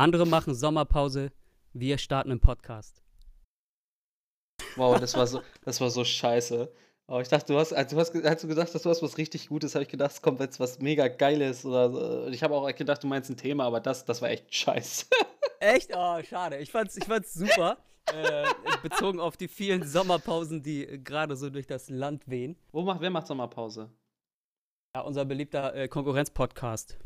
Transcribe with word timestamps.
Andere 0.00 0.24
machen 0.24 0.54
Sommerpause, 0.54 1.30
wir 1.74 1.98
starten 1.98 2.30
einen 2.30 2.40
Podcast. 2.40 3.02
Wow, 4.76 4.98
das 4.98 5.14
war 5.14 5.26
so, 5.26 5.42
das 5.62 5.78
war 5.82 5.90
so 5.90 6.04
scheiße. 6.04 6.72
Oh, 7.06 7.20
ich 7.20 7.28
dachte, 7.28 7.52
du 7.52 7.58
hast, 7.58 7.74
als 7.74 7.90
du 7.90 7.98
hast, 7.98 8.16
als 8.16 8.40
du 8.40 8.48
gesagt 8.48 8.72
hast, 8.72 8.82
du 8.82 8.88
hast 8.88 9.02
was 9.02 9.18
richtig 9.18 9.48
Gutes, 9.48 9.74
habe 9.74 9.82
ich 9.82 9.90
gedacht, 9.90 10.12
es 10.12 10.22
kommt 10.22 10.40
jetzt 10.40 10.58
was 10.58 10.78
mega 10.78 11.08
Geiles 11.08 11.66
oder 11.66 11.90
so. 11.90 12.28
Ich 12.28 12.42
habe 12.42 12.54
auch 12.54 12.74
gedacht, 12.74 13.02
du 13.02 13.08
meinst 13.08 13.28
ein 13.28 13.36
Thema, 13.36 13.64
aber 13.64 13.78
das, 13.78 14.06
das 14.06 14.22
war 14.22 14.30
echt 14.30 14.54
scheiße. 14.54 15.04
Echt? 15.60 15.90
Oh, 15.94 16.18
schade. 16.22 16.56
Ich 16.60 16.70
fand's, 16.70 16.96
ich 16.96 17.04
fand's 17.04 17.34
super. 17.34 17.76
äh, 18.10 18.46
bezogen 18.82 19.20
auf 19.20 19.36
die 19.36 19.48
vielen 19.48 19.86
Sommerpausen, 19.86 20.62
die 20.62 21.04
gerade 21.04 21.36
so 21.36 21.50
durch 21.50 21.66
das 21.66 21.90
Land 21.90 22.26
wehen. 22.26 22.56
Wo 22.72 22.80
macht, 22.80 23.02
wer 23.02 23.10
macht 23.10 23.26
Sommerpause? 23.26 23.90
Ja, 24.96 25.02
unser 25.02 25.26
beliebter 25.26 25.74
äh, 25.74 25.88
Konkurrenz-Podcast. 25.88 26.96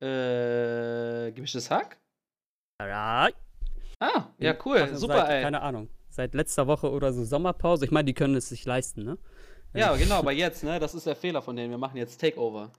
Äh, 0.00 1.32
gemischtes 1.32 1.70
Hack? 1.70 1.96
Ja. 2.82 3.28
Ah, 3.98 4.24
ja, 4.38 4.54
cool. 4.64 4.80
Machen 4.80 4.96
Super, 4.96 5.16
seit, 5.18 5.30
ey. 5.30 5.42
Keine 5.42 5.60
Ahnung. 5.60 5.88
Seit 6.08 6.34
letzter 6.34 6.66
Woche 6.66 6.90
oder 6.90 7.12
so 7.12 7.24
Sommerpause. 7.24 7.84
Ich 7.84 7.90
meine, 7.90 8.06
die 8.06 8.14
können 8.14 8.34
es 8.34 8.48
sich 8.48 8.64
leisten, 8.64 9.04
ne? 9.04 9.18
Ja, 9.74 9.94
genau, 9.96 10.16
aber 10.16 10.32
jetzt, 10.44 10.64
ne? 10.64 10.78
Das 10.80 10.94
ist 10.94 11.06
der 11.06 11.16
Fehler 11.16 11.42
von 11.42 11.54
denen. 11.56 11.70
Wir 11.70 11.78
machen 11.78 11.96
jetzt 11.98 12.20
Takeover. 12.20 12.70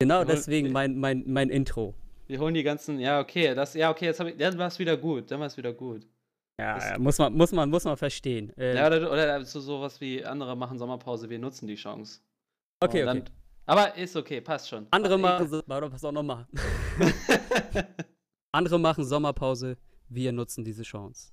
Genau 0.00 0.24
deswegen 0.24 0.72
mein, 0.72 0.98
mein, 0.98 1.24
mein 1.26 1.50
Intro. 1.50 1.94
Wir 2.26 2.38
holen 2.40 2.54
die 2.54 2.62
ganzen. 2.62 2.98
Ja, 2.98 3.20
okay, 3.20 3.54
das, 3.54 3.74
ja, 3.74 3.90
okay, 3.90 4.06
jetzt 4.06 4.20
hab 4.20 4.26
ich, 4.28 4.36
dann 4.38 4.56
war 4.56 4.68
es 4.68 4.78
wieder 4.78 4.96
gut. 4.96 5.30
Dann 5.30 5.40
war 5.40 5.46
es 5.46 5.56
wieder 5.56 5.72
gut. 5.74 6.06
Ja, 6.58 6.74
Das- 6.76 6.98
muss 6.98 7.18
man, 7.18 7.34
muss 7.34 7.52
man, 7.52 7.68
muss 7.68 7.84
man 7.84 7.96
verstehen. 7.98 8.52
Äh, 8.56 8.76
Ja, 8.76 8.86
oder, 8.86 9.12
oder 9.12 9.44
so 9.44 9.60
sowas 9.60 10.00
wie 10.00 10.24
andere 10.24 10.56
machen 10.56 10.78
Sommerpause, 10.78 11.28
wir 11.28 11.38
nutzen 11.38 11.66
die 11.66 11.74
Chance. 11.74 12.20
okay, 12.82 13.02
Und 13.04 13.08
okay. 13.10 13.24
Aber 13.70 13.94
ist 13.96 14.16
okay, 14.16 14.40
passt 14.40 14.68
schon. 14.68 14.88
Andere 14.90 15.14
Ich- 15.14 15.20
machen, 15.22 15.48
so- 15.48 15.62
warte, 15.66 15.92
was 15.92 16.04
auch 16.04 16.10
noch 16.10 16.24
machen. 16.24 16.46
Andere 18.52 18.80
machen 18.80 19.04
Sommerpause, 19.04 19.76
wir 20.08 20.32
nutzen 20.32 20.64
diese 20.64 20.82
Chance. 20.82 21.32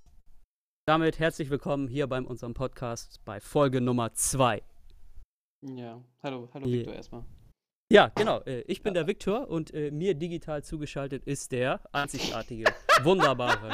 Damit 0.88 1.18
herzlich 1.18 1.50
willkommen 1.50 1.88
hier 1.88 2.06
bei 2.06 2.22
unserem 2.22 2.54
Podcast 2.54 3.20
bei 3.26 3.40
Folge 3.40 3.82
Nummer 3.82 4.14
2. 4.14 4.62
Ja, 5.66 6.00
hallo, 6.22 6.48
hallo 6.54 6.68
Yeah. 6.68 6.78
Victor 6.78 6.94
erstmal. 6.94 7.26
Ja, 7.92 8.12
genau. 8.16 8.42
Äh, 8.42 8.62
ich 8.68 8.84
bin 8.84 8.94
der 8.94 9.08
Viktor 9.08 9.48
und 9.50 9.74
äh, 9.74 9.90
mir 9.90 10.14
digital 10.14 10.64
zugeschaltet 10.64 11.24
ist 11.26 11.52
der 11.52 11.82
einzigartige, 11.92 12.66
wunderbare. 13.04 13.72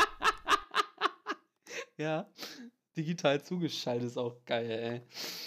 Ja, 1.98 2.28
digital 2.96 3.42
zugeschaltet 3.42 4.08
ist 4.08 4.18
auch 4.18 4.36
geil, 4.46 4.70
ey. 4.70 5.02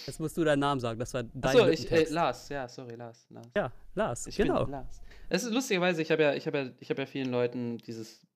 Jetzt 0.07 0.21
musst 0.21 0.37
du 0.37 0.45
deinen 0.45 0.61
Namen 0.61 0.81
sagen, 0.81 0.99
das 0.99 1.13
war 1.15 1.23
dein 1.23 1.43
Achso, 1.43 1.69
ich, 1.69 1.91
äh. 1.91 2.05
Lars, 2.11 2.49
ja, 2.49 2.69
sorry, 2.69 2.95
Lars. 2.95 3.27
Lars. 3.31 3.47
Ja, 3.57 3.73
Lars, 3.95 4.27
Ich 4.27 4.37
genau. 4.37 4.65
bin 4.65 4.73
Lars. 4.73 5.01
Es 5.29 5.45
ist 5.45 5.53
lustigerweise, 5.53 6.03
ich 6.03 6.11
habe 6.11 6.23
ja, 6.23 6.35
ich 6.35 6.47
habe 6.47 6.59
ja, 6.59 6.71
ich 6.81 6.91
habe 6.91 7.03
ja 7.03 7.07
vielen 7.07 7.31
Leuten 7.31 7.79
dieses, 7.79 8.27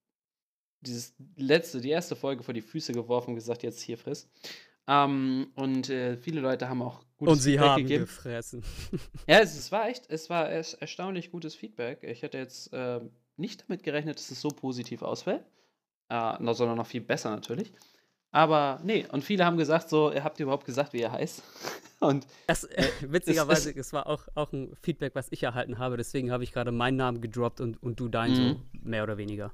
dieses 0.81 1.15
letzte, 1.37 1.81
die 1.81 1.91
erste 1.91 2.17
Folge 2.17 2.43
vor 2.43 2.55
die 2.55 2.63
Füße 2.63 2.93
geworfen 2.93 3.31
und 3.31 3.35
gesagt, 3.37 3.63
jetzt 3.63 3.81
hier 3.81 3.99
friss. 3.99 4.29
Ähm, 4.89 5.53
und 5.55 5.89
äh, 5.91 6.17
viele 6.17 6.41
Leute 6.41 6.69
haben 6.69 6.83
auch 6.83 7.05
gutes 7.17 7.33
Und 7.35 7.41
sie 7.41 7.53
Feedback 7.53 7.69
haben 7.69 7.83
gegeben. 7.83 8.05
gefressen. 8.05 8.65
Ja, 9.29 9.39
es, 9.41 9.57
es 9.57 9.71
war 9.71 9.89
echt, 9.89 10.11
es 10.11 10.31
war 10.31 10.51
erst 10.51 10.81
erstaunlich 10.81 11.31
gutes 11.31 11.55
Feedback. 11.55 12.03
Ich 12.03 12.23
hätte 12.23 12.39
jetzt 12.39 12.73
äh, 12.73 13.01
nicht 13.37 13.63
damit 13.69 13.83
gerechnet, 13.85 14.17
dass 14.17 14.31
es 14.31 14.41
so 14.41 14.49
positiv 14.49 15.03
ausfällt, 15.03 15.45
äh, 16.09 16.55
sondern 16.55 16.77
noch 16.77 16.87
viel 16.87 17.03
besser 17.03 17.31
natürlich. 17.31 17.73
Aber 18.33 18.81
nee, 18.85 19.07
und 19.11 19.25
viele 19.25 19.45
haben 19.45 19.57
gesagt, 19.57 19.89
so, 19.89 20.13
ihr 20.13 20.23
habt 20.23 20.39
überhaupt 20.41 20.65
gesagt, 20.65 20.93
wie 20.93 21.01
er 21.01 21.13
heißt? 21.13 21.43
Und 22.01 22.27
Das, 22.47 22.65
äh, 22.65 22.85
witzigerweise, 23.09 23.75
es 23.77 23.93
war 23.93 24.07
auch, 24.07 24.27
auch 24.35 24.53
ein 24.53 24.75
Feedback, 24.81 25.15
was 25.15 25.27
ich 25.31 25.43
erhalten 25.43 25.79
habe. 25.79 25.99
Deswegen 25.99 26.31
habe 26.33 26.43
ich 26.45 26.51
gerade 26.53 26.73
meinen 26.73 26.97
Namen 26.97 27.21
gedroppt 27.21 27.61
und, 27.61 27.83
und 27.83 28.01
du 28.01 28.09
deinen 28.09 28.35
so, 28.37 28.43
Mhm. 28.43 28.63
mehr 28.73 29.03
oder 29.03 29.19
weniger. 29.19 29.53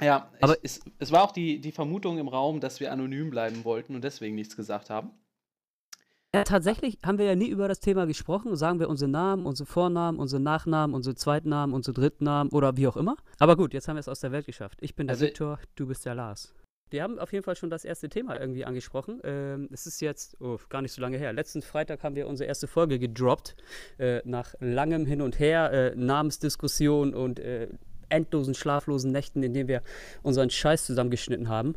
ja, 0.00 0.30
Aber- 0.40 0.54
ich, 0.58 0.60
es, 0.62 0.80
es 1.00 1.10
war 1.10 1.22
auch 1.24 1.32
die, 1.32 1.60
die 1.60 1.72
Vermutung 1.72 2.18
im 2.18 2.28
Raum, 2.28 2.60
dass 2.60 2.78
wir 2.78 2.92
anonym 2.92 3.30
bleiben 3.30 3.64
wollten 3.64 3.94
und 3.96 4.04
deswegen 4.04 4.36
nichts 4.36 4.54
gesagt 4.54 4.88
haben. 4.90 5.10
Ja, 6.34 6.44
tatsächlich 6.44 6.98
haben 7.04 7.18
wir 7.18 7.26
ja 7.26 7.34
nie 7.36 7.48
über 7.48 7.66
das 7.68 7.80
Thema 7.80 8.06
gesprochen. 8.06 8.54
Sagen 8.56 8.78
wir 8.80 8.88
unsere 8.88 9.10
Namen, 9.10 9.44
unsere 9.46 9.66
Vornamen, 9.66 10.18
unsere 10.18 10.40
Nachnamen, 10.42 10.94
unsere 10.94 11.14
Zweitnamen, 11.16 11.74
unsere 11.74 11.94
Drittnamen 11.94 12.52
oder 12.52 12.76
wie 12.76 12.86
auch 12.86 12.96
immer. 12.96 13.16
Aber 13.40 13.56
gut, 13.56 13.72
jetzt 13.72 13.88
haben 13.88 13.96
wir 13.96 14.00
es 14.00 14.08
aus 14.08 14.20
der 14.20 14.30
Welt 14.32 14.46
geschafft. 14.46 14.78
Ich 14.80 14.94
bin 14.94 15.06
der 15.08 15.14
Also- 15.14 15.26
Viktor, 15.26 15.58
du 15.76 15.86
bist 15.86 16.04
der 16.06 16.14
Lars. 16.14 16.54
Wir 16.94 17.02
haben 17.02 17.18
auf 17.18 17.32
jeden 17.32 17.42
Fall 17.42 17.56
schon 17.56 17.70
das 17.70 17.84
erste 17.84 18.08
Thema 18.08 18.40
irgendwie 18.40 18.64
angesprochen. 18.64 19.20
Ähm, 19.24 19.68
es 19.72 19.84
ist 19.84 20.00
jetzt 20.00 20.40
oh, 20.40 20.58
gar 20.68 20.80
nicht 20.80 20.92
so 20.92 21.02
lange 21.02 21.18
her. 21.18 21.32
Letzten 21.32 21.60
Freitag 21.60 22.04
haben 22.04 22.14
wir 22.14 22.28
unsere 22.28 22.46
erste 22.46 22.68
Folge 22.68 23.00
gedroppt. 23.00 23.56
Äh, 23.98 24.20
nach 24.24 24.54
langem 24.60 25.04
Hin 25.04 25.20
und 25.20 25.40
Her, 25.40 25.72
äh, 25.72 25.96
Namensdiskussion 25.96 27.12
und 27.12 27.40
äh, 27.40 27.66
endlosen 28.10 28.54
schlaflosen 28.54 29.10
Nächten, 29.10 29.42
in 29.42 29.54
denen 29.54 29.68
wir 29.68 29.82
unseren 30.22 30.50
Scheiß 30.50 30.86
zusammengeschnitten 30.86 31.48
haben. 31.48 31.74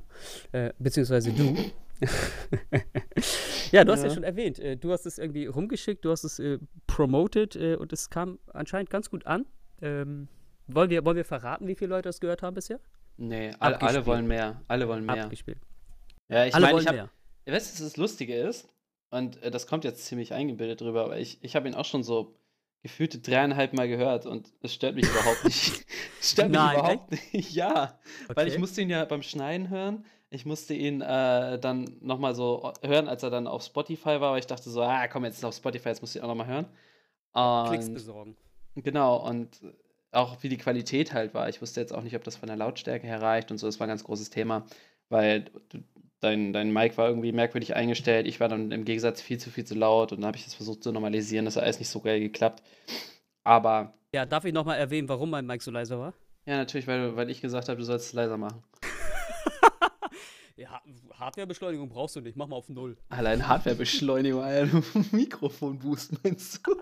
Äh, 0.51 0.71
beziehungsweise 0.77 1.33
du. 1.33 1.55
ja, 3.71 3.83
du 3.85 3.93
hast 3.93 4.03
ja 4.03 4.09
Ja. 4.09 4.13
schon 4.13 4.23
erwähnt, 4.23 4.59
äh, 4.59 4.77
du 4.77 4.91
hast 4.91 5.07
es 5.07 5.17
irgendwie 5.17 5.47
rumgeschickt, 5.47 6.05
du 6.05 6.11
hast 6.11 6.25
es 6.25 6.37
äh, 6.37 6.59
promoted 6.85 7.55
und 7.55 7.91
es 7.91 8.11
kam 8.11 8.37
anscheinend 8.53 8.91
ganz 8.91 9.09
gut 9.09 9.25
an. 9.25 9.47
Ähm, 9.81 10.27
wollen, 10.67 10.91
wir, 10.91 11.03
wollen 11.05 11.17
wir 11.17 11.25
verraten, 11.25 11.65
wie 11.67 11.73
viele 11.73 11.89
Leute 11.89 12.09
das 12.09 12.19
gehört 12.19 12.43
haben 12.43 12.53
bisher? 12.53 12.79
Nee, 13.17 13.51
alle, 13.59 13.81
alle 13.81 14.05
wollen 14.05 14.27
mehr. 14.27 14.61
Alle 14.67 14.87
wollen 14.87 15.05
mehr. 15.05 15.23
Abgespielt. 15.23 15.59
Ja, 16.29 16.45
ich 16.45 16.53
meine, 16.53 16.79
ich 16.79 16.87
habe 16.87 17.09
weißt 17.45 17.79
du, 17.79 17.83
was 17.83 17.91
das 17.91 17.97
Lustige 17.97 18.35
ist? 18.35 18.67
Und 19.09 19.41
äh, 19.41 19.51
das 19.51 19.67
kommt 19.67 19.83
jetzt 19.83 20.05
ziemlich 20.05 20.33
eingebildet 20.33 20.81
drüber, 20.81 21.05
aber 21.05 21.17
ich, 21.17 21.39
ich 21.41 21.55
habe 21.55 21.67
ihn 21.67 21.75
auch 21.75 21.85
schon 21.85 22.03
so 22.03 22.35
gefühlte 22.83 23.19
dreieinhalb 23.19 23.73
Mal 23.73 23.87
gehört 23.87 24.25
und 24.25 24.53
es 24.61 24.73
stört 24.73 24.95
mich 24.95 25.05
überhaupt 25.09 25.43
nicht. 25.45 25.85
Es 26.19 26.31
stört 26.31 26.49
mich 26.49 26.57
Nein, 26.57 26.79
überhaupt 26.79 27.11
nicht. 27.11 27.53
Ja, 27.53 27.99
weil 28.33 28.47
ich 28.47 28.53
Okay. 28.53 28.59
musste 28.59 28.81
ihn 28.81 28.89
ja 28.89 29.05
beim 29.05 29.21
Schneiden 29.21 29.69
hören. 29.69 30.03
Ich 30.29 30.45
musste 30.45 30.73
ihn 30.73 31.01
äh, 31.01 31.59
dann 31.59 31.95
nochmal 32.01 32.33
so 32.35 32.73
hören, 32.83 33.07
als 33.07 33.23
er 33.23 33.29
dann 33.29 33.47
auf 33.47 33.63
Spotify 33.63 34.19
war, 34.19 34.31
weil 34.31 34.39
ich 34.39 34.47
dachte 34.47 34.69
so, 34.69 34.81
ah, 34.81 35.07
komm, 35.07 35.25
jetzt 35.25 35.37
ist 35.37 35.43
er 35.43 35.49
auf 35.49 35.55
Spotify, 35.55 35.89
jetzt 35.89 36.01
musst 36.01 36.15
du 36.15 36.19
ihn 36.19 36.23
auch 36.23 36.29
nochmal 36.29 36.47
hören. 36.47 36.65
Klicks 37.69 37.87
Und 37.87 37.93
besorgen. 37.93 38.37
Genau, 38.75 39.25
und 39.27 39.61
auch 40.11 40.41
wie 40.43 40.49
die 40.49 40.57
Qualität 40.57 41.13
halt 41.13 41.33
war. 41.33 41.49
Ich 41.49 41.61
wusste 41.61 41.81
jetzt 41.81 41.93
auch 41.93 42.01
nicht, 42.03 42.15
ob 42.15 42.23
das 42.23 42.35
von 42.37 42.47
der 42.47 42.55
Lautstärke 42.57 43.05
her 43.07 43.21
reicht 43.21 43.51
und 43.51 43.57
so. 43.57 43.67
Das 43.67 43.79
war 43.79 43.87
ein 43.87 43.89
ganz 43.89 44.03
großes 44.03 44.29
Thema, 44.29 44.65
weil 45.09 45.45
dein, 46.19 46.53
dein 46.53 46.71
Mic 46.73 46.97
war 46.97 47.07
irgendwie 47.09 47.31
merkwürdig 47.31 47.75
eingestellt. 47.75 48.25
Ich 48.27 48.39
war 48.39 48.47
dann 48.49 48.71
im 48.71 48.85
Gegensatz 48.85 49.21
viel 49.21 49.37
zu 49.37 49.49
viel 49.51 49.65
zu 49.65 49.75
laut 49.75 50.11
und 50.11 50.19
dann 50.21 50.27
habe 50.27 50.37
ich 50.37 50.45
das 50.45 50.53
versucht 50.53 50.83
zu 50.83 50.91
normalisieren. 50.91 51.45
Das 51.45 51.55
hat 51.55 51.63
alles 51.63 51.79
nicht 51.79 51.89
so 51.89 51.99
geil 52.01 52.19
geklappt. 52.19 52.63
Aber 53.43 53.93
Ja, 54.13 54.25
darf 54.25 54.45
ich 54.45 54.53
nochmal 54.53 54.77
erwähnen, 54.79 55.07
warum 55.09 55.29
mein 55.29 55.45
Mic 55.45 55.61
so 55.63 55.71
leise 55.71 55.97
war? 55.99 56.13
ja, 56.45 56.57
natürlich, 56.57 56.87
weil, 56.87 57.15
weil 57.17 57.29
ich 57.29 57.41
gesagt 57.41 57.67
habe, 57.69 57.77
du 57.77 57.83
sollst 57.85 58.07
es 58.07 58.13
leiser 58.13 58.37
machen. 58.37 58.63
Ja, 60.55 60.81
Hardwarebeschleunigung 61.13 61.87
brauchst 61.87 62.15
du 62.15 62.21
nicht, 62.21 62.35
mach 62.35 62.47
mal 62.47 62.55
auf 62.55 62.67
Null. 62.67 62.97
Allein 63.09 63.47
Hardwarebeschleunigung, 63.47 64.43
Mikrofonboost 65.11 66.23
meinst 66.23 66.65
du? 66.65 66.75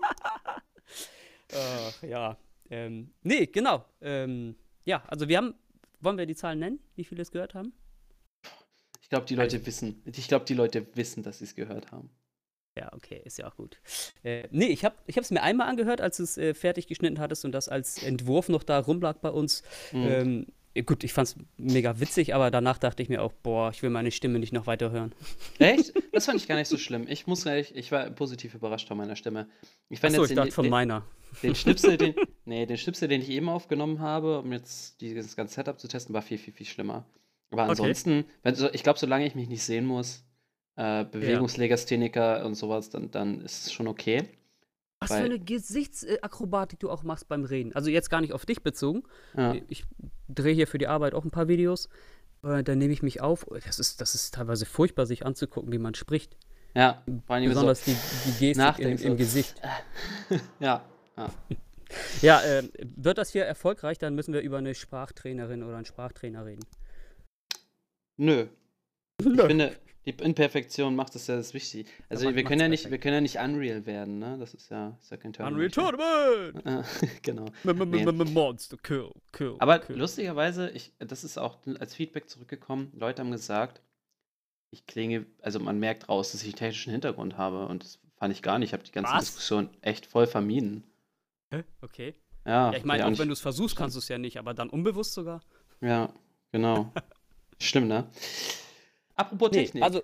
Äh, 2.02 2.08
ja. 2.08 2.36
Ähm, 2.70 3.12
nee, 3.22 3.46
genau. 3.46 3.84
Ähm, 4.00 4.56
ja, 4.84 5.02
also 5.06 5.28
wir 5.28 5.36
haben, 5.38 5.54
wollen 6.00 6.18
wir 6.18 6.26
die 6.26 6.36
Zahlen 6.36 6.58
nennen, 6.58 6.80
wie 6.94 7.04
viele 7.04 7.22
es 7.22 7.30
gehört 7.30 7.54
haben? 7.54 7.72
Ich 9.00 9.08
glaube, 9.08 9.26
die 9.26 9.36
Leute 9.36 9.64
wissen. 9.64 10.02
Ich 10.04 10.28
glaube, 10.28 10.44
die 10.44 10.54
Leute 10.54 10.86
wissen, 10.96 11.22
dass 11.22 11.38
sie 11.38 11.44
es 11.44 11.54
gehört 11.54 11.92
haben. 11.92 12.10
Ja, 12.76 12.92
okay, 12.92 13.22
ist 13.24 13.38
ja 13.38 13.48
auch 13.48 13.56
gut. 13.56 13.80
Äh, 14.22 14.48
nee, 14.50 14.66
ich 14.66 14.84
habe 14.84 14.96
es 15.06 15.30
mir 15.30 15.42
einmal 15.42 15.68
angehört, 15.68 16.00
als 16.00 16.18
du 16.18 16.24
es 16.24 16.36
äh, 16.36 16.52
fertig 16.52 16.86
geschnitten 16.88 17.20
hattest 17.20 17.44
und 17.44 17.52
das 17.52 17.68
als 17.68 18.02
Entwurf 18.02 18.48
noch 18.48 18.62
da 18.62 18.78
rumlag 18.80 19.18
bei 19.18 19.30
uns. 19.30 19.62
Mhm. 19.92 20.06
Ähm, 20.06 20.46
gut, 20.82 21.04
ich 21.04 21.12
fand 21.12 21.28
es 21.28 21.36
mega 21.56 22.00
witzig, 22.00 22.34
aber 22.34 22.50
danach 22.50 22.78
dachte 22.78 23.02
ich 23.02 23.08
mir 23.08 23.22
auch, 23.22 23.32
boah, 23.32 23.70
ich 23.70 23.82
will 23.82 23.90
meine 23.90 24.10
Stimme 24.10 24.38
nicht 24.38 24.52
noch 24.52 24.66
weiter 24.66 24.90
hören. 24.90 25.12
Echt? 25.58 25.92
Das 26.12 26.26
fand 26.26 26.40
ich 26.40 26.46
gar 26.48 26.56
nicht 26.56 26.68
so 26.68 26.76
schlimm. 26.78 27.06
Ich 27.08 27.26
muss 27.26 27.46
ehrlich, 27.46 27.74
ich 27.74 27.92
war 27.92 28.08
positiv 28.10 28.54
überrascht 28.54 28.88
von 28.88 28.96
meiner 28.96 29.16
Stimme. 29.16 29.48
Ich 29.88 30.00
fand 30.00 30.12
Achso, 30.12 30.22
jetzt 30.22 30.30
ich 30.30 30.34
den, 30.34 30.36
dachte 30.36 30.52
von 30.52 30.64
den, 30.64 30.70
meiner. 30.70 31.04
den 31.42 31.54
Schnipsel, 31.54 31.96
den, 31.96 32.14
nee, 32.44 32.66
den 32.66 32.76
Schnipsel, 32.78 33.08
den 33.08 33.20
ich 33.22 33.30
eben 33.30 33.48
aufgenommen 33.48 34.00
habe, 34.00 34.40
um 34.40 34.52
jetzt 34.52 35.00
dieses 35.00 35.36
ganze 35.36 35.54
Setup 35.54 35.78
zu 35.80 35.88
testen, 35.88 36.14
war 36.14 36.22
viel, 36.22 36.38
viel, 36.38 36.52
viel 36.54 36.66
schlimmer. 36.66 37.04
Aber 37.50 37.62
Okay. 37.62 37.70
ansonsten, 37.70 38.24
wenn, 38.42 38.54
so, 38.54 38.68
ich 38.72 38.82
glaube, 38.82 38.98
solange 38.98 39.26
ich 39.26 39.34
mich 39.34 39.48
nicht 39.48 39.62
sehen 39.62 39.86
muss, 39.86 40.24
äh, 40.76 41.04
Bewegungslegastheniker 41.04 42.44
und 42.44 42.54
sowas, 42.54 42.90
dann, 42.90 43.10
dann 43.10 43.40
ist 43.40 43.66
es 43.66 43.72
schon 43.72 43.86
okay. 43.88 44.24
Was 44.98 45.10
für 45.12 45.24
eine 45.24 45.38
Gesichtsakrobatik 45.38 46.80
du 46.80 46.90
auch 46.90 47.02
machst 47.02 47.28
beim 47.28 47.44
Reden. 47.44 47.74
Also 47.74 47.90
jetzt 47.90 48.08
gar 48.10 48.20
nicht 48.22 48.32
auf 48.32 48.46
dich 48.46 48.62
bezogen. 48.62 49.02
Ja. 49.36 49.54
Ich 49.68 49.84
drehe 50.28 50.54
hier 50.54 50.66
für 50.66 50.78
die 50.78 50.88
Arbeit 50.88 51.14
auch 51.14 51.24
ein 51.24 51.30
paar 51.30 51.48
Videos. 51.48 51.88
Äh, 52.42 52.62
dann 52.62 52.78
nehme 52.78 52.92
ich 52.92 53.02
mich 53.02 53.20
auf. 53.20 53.46
Das 53.64 53.78
ist, 53.78 54.00
das 54.00 54.14
ist 54.14 54.34
teilweise 54.34 54.66
furchtbar, 54.66 55.06
sich 55.06 55.24
anzugucken, 55.24 55.72
wie 55.72 55.78
man 55.78 55.94
spricht. 55.94 56.36
Ja, 56.74 57.02
allem 57.28 57.44
so, 57.44 57.48
Besonders 57.50 57.84
die, 57.84 57.96
die 58.26 58.52
Gestik 58.52 58.78
im, 58.80 58.90
im 58.90 58.98
so. 58.98 59.16
Gesicht. 59.16 59.62
ja, 60.60 60.84
ja. 61.16 61.30
Ja, 62.20 62.42
ähm, 62.44 62.70
wird 62.96 63.16
das 63.16 63.30
hier 63.30 63.44
erfolgreich, 63.44 63.98
dann 63.98 64.14
müssen 64.14 64.34
wir 64.34 64.40
über 64.40 64.58
eine 64.58 64.74
Sprachtrainerin 64.74 65.62
oder 65.62 65.76
einen 65.76 65.86
Sprachtrainer 65.86 66.44
reden. 66.44 66.64
Nö. 68.16 68.48
Ich 69.18 69.26
finde, 69.26 69.76
Die 70.06 70.10
Imperfektion 70.10 70.94
macht 70.94 71.16
es 71.16 71.26
ja 71.26 71.36
das 71.36 71.52
wichtig. 71.52 71.88
Also 72.08 72.26
macht- 72.26 72.36
wir 72.36 72.44
können 72.44 72.60
ja 72.60 72.68
nicht, 72.68 72.90
wir 72.90 72.98
können 72.98 73.14
ja 73.14 73.20
nicht 73.20 73.38
Unreal 73.38 73.86
werden, 73.86 74.18
ne? 74.20 74.36
Das 74.38 74.54
ist 74.54 74.70
ja, 74.70 74.96
ist 75.00 75.10
ja 75.10 75.16
kein 75.16 75.32
Unreal 75.34 75.68
Terminator. 75.70 75.90
Tournament! 75.92 76.62
Ah, 76.66 76.84
genau. 77.22 77.46
Nee. 77.64 78.04
Monster, 78.32 78.76
kill, 78.76 79.10
kill. 79.32 79.56
Aber 79.58 79.80
kill. 79.80 79.96
lustigerweise, 79.96 80.70
ich, 80.70 80.92
das 80.98 81.24
ist 81.24 81.38
auch 81.38 81.58
als 81.80 81.94
Feedback 81.94 82.28
zurückgekommen, 82.30 82.92
Leute 82.94 83.20
haben 83.22 83.32
gesagt, 83.32 83.82
ich 84.70 84.86
klinge, 84.86 85.26
also 85.42 85.58
man 85.58 85.78
merkt 85.80 86.08
raus, 86.08 86.32
dass 86.32 86.42
ich 86.42 86.48
einen 86.48 86.56
technischen 86.56 86.92
Hintergrund 86.92 87.36
habe 87.36 87.66
und 87.66 87.82
das 87.82 87.98
fand 88.16 88.32
ich 88.32 88.42
gar 88.42 88.58
nicht. 88.58 88.68
Ich 88.68 88.72
habe 88.74 88.84
die 88.84 88.92
ganze 88.92 89.12
Was? 89.12 89.24
Diskussion 89.26 89.70
echt 89.80 90.06
voll 90.06 90.26
vermieden. 90.26 90.84
Hä? 91.50 91.64
Okay. 91.82 92.14
Ja, 92.44 92.70
Ja, 92.70 92.78
ich 92.78 92.84
meine, 92.84 93.00
ja, 93.00 93.08
auch 93.08 93.18
wenn 93.18 93.28
du 93.28 93.32
es 93.32 93.40
versuchst, 93.40 93.74
kannst 93.76 93.96
du 93.96 93.98
es 93.98 94.08
ja 94.08 94.18
nicht, 94.18 94.36
aber 94.38 94.54
dann 94.54 94.70
unbewusst 94.70 95.14
sogar. 95.14 95.40
Ja, 95.80 96.12
genau. 96.52 96.92
Stimmt, 97.60 97.88
ne? 97.88 98.08
Apropos 99.16 99.50
Nee, 99.52 99.64
Technik. 99.64 99.82
also, 99.82 100.02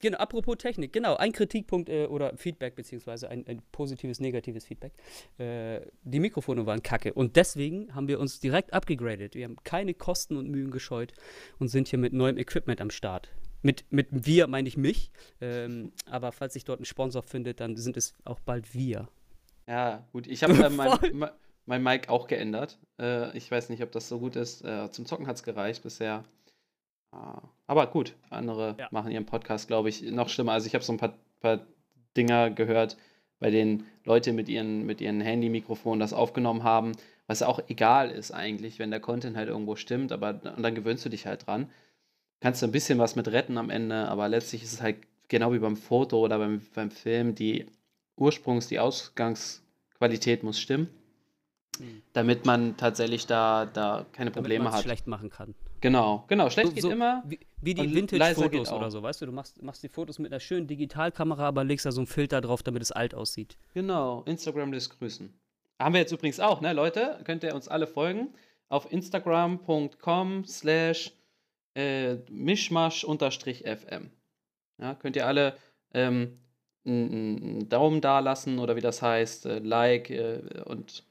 genau, 0.00 0.18
apropos 0.18 0.56
Technik, 0.58 0.92
genau, 0.92 1.16
ein 1.16 1.32
Kritikpunkt 1.32 1.88
äh, 1.88 2.06
oder 2.06 2.36
Feedback, 2.36 2.74
beziehungsweise 2.74 3.28
ein, 3.28 3.46
ein 3.46 3.62
positives, 3.72 4.18
negatives 4.20 4.64
Feedback. 4.64 4.92
Äh, 5.38 5.82
die 6.02 6.20
Mikrofone 6.20 6.66
waren 6.66 6.82
kacke 6.82 7.12
und 7.12 7.36
deswegen 7.36 7.94
haben 7.94 8.08
wir 8.08 8.18
uns 8.18 8.40
direkt 8.40 8.72
abgegradet. 8.72 9.34
Wir 9.34 9.44
haben 9.44 9.56
keine 9.64 9.94
Kosten 9.94 10.36
und 10.36 10.48
Mühen 10.50 10.70
gescheut 10.70 11.12
und 11.58 11.68
sind 11.68 11.88
hier 11.88 11.98
mit 11.98 12.12
neuem 12.12 12.38
Equipment 12.38 12.80
am 12.80 12.90
Start. 12.90 13.28
Mit, 13.62 13.84
mit 13.90 14.08
wir 14.10 14.46
meine 14.46 14.68
ich 14.68 14.76
mich, 14.76 15.10
ähm, 15.40 15.92
aber 16.08 16.30
falls 16.32 16.54
sich 16.54 16.64
dort 16.64 16.80
ein 16.80 16.84
Sponsor 16.84 17.22
findet, 17.22 17.60
dann 17.60 17.76
sind 17.76 17.96
es 17.96 18.14
auch 18.24 18.38
bald 18.40 18.74
wir. 18.74 19.08
Ja, 19.66 20.06
gut. 20.12 20.26
Ich 20.28 20.42
habe 20.44 20.52
äh, 20.54 20.70
mein, 20.70 21.30
mein 21.64 21.82
Mic 21.82 22.08
auch 22.08 22.28
geändert. 22.28 22.78
Äh, 23.00 23.36
ich 23.36 23.50
weiß 23.50 23.68
nicht, 23.70 23.82
ob 23.82 23.90
das 23.92 24.08
so 24.08 24.20
gut 24.20 24.36
ist. 24.36 24.64
Äh, 24.64 24.90
zum 24.92 25.04
Zocken 25.06 25.26
hat 25.26 25.36
es 25.36 25.42
gereicht 25.42 25.82
bisher. 25.82 26.24
Ah, 27.16 27.42
aber 27.66 27.86
gut, 27.86 28.14
andere 28.30 28.74
Ja. 28.78 28.88
machen 28.90 29.10
ihren 29.10 29.24
Podcast, 29.26 29.68
glaube 29.68 29.88
ich, 29.88 30.02
noch 30.02 30.28
schlimmer. 30.28 30.52
Also 30.52 30.66
ich 30.66 30.74
habe 30.74 30.84
so 30.84 30.92
ein 30.92 30.98
paar, 30.98 31.14
paar 31.40 31.60
Dinger 32.16 32.50
gehört, 32.50 32.96
bei 33.38 33.50
denen 33.50 33.86
Leute 34.04 34.32
mit 34.32 34.48
ihren, 34.48 34.84
mit 34.86 35.00
ihren 35.00 35.20
Handy-Mikrofonen 35.20 36.00
das 36.00 36.12
aufgenommen 36.12 36.62
haben, 36.62 36.92
was 37.26 37.42
auch 37.42 37.60
egal 37.68 38.10
ist 38.10 38.32
eigentlich, 38.32 38.78
wenn 38.78 38.90
der 38.90 39.00
Content 39.00 39.36
halt 39.36 39.48
irgendwo 39.48 39.76
stimmt, 39.76 40.12
aber 40.12 40.40
und 40.56 40.62
dann 40.62 40.74
gewöhnst 40.74 41.04
du 41.04 41.08
dich 41.08 41.26
halt 41.26 41.46
dran. 41.46 41.70
Kannst 42.40 42.60
du 42.62 42.66
ein 42.66 42.72
bisschen 42.72 42.98
was 42.98 43.16
mit 43.16 43.28
retten 43.28 43.56
am 43.58 43.70
Ende, 43.70 44.08
aber 44.08 44.28
letztlich 44.28 44.62
ist 44.62 44.74
es 44.74 44.82
halt 44.82 44.96
genau 45.28 45.52
wie 45.52 45.58
beim 45.58 45.76
Foto 45.76 46.18
oder 46.20 46.38
beim, 46.38 46.60
beim 46.74 46.90
Film, 46.90 47.34
die 47.34 47.66
Ursprungs-, 48.18 48.68
die 48.68 48.78
Ausgangsqualität 48.78 50.42
muss 50.42 50.58
stimmen, 50.60 50.88
Mhm. 51.78 52.02
damit 52.14 52.46
man 52.46 52.76
tatsächlich 52.78 53.26
da, 53.26 53.66
da 53.66 54.06
keine 54.12 54.30
Damit 54.30 54.34
Probleme 54.34 54.72
hat. 54.72 54.82
schlecht 54.82 55.06
machen 55.06 55.28
kann. 55.30 55.54
Genau, 55.80 56.24
genau. 56.28 56.50
Schlecht 56.50 56.68
So- 56.68 56.74
geht 56.74 56.82
so 56.82 56.90
immer. 56.90 57.22
Wie, 57.26 57.38
wie 57.60 57.74
die 57.74 57.94
Vintage-Fotos 57.94 58.72
oder 58.72 58.90
so, 58.90 59.02
weißt 59.02 59.22
du? 59.22 59.26
Du 59.26 59.32
machst, 59.32 59.62
machst 59.62 59.82
die 59.82 59.88
Fotos 59.88 60.18
mit 60.18 60.32
einer 60.32 60.40
schönen 60.40 60.66
Digitalkamera, 60.66 61.46
aber 61.48 61.64
legst 61.64 61.86
da 61.86 61.92
so 61.92 62.00
einen 62.00 62.06
Filter 62.06 62.40
drauf, 62.40 62.62
damit 62.62 62.82
es 62.82 62.92
alt 62.92 63.14
aussieht. 63.14 63.56
Genau, 63.74 64.22
Instagram 64.22 64.72
lässt 64.72 64.98
grüßen. 64.98 65.32
Haben 65.78 65.92
wir 65.94 66.00
jetzt 66.00 66.12
übrigens 66.12 66.40
auch, 66.40 66.60
ne, 66.60 66.72
Leute? 66.72 67.20
Könnt 67.24 67.42
ihr 67.44 67.54
uns 67.54 67.68
alle 67.68 67.86
folgen 67.86 68.28
auf 68.68 68.90
instagram.com 68.90 70.44
slash 70.44 71.12
äh, 71.74 72.16
mischmasch-fm. 72.30 74.10
Ja, 74.78 74.94
könnt 74.94 75.16
ihr 75.16 75.26
alle 75.26 75.56
ähm, 75.94 76.38
einen 76.84 77.68
Daumen 77.68 78.00
da 78.00 78.20
lassen 78.20 78.58
oder 78.58 78.76
wie 78.76 78.80
das 78.80 79.02
heißt, 79.02 79.46
äh, 79.46 79.58
Like 79.58 80.10
äh, 80.10 80.40
und 80.64 81.04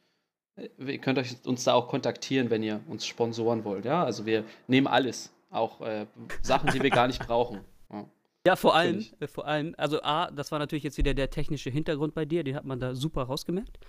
ihr 0.57 0.97
könnt 0.99 1.19
euch 1.19 1.35
uns 1.45 1.63
da 1.63 1.73
auch 1.73 1.87
kontaktieren, 1.87 2.49
wenn 2.49 2.63
ihr 2.63 2.81
uns 2.87 3.05
sponsoren 3.05 3.63
wollt. 3.63 3.85
Ja, 3.85 4.03
also 4.03 4.25
wir 4.25 4.45
nehmen 4.67 4.87
alles, 4.87 5.33
auch 5.49 5.81
äh, 5.81 6.05
Sachen, 6.41 6.71
die 6.71 6.81
wir 6.81 6.89
gar 6.89 7.07
nicht 7.07 7.25
brauchen. 7.25 7.61
Ja. 7.91 8.09
Ja, 8.47 8.55
vor 8.55 8.75
allem, 8.75 9.05
äh, 9.19 9.27
vor 9.27 9.47
allem, 9.47 9.75
also 9.77 10.01
A, 10.01 10.29
das 10.31 10.51
war 10.51 10.57
natürlich 10.57 10.83
jetzt 10.83 10.97
wieder 10.97 11.13
der 11.13 11.29
technische 11.29 11.69
Hintergrund 11.69 12.15
bei 12.15 12.25
dir, 12.25 12.43
den 12.43 12.55
hat 12.55 12.65
man 12.65 12.79
da 12.79 12.95
super 12.95 13.23
rausgemerkt. 13.23 13.79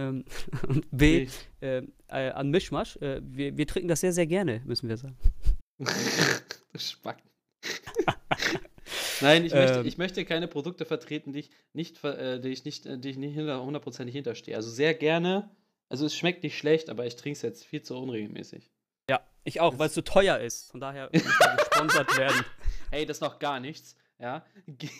Ähm, 0.00 0.24
und 0.68 0.86
B, 0.90 1.28
äh, 1.60 1.82
äh, 2.08 2.30
an 2.30 2.50
Mischmasch, 2.50 2.96
äh, 2.96 3.20
wir, 3.22 3.56
wir 3.56 3.66
trinken 3.66 3.88
das 3.88 4.00
sehr, 4.00 4.12
sehr 4.12 4.26
gerne, 4.26 4.60
müssen 4.64 4.88
wir 4.88 4.96
sagen. 4.96 5.16
du 5.78 6.78
Spacken. 6.78 7.28
Nein, 9.20 9.44
ich, 9.44 9.54
möchte, 9.54 9.78
Ähm. 9.80 9.86
ich 9.86 9.98
möchte 9.98 10.24
keine 10.24 10.48
Produkte 10.48 10.84
vertreten, 10.84 11.32
die 11.32 11.40
ich 11.40 11.50
nicht, 11.72 12.02
äh, 12.04 12.40
die 12.40 12.48
ich 12.48 12.64
nicht, 12.64 12.86
äh, 12.86 12.98
die 12.98 13.10
ich 13.10 13.16
nicht 13.16 13.36
hundertprozentig 13.36 14.14
hinterstehe. 14.14 14.56
Also 14.56 14.70
sehr 14.70 14.94
gerne. 14.94 15.50
Also 15.94 16.06
es 16.06 16.16
schmeckt 16.16 16.42
nicht 16.42 16.58
schlecht, 16.58 16.90
aber 16.90 17.06
ich 17.06 17.14
trinke 17.14 17.36
es 17.36 17.42
jetzt 17.42 17.64
viel 17.64 17.80
zu 17.80 17.96
unregelmäßig. 17.96 18.68
Ja, 19.08 19.20
ich 19.44 19.60
auch, 19.60 19.78
weil 19.78 19.86
es 19.86 19.94
so 19.94 20.02
teuer 20.02 20.40
ist. 20.40 20.68
Von 20.72 20.80
daher 20.80 21.08
muss 21.12 21.22
gesponsert 21.22 22.18
werden. 22.18 22.44
Hey, 22.90 23.06
das 23.06 23.18
ist 23.18 23.20
noch 23.20 23.38
gar 23.38 23.60
nichts. 23.60 23.94
Ja, 24.18 24.44
Ge 24.66 24.90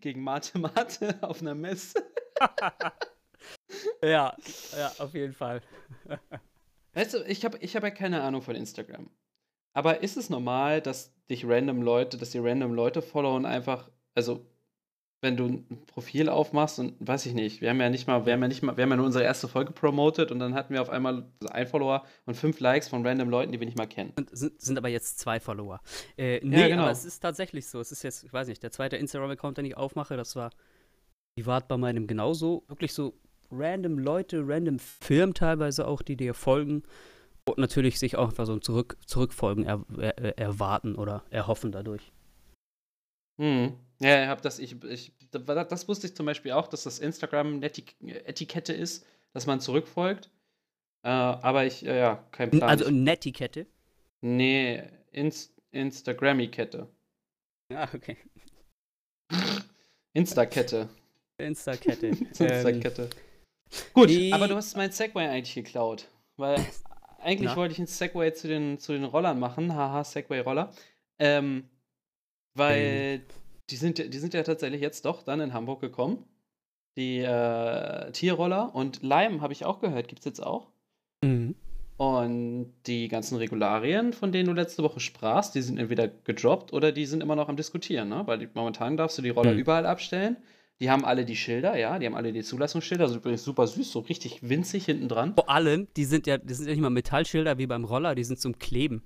gegen 0.00 0.24
Mate 0.24 0.58
Mate 0.58 1.16
auf 1.20 1.40
einer 1.40 1.54
Messe. 1.54 2.04
Ja, 4.02 4.36
ja, 4.76 4.92
auf 4.98 5.14
jeden 5.14 5.32
Fall. 5.32 5.62
Weißt 6.94 7.14
du, 7.14 7.24
ich 7.24 7.44
habe 7.44 7.58
ich 7.58 7.76
hab 7.76 7.84
ja 7.84 7.90
keine 7.90 8.22
Ahnung 8.22 8.42
von 8.42 8.56
Instagram. 8.56 9.08
Aber 9.72 10.02
ist 10.02 10.16
es 10.16 10.30
normal, 10.30 10.82
dass 10.82 11.14
dich 11.28 11.46
random 11.46 11.80
Leute, 11.80 12.18
dass 12.18 12.30
die 12.30 12.38
random 12.38 12.74
Leute 12.74 13.02
followen 13.02 13.46
einfach, 13.46 13.88
also 14.14 14.44
wenn 15.22 15.36
du 15.36 15.46
ein 15.46 15.82
Profil 15.86 16.28
aufmachst 16.30 16.78
und 16.78 16.94
weiß 16.98 17.26
ich 17.26 17.34
nicht, 17.34 17.60
wir 17.60 17.70
haben 17.70 17.80
ja 17.80 17.90
nicht 17.90 18.06
mal, 18.06 18.24
wir 18.24 18.32
haben 18.32 18.42
ja 18.42 18.48
nicht 18.48 18.62
mal, 18.62 18.76
wir 18.76 18.82
haben 18.82 18.90
ja 18.90 18.96
nur 18.96 19.06
unsere 19.06 19.24
erste 19.24 19.48
Folge 19.48 19.72
promotet 19.72 20.32
und 20.32 20.38
dann 20.38 20.54
hatten 20.54 20.72
wir 20.72 20.80
auf 20.80 20.88
einmal 20.88 21.26
ein 21.50 21.66
Follower 21.66 22.04
und 22.24 22.36
fünf 22.36 22.58
Likes 22.60 22.88
von 22.88 23.06
random 23.06 23.28
Leuten, 23.28 23.52
die 23.52 23.60
wir 23.60 23.66
nicht 23.66 23.76
mal 23.76 23.86
kennen. 23.86 24.12
Und 24.16 24.30
sind, 24.36 24.60
sind 24.60 24.78
aber 24.78 24.88
jetzt 24.88 25.18
zwei 25.18 25.38
Follower. 25.38 25.80
Äh, 26.16 26.40
nee, 26.42 26.68
genau. 26.68 26.82
aber 26.82 26.90
es 26.90 27.04
ist 27.04 27.20
tatsächlich 27.20 27.66
so. 27.66 27.80
Es 27.80 27.92
ist 27.92 28.02
jetzt, 28.02 28.24
ich 28.24 28.32
weiß 28.32 28.48
nicht, 28.48 28.62
der 28.62 28.72
zweite 28.72 28.96
Instagram-Account, 28.96 29.58
den 29.58 29.66
ich 29.66 29.76
aufmache, 29.76 30.16
das 30.16 30.36
war 30.36 30.50
privat 31.36 31.68
bei 31.68 31.76
meinem 31.76 32.06
genauso. 32.06 32.64
Wirklich 32.68 32.94
so 32.94 33.14
random 33.50 33.98
Leute, 33.98 34.42
random 34.46 34.78
Firmen 34.78 35.34
teilweise 35.34 35.86
auch, 35.86 36.00
die 36.00 36.16
dir 36.16 36.32
folgen. 36.32 36.82
Und 37.46 37.58
natürlich 37.58 37.98
sich 37.98 38.16
auch 38.16 38.28
einfach 38.28 38.46
so 38.46 38.52
ein 38.52 38.62
Zurück, 38.62 38.96
Zurückfolgen 39.06 39.64
er, 39.64 39.84
er, 39.98 40.38
erwarten 40.38 40.94
oder 40.94 41.24
erhoffen 41.30 41.72
dadurch. 41.72 42.12
Hm. 43.40 43.74
Ja, 44.02 44.22
ich 44.22 44.28
hab 44.28 44.40
das, 44.42 44.58
ich, 44.58 44.82
ich, 44.84 45.12
das 45.30 45.86
wusste 45.88 46.06
ich 46.06 46.14
zum 46.16 46.24
Beispiel 46.26 46.52
auch, 46.52 46.68
dass 46.68 46.84
das 46.84 46.98
Instagram-Etikette 46.98 48.72
ist, 48.72 49.06
dass 49.34 49.46
man 49.46 49.60
zurückfolgt. 49.60 50.30
Äh, 51.02 51.08
aber 51.08 51.66
ich, 51.66 51.84
äh, 51.84 51.98
ja, 51.98 52.24
kein 52.32 52.50
Plan. 52.50 52.68
Also 52.68 52.90
Netiquette. 52.90 53.66
nee, 54.22 54.82
Inst 55.12 55.52
Instagrammy-Kette. 55.72 56.88
Ja, 57.72 57.88
okay. 57.94 58.16
Insta-Kette. 60.12 60.88
Instakette. 61.38 62.06
ähm, 62.08 62.26
Insta-Kette. 62.38 63.10
Gut, 63.92 64.10
die- 64.10 64.32
aber 64.32 64.48
du 64.48 64.56
hast 64.56 64.76
mein 64.76 64.90
Segway 64.90 65.26
eigentlich 65.28 65.54
geklaut. 65.54 66.08
Weil 66.36 66.56
eigentlich 67.20 67.50
Na? 67.50 67.56
wollte 67.56 67.72
ich 67.72 67.78
ein 67.78 67.86
Segway 67.86 68.32
zu 68.32 68.48
den, 68.48 68.78
zu 68.78 68.92
den 68.92 69.04
Rollern 69.04 69.38
machen. 69.38 69.74
Haha, 69.74 70.02
Segway-Roller. 70.04 70.72
Ähm, 71.18 71.68
weil 72.54 73.22
die, 73.70 73.76
sind, 73.76 73.98
ja- 73.98 74.06
die 74.06 74.18
sind 74.18 74.34
ja 74.34 74.42
tatsächlich 74.42 74.80
jetzt 74.80 75.04
doch 75.04 75.22
dann 75.22 75.40
in 75.40 75.52
Hamburg 75.52 75.80
gekommen. 75.80 76.24
Die 76.96 77.18
äh, 77.20 78.10
Tierroller. 78.12 78.74
Und 78.74 79.02
Lime 79.02 79.40
habe 79.40 79.52
ich 79.52 79.64
auch 79.64 79.80
gehört. 79.80 80.08
Gibt 80.08 80.20
es 80.20 80.24
jetzt 80.24 80.40
auch. 80.42 80.68
mhm. 81.24 81.54
Und 81.96 82.72
die 82.86 83.08
ganzen 83.08 83.36
Regularien, 83.36 84.14
von 84.14 84.32
denen 84.32 84.46
du 84.48 84.54
letzte 84.54 84.82
Woche 84.82 85.00
sprachst, 85.00 85.54
die 85.54 85.60
sind 85.60 85.78
entweder 85.78 86.08
gedroppt 86.08 86.72
oder 86.72 86.92
die 86.92 87.04
sind 87.04 87.22
immer 87.22 87.36
noch 87.36 87.50
am 87.50 87.56
Diskutieren, 87.56 88.08
ne? 88.08 88.22
Weil 88.24 88.38
die, 88.38 88.48
momentan 88.54 88.96
darfst 88.96 89.18
du 89.18 89.22
die 89.22 89.28
Roller 89.28 89.52
Mhm. 89.52 89.58
überall 89.58 89.84
abstellen. 89.84 90.38
Die 90.80 90.88
haben 90.88 91.04
alle 91.04 91.26
die 91.26 91.36
Schilder, 91.36 91.76
ja, 91.76 91.98
die 91.98 92.06
haben 92.06 92.14
alle 92.14 92.32
die 92.32 92.42
Zulassungsschilder, 92.42 93.04
also 93.04 93.16
übrigens 93.16 93.44
super 93.44 93.66
süß, 93.66 93.92
so 93.92 93.98
richtig 93.98 94.48
winzig 94.48 94.86
hinten 94.86 95.08
dran. 95.08 95.34
Vor 95.34 95.50
allem, 95.50 95.88
die 95.94 96.06
sind 96.06 96.26
ja, 96.26 96.38
die 96.38 96.54
sind 96.54 96.68
ja 96.68 96.72
nicht 96.72 96.80
mal 96.80 96.88
Metallschilder 96.88 97.58
wie 97.58 97.66
beim 97.66 97.84
Roller, 97.84 98.14
die 98.14 98.24
sind 98.24 98.40
zum 98.40 98.58
Kleben. 98.58 99.02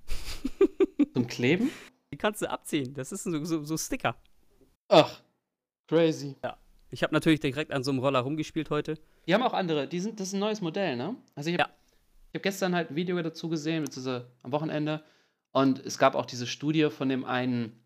Zum 1.14 1.26
Kleben. 1.26 1.70
Die 2.12 2.16
kannst 2.16 2.42
du 2.42 2.48
abziehen. 2.48 2.94
Das 2.94 3.10
ist 3.10 3.24
so, 3.24 3.44
so, 3.44 3.64
so 3.64 3.76
Sticker. 3.76 4.14
Ach, 4.88 5.20
crazy. 5.88 6.36
Ich 6.90 7.02
habe 7.02 7.12
natürlich 7.12 7.40
direkt 7.40 7.72
an 7.72 7.82
so 7.82 7.90
einem 7.90 8.00
Roller 8.00 8.20
rumgespielt 8.20 8.70
heute. 8.70 8.98
Die 9.26 9.34
haben 9.34 9.42
auch 9.42 9.54
andere, 9.54 9.88
die 9.88 10.00
sind, 10.00 10.20
das 10.20 10.28
ist 10.28 10.34
ein 10.34 10.40
neues 10.40 10.60
Modell, 10.60 10.96
ne? 10.96 11.16
Also 11.34 11.50
ich 11.50 11.58
habe 11.58 11.68
Ja. 11.70 11.76
ich 12.30 12.34
hab 12.38 12.42
gestern 12.42 12.74
halt 12.74 12.90
ein 12.90 12.96
Video 12.96 13.20
dazu 13.22 13.48
gesehen, 13.48 13.84
beziehungsweise 13.84 14.30
am 14.42 14.52
Wochenende. 14.52 15.02
Und 15.52 15.84
es 15.84 15.98
gab 15.98 16.14
auch 16.14 16.26
diese 16.26 16.46
Studie 16.46 16.90
von 16.90 17.08
dem 17.08 17.24
einen, 17.24 17.80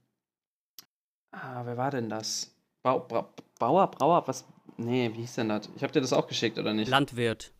ah, 1.32 1.64
wer 1.64 1.76
war 1.76 1.90
denn 1.90 2.08
das? 2.08 2.54
Bau, 2.82 3.00
Bra, 3.00 3.32
Bauer, 3.58 3.90
Brauer, 3.90 4.26
was? 4.26 4.44
Nee, 4.76 5.10
wie 5.14 5.20
hieß 5.20 5.36
denn 5.36 5.48
das? 5.48 5.68
Ich 5.76 5.82
habe 5.82 5.92
dir 5.92 6.00
das 6.00 6.12
auch 6.12 6.26
geschickt, 6.26 6.58
oder 6.58 6.72
nicht? 6.74 6.88
Landwirt. 6.88 7.52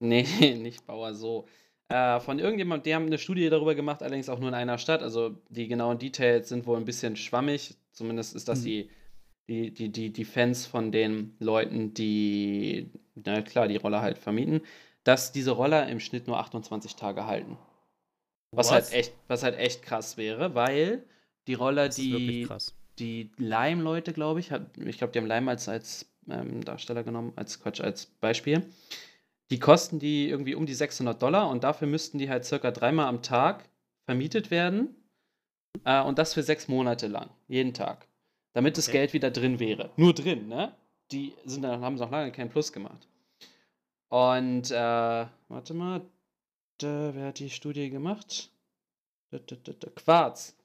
Nee, 0.00 0.22
nicht 0.62 0.86
Bauer, 0.86 1.14
so. 1.14 1.46
Äh, 1.88 2.20
von 2.20 2.38
irgendjemandem, 2.38 2.84
die 2.84 2.94
haben 2.94 3.06
eine 3.06 3.18
Studie 3.18 3.48
darüber 3.48 3.74
gemacht, 3.74 4.02
allerdings 4.02 4.28
auch 4.28 4.38
nur 4.38 4.48
in 4.48 4.54
einer 4.54 4.78
Stadt. 4.78 5.02
Also 5.02 5.36
die 5.48 5.68
genauen 5.68 5.98
Details 5.98 6.48
sind 6.48 6.66
wohl 6.66 6.76
ein 6.76 6.84
bisschen 6.84 7.16
schwammig. 7.16 7.76
Zumindest 7.98 8.36
ist 8.36 8.48
das 8.48 8.60
Mhm. 8.60 8.64
die, 8.64 8.90
die, 9.48 9.74
die, 9.74 9.88
die, 9.90 10.12
die 10.12 10.24
Fans 10.24 10.66
von 10.66 10.92
den 10.92 11.34
Leuten, 11.40 11.94
die, 11.94 12.90
na 13.16 13.42
klar, 13.42 13.66
die 13.66 13.76
Roller 13.76 14.02
halt 14.02 14.18
vermieten, 14.18 14.60
dass 15.02 15.32
diese 15.32 15.50
Roller 15.50 15.88
im 15.88 15.98
Schnitt 15.98 16.28
nur 16.28 16.38
28 16.38 16.94
Tage 16.94 17.26
halten. 17.26 17.58
Was 18.52 18.70
halt 18.70 18.92
echt, 18.92 19.12
was 19.26 19.42
halt 19.42 19.58
echt 19.58 19.82
krass 19.82 20.16
wäre, 20.16 20.54
weil 20.54 21.04
die 21.48 21.54
Roller, 21.54 21.86
Das 21.86 21.96
die, 21.96 22.46
die 23.00 23.32
Lime-Leute, 23.36 24.12
glaube 24.12 24.38
ich, 24.38 24.52
hat, 24.52 24.78
ich 24.78 24.98
glaube, 24.98 25.12
die 25.12 25.18
haben 25.18 25.26
Lime 25.26 25.50
als, 25.50 25.68
als 25.68 26.06
ähm, 26.30 26.64
Darsteller 26.64 27.02
genommen, 27.02 27.32
als 27.34 27.60
Quatsch, 27.60 27.80
als 27.80 28.06
Beispiel. 28.06 28.64
Die 29.50 29.58
kosten 29.58 29.98
die 29.98 30.28
irgendwie 30.28 30.54
um 30.54 30.66
die 30.66 30.74
600 30.74 31.20
Dollar 31.20 31.50
und 31.50 31.64
dafür 31.64 31.88
müssten 31.88 32.18
die 32.18 32.30
halt 32.30 32.44
circa 32.44 32.70
dreimal 32.70 33.06
am 33.06 33.22
Tag 33.22 33.68
vermietet 34.04 34.52
werden. 34.52 34.94
Äh, 35.84 36.02
und 36.02 36.18
das 36.18 36.34
für 36.34 36.42
sechs 36.42 36.68
Monate 36.68 37.06
lang, 37.06 37.30
jeden 37.48 37.74
Tag. 37.74 38.06
Damit 38.52 38.78
das 38.78 38.90
Geld 38.90 39.12
wieder 39.12 39.30
drin 39.30 39.60
wäre. 39.60 39.90
Nur 39.96 40.14
drin, 40.14 40.48
ne? 40.48 40.74
Die 41.12 41.34
sind 41.44 41.62
dann, 41.62 41.80
haben 41.80 41.96
noch 41.96 42.10
lange 42.10 42.32
keinen 42.32 42.50
Plus 42.50 42.72
gemacht. 42.72 43.06
Und, 44.08 44.70
äh, 44.70 45.26
warte 45.48 45.74
mal, 45.74 46.02
da, 46.78 47.14
wer 47.14 47.26
hat 47.26 47.38
die 47.38 47.50
Studie 47.50 47.90
gemacht? 47.90 48.50
Da, 49.30 49.38
da, 49.38 49.90
Quarz. 49.94 50.56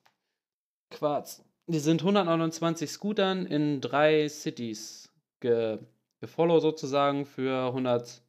Quarz. 0.89 1.43
Die 1.67 1.79
sind 1.79 2.01
129 2.01 2.89
Scootern 2.89 3.46
in 3.46 3.82
drei 3.82 4.27
Cities 4.29 5.12
ge, 5.39 5.79
gefollow 6.20 6.60
sozusagen 6.60 7.25
für 7.25 7.67
100, 7.67 8.22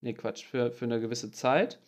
nee 0.00 0.14
Quatsch, 0.14 0.44
für, 0.44 0.70
für 0.70 0.84
eine 0.84 1.00
gewisse 1.00 1.30
Zeit. 1.30 1.78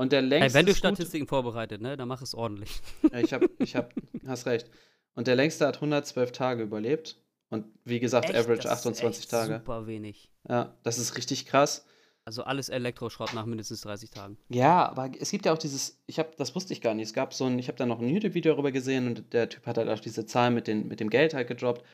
Und 0.00 0.12
der 0.12 0.22
längste. 0.22 0.46
Hey, 0.46 0.54
wenn 0.54 0.64
du 0.64 0.74
Statistiken 0.74 1.26
vorbereitet, 1.26 1.82
ne, 1.82 1.94
dann 1.94 2.08
mach 2.08 2.22
es 2.22 2.34
ordentlich. 2.34 2.80
Ich 3.12 3.34
hab, 3.34 3.42
ich 3.58 3.76
hab, 3.76 3.92
hast 4.26 4.46
recht. 4.46 4.70
Und 5.14 5.26
der 5.26 5.36
längste 5.36 5.66
hat 5.66 5.74
112 5.76 6.32
Tage 6.32 6.62
überlebt. 6.62 7.18
Und 7.50 7.66
wie 7.84 8.00
gesagt, 8.00 8.30
echt? 8.30 8.38
Average 8.38 8.62
das 8.62 8.72
28 8.72 9.10
ist 9.10 9.24
echt 9.24 9.30
Tage. 9.30 9.58
Super 9.58 9.86
wenig. 9.86 10.30
Ja, 10.48 10.74
das 10.84 10.96
ist 10.96 11.18
richtig 11.18 11.44
krass. 11.44 11.84
Also 12.24 12.44
alles 12.44 12.70
Elektroschrott 12.70 13.34
nach 13.34 13.44
mindestens 13.44 13.82
30 13.82 14.10
Tagen. 14.10 14.38
Ja, 14.48 14.88
aber 14.88 15.10
es 15.20 15.30
gibt 15.30 15.44
ja 15.44 15.52
auch 15.52 15.58
dieses, 15.58 16.00
ich 16.06 16.18
habe, 16.18 16.30
das 16.38 16.54
wusste 16.54 16.72
ich 16.72 16.80
gar 16.80 16.94
nicht. 16.94 17.08
Es 17.08 17.12
gab 17.12 17.34
so 17.34 17.44
ein, 17.44 17.58
ich 17.58 17.68
habe 17.68 17.76
da 17.76 17.84
noch 17.84 18.00
ein 18.00 18.08
YouTube-Video 18.08 18.52
darüber 18.52 18.72
gesehen 18.72 19.06
und 19.06 19.34
der 19.34 19.50
Typ 19.50 19.66
hat 19.66 19.76
halt 19.76 19.90
auch 19.90 20.00
diese 20.00 20.24
Zahlen 20.24 20.54
mit, 20.54 20.66
den, 20.66 20.88
mit 20.88 21.00
dem 21.00 21.10
Geld 21.10 21.34
halt 21.34 21.48
gedroppt. 21.48 21.84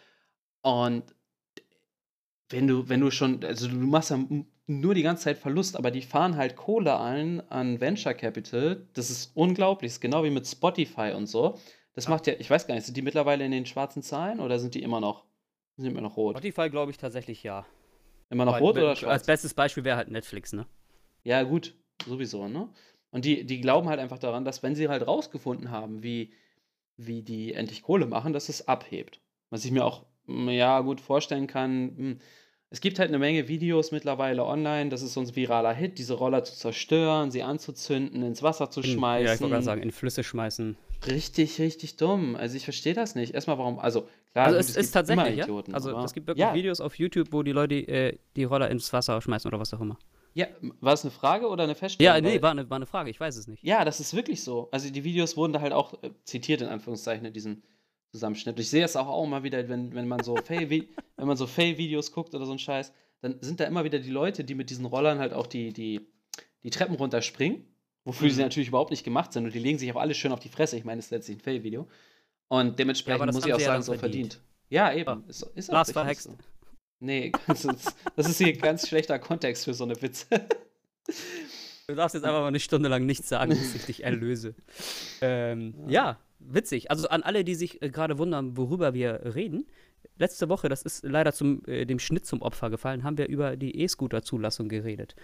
Und 0.63 1.03
wenn 2.51 2.69
du, 2.69 2.89
wenn 2.89 3.01
du 3.01 3.11
schon, 3.11 3.43
also 3.43 3.67
du 3.67 3.75
machst 3.75 4.11
ja 4.11 4.19
nur 4.67 4.95
die 4.95 5.03
ganze 5.03 5.25
Zeit 5.25 5.39
Verlust, 5.39 5.77
aber 5.77 5.91
die 5.91 6.03
fahren 6.03 6.37
halt 6.37 6.57
Kohle 6.57 6.99
ein 6.99 7.49
an 7.51 7.81
Venture 7.81 8.15
Capital. 8.15 8.87
Das 8.95 9.11
ist 9.11 9.31
unglaublich. 9.35 9.91
Das 9.91 9.97
ist 9.97 10.01
genau 10.01 10.25
wie 10.25 10.31
mit 10.31 10.47
Spotify 10.47 11.13
und 11.15 11.27
so. 11.27 11.59
Das 11.95 12.09
macht 12.09 12.27
ja, 12.27 12.35
ich 12.39 12.51
weiß 12.51 12.67
gar 12.67 12.75
nicht, 12.75 12.85
sind 12.85 12.97
die 12.97 13.03
mittlerweile 13.03 13.45
in 13.45 13.53
den 13.53 13.65
schwarzen 13.65 14.03
Zahlen 14.03 14.41
oder 14.41 14.59
sind 14.59 14.75
die 14.75 14.83
immer 14.83 15.01
noch, 15.01 15.25
sind 15.77 15.87
immer 15.87 16.01
noch 16.03 16.17
rot? 16.17 16.37
Spotify 16.37 16.69
glaube 16.69 16.91
ich 16.91 16.99
tatsächlich 16.99 17.43
ja. 17.43 17.65
Immer 18.29 18.45
noch 18.45 18.55
Weil, 18.55 18.63
rot 18.63 18.77
oder 18.77 18.97
schwarz? 18.97 19.13
Als 19.13 19.27
bestes 19.27 19.55
Beispiel 19.55 19.85
wäre 19.85 19.97
halt 19.97 20.11
Netflix, 20.11 20.53
ne? 20.53 20.67
Ja, 21.23 21.43
gut, 21.45 21.75
sowieso, 22.05 22.49
ne? 22.49 22.69
Und 23.11 23.25
die, 23.25 23.47
die 23.47 23.61
glauben 23.61 23.89
halt 23.89 24.01
einfach 24.01 24.19
daran, 24.19 24.45
dass 24.45 24.63
wenn 24.63 24.75
sie 24.75 24.89
halt 24.89 25.07
rausgefunden 25.07 25.71
haben, 25.71 26.03
wie, 26.03 26.35
wie 26.97 27.23
die 27.23 27.55
endlich 27.55 27.83
Kohle 27.83 28.07
machen, 28.07 28.33
dass 28.33 28.49
es 28.49 28.69
abhebt. 28.69 29.21
Was 29.49 29.65
ich 29.65 29.71
mir 29.71 29.85
auch, 29.85 30.05
ja, 30.27 30.81
gut 30.81 31.01
vorstellen 31.01 31.47
kann, 31.47 31.97
hm, 31.97 32.21
es 32.77 32.83
gibt 32.83 32.99
halt 32.99 33.09
eine 33.09 33.19
Menge 33.19 33.49
Videos 33.49 33.91
mittlerweile 33.91 34.45
online, 34.45 34.91
das 34.91 35.01
ist 35.01 35.15
so 35.15 35.21
ein 35.21 35.35
viraler 35.35 35.73
Hit, 35.73 35.97
diese 35.97 36.13
Roller 36.13 36.45
zu 36.45 36.55
zerstören, 36.55 37.31
sie 37.31 37.43
anzuzünden, 37.43 38.23
ins 38.23 38.43
Wasser 38.43 38.71
zu 38.71 38.83
schmeißen. 38.83 39.27
Ja, 39.27 39.33
ich 39.33 39.41
wollte 39.41 39.53
gerade 39.55 39.65
sagen, 39.65 39.81
in 39.81 39.93
Flüsse 39.93 40.23
schmeißen. 40.23 40.77
Richtig, 41.07 41.59
richtig 41.59 41.97
dumm. 41.97 42.37
Also 42.37 42.55
ich 42.55 42.65
verstehe 42.65 42.93
das 42.93 43.15
nicht. 43.15 43.33
Erstmal 43.33 43.57
warum, 43.57 43.79
also 43.79 44.07
klar, 44.33 44.49
also 44.49 44.59
es, 44.59 44.69
es 44.69 44.77
ist 44.77 44.93
tatsächlich, 44.93 45.39
Idioten, 45.39 45.71
ja? 45.71 45.75
Also 45.75 45.99
es 46.01 46.13
gibt 46.13 46.27
wirklich 46.27 46.43
ja. 46.43 46.53
Videos 46.53 46.83
auf 46.83 46.99
YouTube, 46.99 47.29
wo 47.31 47.43
die 47.43 47.53
Leute 47.53 47.77
äh, 47.77 48.19
die 48.37 48.45
Roller 48.45 48.71
ins 48.71 48.93
Wasser 48.93 49.23
schmeißen 49.23 49.49
oder 49.49 49.59
was 49.59 49.73
auch 49.73 49.81
immer. 49.81 49.97
Ja, 50.35 50.47
war 50.81 50.93
es 50.93 51.03
eine 51.03 51.13
Frage 51.13 51.49
oder 51.49 51.65
eine 51.65 51.75
Feststellung? 51.75 52.15
Ja, 52.15 52.21
nee, 52.21 52.43
war 52.43 52.51
eine, 52.51 52.69
war 52.69 52.77
eine 52.77 52.85
Frage, 52.85 53.09
ich 53.09 53.19
weiß 53.19 53.39
es 53.39 53.49
nicht. 53.49 53.65
Ja, 53.65 53.87
das 53.87 54.01
ist 54.01 54.15
wirklich 54.15 54.43
so. 54.43 54.69
Also 54.71 54.91
die 54.91 55.03
Videos 55.03 55.39
wurden 55.39 55.55
da 55.55 55.63
halt 55.63 55.73
auch 55.73 55.95
äh, 56.03 56.11
zitiert, 56.25 56.61
in 56.61 56.69
Anführungszeichen, 56.69 57.25
in 57.25 57.33
diesem 57.33 57.63
Zusammenschnitt. 58.17 58.59
Ich 58.59 58.71
sehe 58.71 58.85
es 58.85 58.97
auch, 58.97 59.09
auch 59.09 59.25
immer 59.25 59.43
wieder, 59.43 59.69
wenn, 59.69 59.95
wenn 59.95 60.09
man 60.09 60.23
so 60.23 60.37
Fail-Videos 60.45 62.07
so 62.07 62.13
guckt 62.13 62.35
oder 62.35 62.47
so 62.47 62.53
ein 62.53 62.59
Scheiß, 62.59 62.93
dann 63.21 63.37
sind 63.41 63.61
da 63.61 63.65
immer 63.65 63.85
wieder 63.85 63.99
die 63.99 64.11
Leute, 64.11 64.45
die 64.45 64.55
mit 64.55 64.71
diesen 64.71 64.85
Rollern 64.85 65.19
halt 65.19 65.33
auch 65.33 65.47
die, 65.47 65.73
die, 65.73 66.07
die 66.63 66.71
Treppen 66.71 66.97
runterspringen 66.97 67.65
Wofür 68.07 68.29
mhm. 68.29 68.33
sie 68.33 68.43
natürlich 68.43 68.69
überhaupt 68.69 68.93
nicht 68.93 69.03
gemacht 69.03 69.33
sind. 69.33 69.45
Und 69.45 69.53
die 69.53 69.59
legen 69.59 69.79
sich 69.79 69.93
auch 69.93 70.01
alle 70.01 70.15
schön 70.15 70.31
auf 70.31 70.39
die 70.39 70.49
Fresse. 70.49 70.77
Ich 70.77 70.85
meine, 70.85 70.99
das 70.99 71.07
ist 71.07 71.11
letztlich 71.11 71.39
ein 71.39 71.41
Fail-Video. 71.41 71.89
Und 72.47 72.79
dementsprechend 72.79 73.27
ja, 73.27 73.33
muss 73.33 73.45
ich 73.45 73.53
auch 73.53 73.59
sagen, 73.59 73.83
so 73.83 73.95
verdient. 73.95 74.35
verdient. 74.35 74.41
Ja, 74.71 74.93
eben. 74.93 75.25
Ja. 75.25 75.29
Ist, 75.29 75.43
ist 75.57 75.73
Lars 75.73 75.91
verhext. 75.91 76.23
So. 76.23 76.37
Nee, 77.01 77.33
das 77.49 78.29
ist 78.29 78.39
hier 78.39 78.57
ganz 78.57 78.87
schlechter 78.87 79.19
Kontext 79.19 79.65
für 79.65 79.75
so 79.75 79.83
eine 79.83 80.01
Witze. 80.01 80.27
Du 81.89 81.95
darfst 81.95 82.15
jetzt 82.15 82.25
einfach 82.25 82.41
mal 82.41 82.49
eine 82.49 82.59
Stunde 82.59 82.89
lang 82.89 83.07
nichts 83.07 83.29
sagen, 83.29 83.51
bis 83.51 83.75
ich 83.75 83.85
dich 83.85 84.05
erlöse. 84.05 84.55
Ähm, 85.23 85.73
ja. 85.87 85.91
ja. 85.91 86.19
witzig. 86.41 86.91
Also 86.91 87.09
an 87.09 87.23
alle, 87.23 87.43
die 87.43 87.55
sich 87.55 87.81
äh, 87.81 87.89
gerade 87.89 88.19
wundern, 88.19 88.59
worüber 88.59 88.93
wir 88.93 89.35
reden. 89.35 89.67
Letzte 90.19 90.51
Woche, 90.51 90.69
das 90.69 90.83
ist 90.83 91.05
leider 91.05 91.33
zum, 91.33 91.65
äh, 91.67 91.87
dem 91.87 91.99
Schnitt 91.99 92.27
zum 92.27 92.43
Opfer 92.43 92.69
gefallen, 92.69 93.03
haben 93.03 93.17
wir 93.17 93.29
über 93.29 93.57
die 93.57 93.81
E-Scooter-Zulassung 93.81 94.69
geredet. 94.69 95.17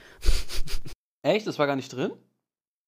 Echt? 1.23 1.47
Das 1.47 1.59
war 1.59 1.67
gar 1.67 1.77
nicht 1.77 1.93
drin? 1.93 2.13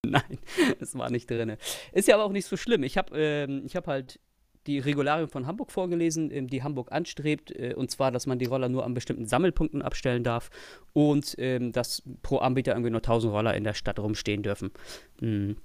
Nein, 0.07 0.38
es 0.81 0.97
war 0.97 1.11
nicht 1.11 1.31
drin. 1.31 1.57
Ist 1.93 2.09
ja 2.09 2.14
aber 2.14 2.25
auch 2.25 2.33
nicht 2.33 2.47
so 2.47 2.57
schlimm. 2.57 2.85
Ich 2.85 2.97
habe 2.97 3.19
ähm, 3.19 3.66
hab 3.75 3.87
halt 3.87 4.19
die 4.66 4.78
Regularien 4.78 5.28
von 5.28 5.47
Hamburg 5.47 5.71
vorgelesen, 5.71 6.30
ähm, 6.30 6.49
die 6.49 6.62
Hamburg 6.62 6.92
anstrebt, 6.92 7.50
äh, 7.50 7.75
und 7.75 7.90
zwar, 7.90 8.11
dass 8.11 8.26
man 8.26 8.38
die 8.38 8.47
Roller 8.47 8.68
nur 8.68 8.85
an 8.85 8.94
bestimmten 8.94 9.26
Sammelpunkten 9.26 9.83
abstellen 9.83 10.25
darf 10.25 10.50
und 10.92 11.35
ähm, 11.38 11.73
dass 11.73 12.02
pro 12.23 12.38
Anbieter 12.38 12.73
irgendwie 12.73 12.90
nur 12.90 12.99
1000 12.99 13.33
Roller 13.33 13.54
in 13.54 13.64
der 13.64 13.75
Stadt 13.75 13.99
rumstehen 13.99 14.42
dürfen. 14.42 14.71
Mhm. 15.21 15.56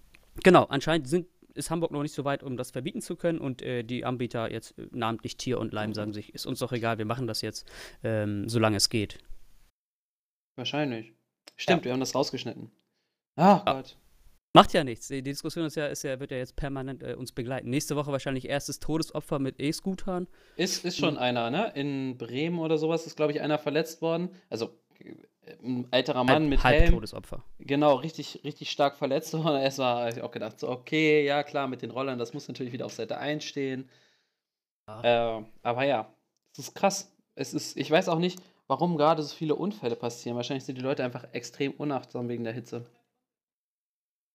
Genau, 0.43 0.63
anscheinend 0.65 1.07
sind, 1.07 1.27
ist 1.53 1.69
Hamburg 1.69 1.91
noch 1.91 2.01
nicht 2.01 2.13
so 2.13 2.25
weit, 2.25 2.43
um 2.43 2.57
das 2.57 2.71
verbieten 2.71 3.01
zu 3.01 3.15
können 3.15 3.39
und 3.39 3.61
äh, 3.61 3.83
die 3.83 4.05
Anbieter 4.05 4.51
jetzt 4.51 4.77
äh, 4.77 4.87
namentlich 4.91 5.37
Tier 5.37 5.59
und 5.59 5.73
Leim 5.73 5.93
sagen 5.93 6.13
sich, 6.13 6.33
ist 6.33 6.45
uns 6.45 6.59
doch 6.59 6.71
egal, 6.71 6.97
wir 6.97 7.05
machen 7.05 7.27
das 7.27 7.41
jetzt, 7.41 7.69
ähm, 8.03 8.47
solange 8.47 8.77
es 8.77 8.89
geht. 8.89 9.19
Wahrscheinlich. 10.55 11.13
Stimmt, 11.55 11.81
ja. 11.81 11.85
wir 11.85 11.93
haben 11.93 11.99
das 11.99 12.15
rausgeschnitten. 12.15 12.71
Ach 13.35 13.65
ja. 13.65 13.73
Gott. 13.73 13.97
Macht 14.53 14.73
ja 14.73 14.83
nichts. 14.83 15.07
Die 15.07 15.21
Diskussion 15.21 15.65
ist 15.65 15.75
ja, 15.75 15.87
ist 15.87 16.03
ja, 16.03 16.19
wird 16.19 16.31
ja 16.31 16.37
jetzt 16.37 16.55
permanent 16.55 17.03
äh, 17.03 17.13
uns 17.13 17.31
begleiten. 17.31 17.69
Nächste 17.69 17.95
Woche 17.95 18.11
wahrscheinlich 18.11 18.49
erstes 18.49 18.79
Todesopfer 18.79 19.37
mit 19.37 19.59
E-Scootern. 19.59 20.27
Ist, 20.55 20.85
ist 20.85 20.97
schon 20.97 21.15
mhm. 21.15 21.19
einer, 21.19 21.51
ne? 21.51 21.71
In 21.75 22.17
Bremen 22.17 22.57
oder 22.57 22.79
sowas 22.79 23.05
ist, 23.05 23.15
glaube 23.15 23.31
ich, 23.31 23.41
einer 23.41 23.59
verletzt 23.59 24.01
worden. 24.01 24.29
Also 24.49 24.71
ein 25.63 25.87
älterer 25.91 26.23
Mann 26.23 26.43
halb, 26.43 26.49
mit 26.49 26.63
halb 26.63 26.81
Helm. 26.81 26.93
Todesopfer. 26.93 27.43
Genau, 27.59 27.95
richtig, 27.95 28.41
richtig 28.43 28.71
stark 28.71 28.97
verletzt. 28.97 29.33
Und 29.35 29.45
erst 29.45 29.77
war 29.77 30.09
ich 30.09 30.21
auch 30.21 30.31
gedacht, 30.31 30.59
so, 30.59 30.69
okay, 30.69 31.23
ja 31.23 31.43
klar, 31.43 31.67
mit 31.67 31.83
den 31.83 31.91
Rollern, 31.91 32.17
das 32.17 32.33
muss 32.33 32.47
natürlich 32.47 32.73
wieder 32.73 32.85
auf 32.85 32.93
Seite 32.93 33.17
1 33.17 33.43
stehen. 33.43 33.87
Ja. 34.87 35.37
Äh, 35.37 35.43
aber 35.61 35.83
ja, 35.83 36.11
es 36.53 36.59
ist 36.59 36.75
krass. 36.75 37.15
Es 37.35 37.53
ist, 37.53 37.77
ich 37.77 37.89
weiß 37.89 38.09
auch 38.09 38.19
nicht, 38.19 38.41
warum 38.67 38.97
gerade 38.97 39.21
so 39.21 39.35
viele 39.35 39.55
Unfälle 39.55 39.95
passieren. 39.95 40.35
Wahrscheinlich 40.35 40.65
sind 40.65 40.77
die 40.77 40.83
Leute 40.83 41.03
einfach 41.03 41.27
extrem 41.33 41.71
unachtsam 41.73 42.27
wegen 42.27 42.43
der 42.43 42.53
Hitze. 42.53 42.85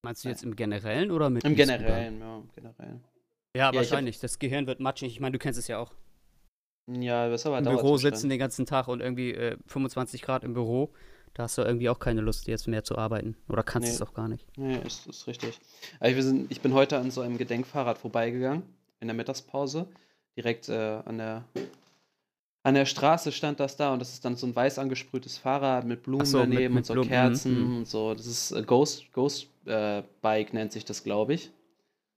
Meinst 0.05 0.25
du 0.25 0.29
jetzt 0.29 0.45
im 0.45 0.55
Generellen 0.55 1.11
oder 1.11 1.31
mit 1.31 1.45
Im 1.45 1.57
Generellen, 1.57 2.21
ja, 2.21 2.37
im 2.37 2.51
Generellen. 2.55 3.05
Ja, 3.57 3.71
ja 3.71 3.75
wahrscheinlich. 3.75 4.17
Hab... 4.17 4.23
Das 4.23 4.39
Gehirn 4.39 4.67
wird 4.67 4.79
matschig. 4.79 5.11
Ich 5.11 5.21
meine, 5.21 5.33
du 5.33 5.39
kennst 5.39 5.59
es 5.59 5.67
ja 5.67 5.79
auch. 5.79 5.93
Ja, 6.87 7.31
das 7.31 7.41
ist 7.41 7.47
aber 7.47 7.59
Im 7.59 7.65
Büro 7.65 7.97
sitzen 7.97 8.29
den 8.29 8.39
ganzen 8.39 8.67
Tag 8.67 8.89
und 8.89 9.01
irgendwie 9.01 9.33
äh, 9.33 9.57
25 9.67 10.21
Grad 10.21 10.45
im 10.45 10.53
Büro. 10.53 10.93
Da 11.33 11.45
hast 11.45 11.57
du 11.57 11.63
irgendwie 11.63 11.89
auch 11.89 11.99
keine 11.99 12.21
Lust, 12.21 12.47
jetzt 12.47 12.69
mehr 12.69 12.85
zu 12.85 12.99
arbeiten. 12.99 13.37
Oder 13.49 13.63
kannst 13.63 13.89
nee. 13.89 13.95
es 13.95 14.03
auch 14.03 14.13
gar 14.13 14.29
nicht. 14.29 14.47
Nee, 14.57 14.79
ist, 14.85 15.07
ist 15.07 15.27
richtig. 15.27 15.59
Also 15.99 16.21
sind, 16.21 16.53
ich 16.53 16.61
bin 16.61 16.75
heute 16.75 16.99
an 16.99 17.11
so 17.11 17.23
einem 17.23 17.39
Gedenkfahrrad 17.39 17.97
vorbeigegangen, 17.99 18.63
in 19.01 19.09
der 19.09 19.17
Mittagspause. 19.17 19.89
Direkt 20.37 20.69
äh, 20.69 21.01
an 21.05 21.17
der 21.19 21.45
an 22.65 22.75
der 22.75 22.87
Straße 22.87 23.31
stand 23.31 23.61
das 23.61 23.77
da 23.77 23.93
und 23.93 23.99
das 23.99 24.15
ist 24.15 24.25
dann 24.25 24.37
so 24.37 24.47
ein 24.47 24.57
weiß 24.57 24.79
angesprühtes 24.79 25.37
Fahrrad 25.37 25.85
mit 25.85 26.03
Blumen 26.03 26.25
so, 26.25 26.39
daneben 26.39 26.63
mit, 26.63 26.71
mit 26.73 26.79
und 26.79 26.85
so 26.87 26.95
Blumen. 26.95 27.09
Kerzen 27.09 27.61
mhm. 27.61 27.77
und 27.77 27.87
so. 27.87 28.15
Das 28.15 28.27
ist 28.27 28.53
äh, 28.53 28.63
Ghost, 28.63 29.13
Ghost 29.13 29.49
äh, 29.67 30.03
Bike 30.23 30.55
nennt 30.55 30.73
sich 30.73 30.85
das, 30.85 31.05
glaube 31.05 31.35
ich. 31.35 31.51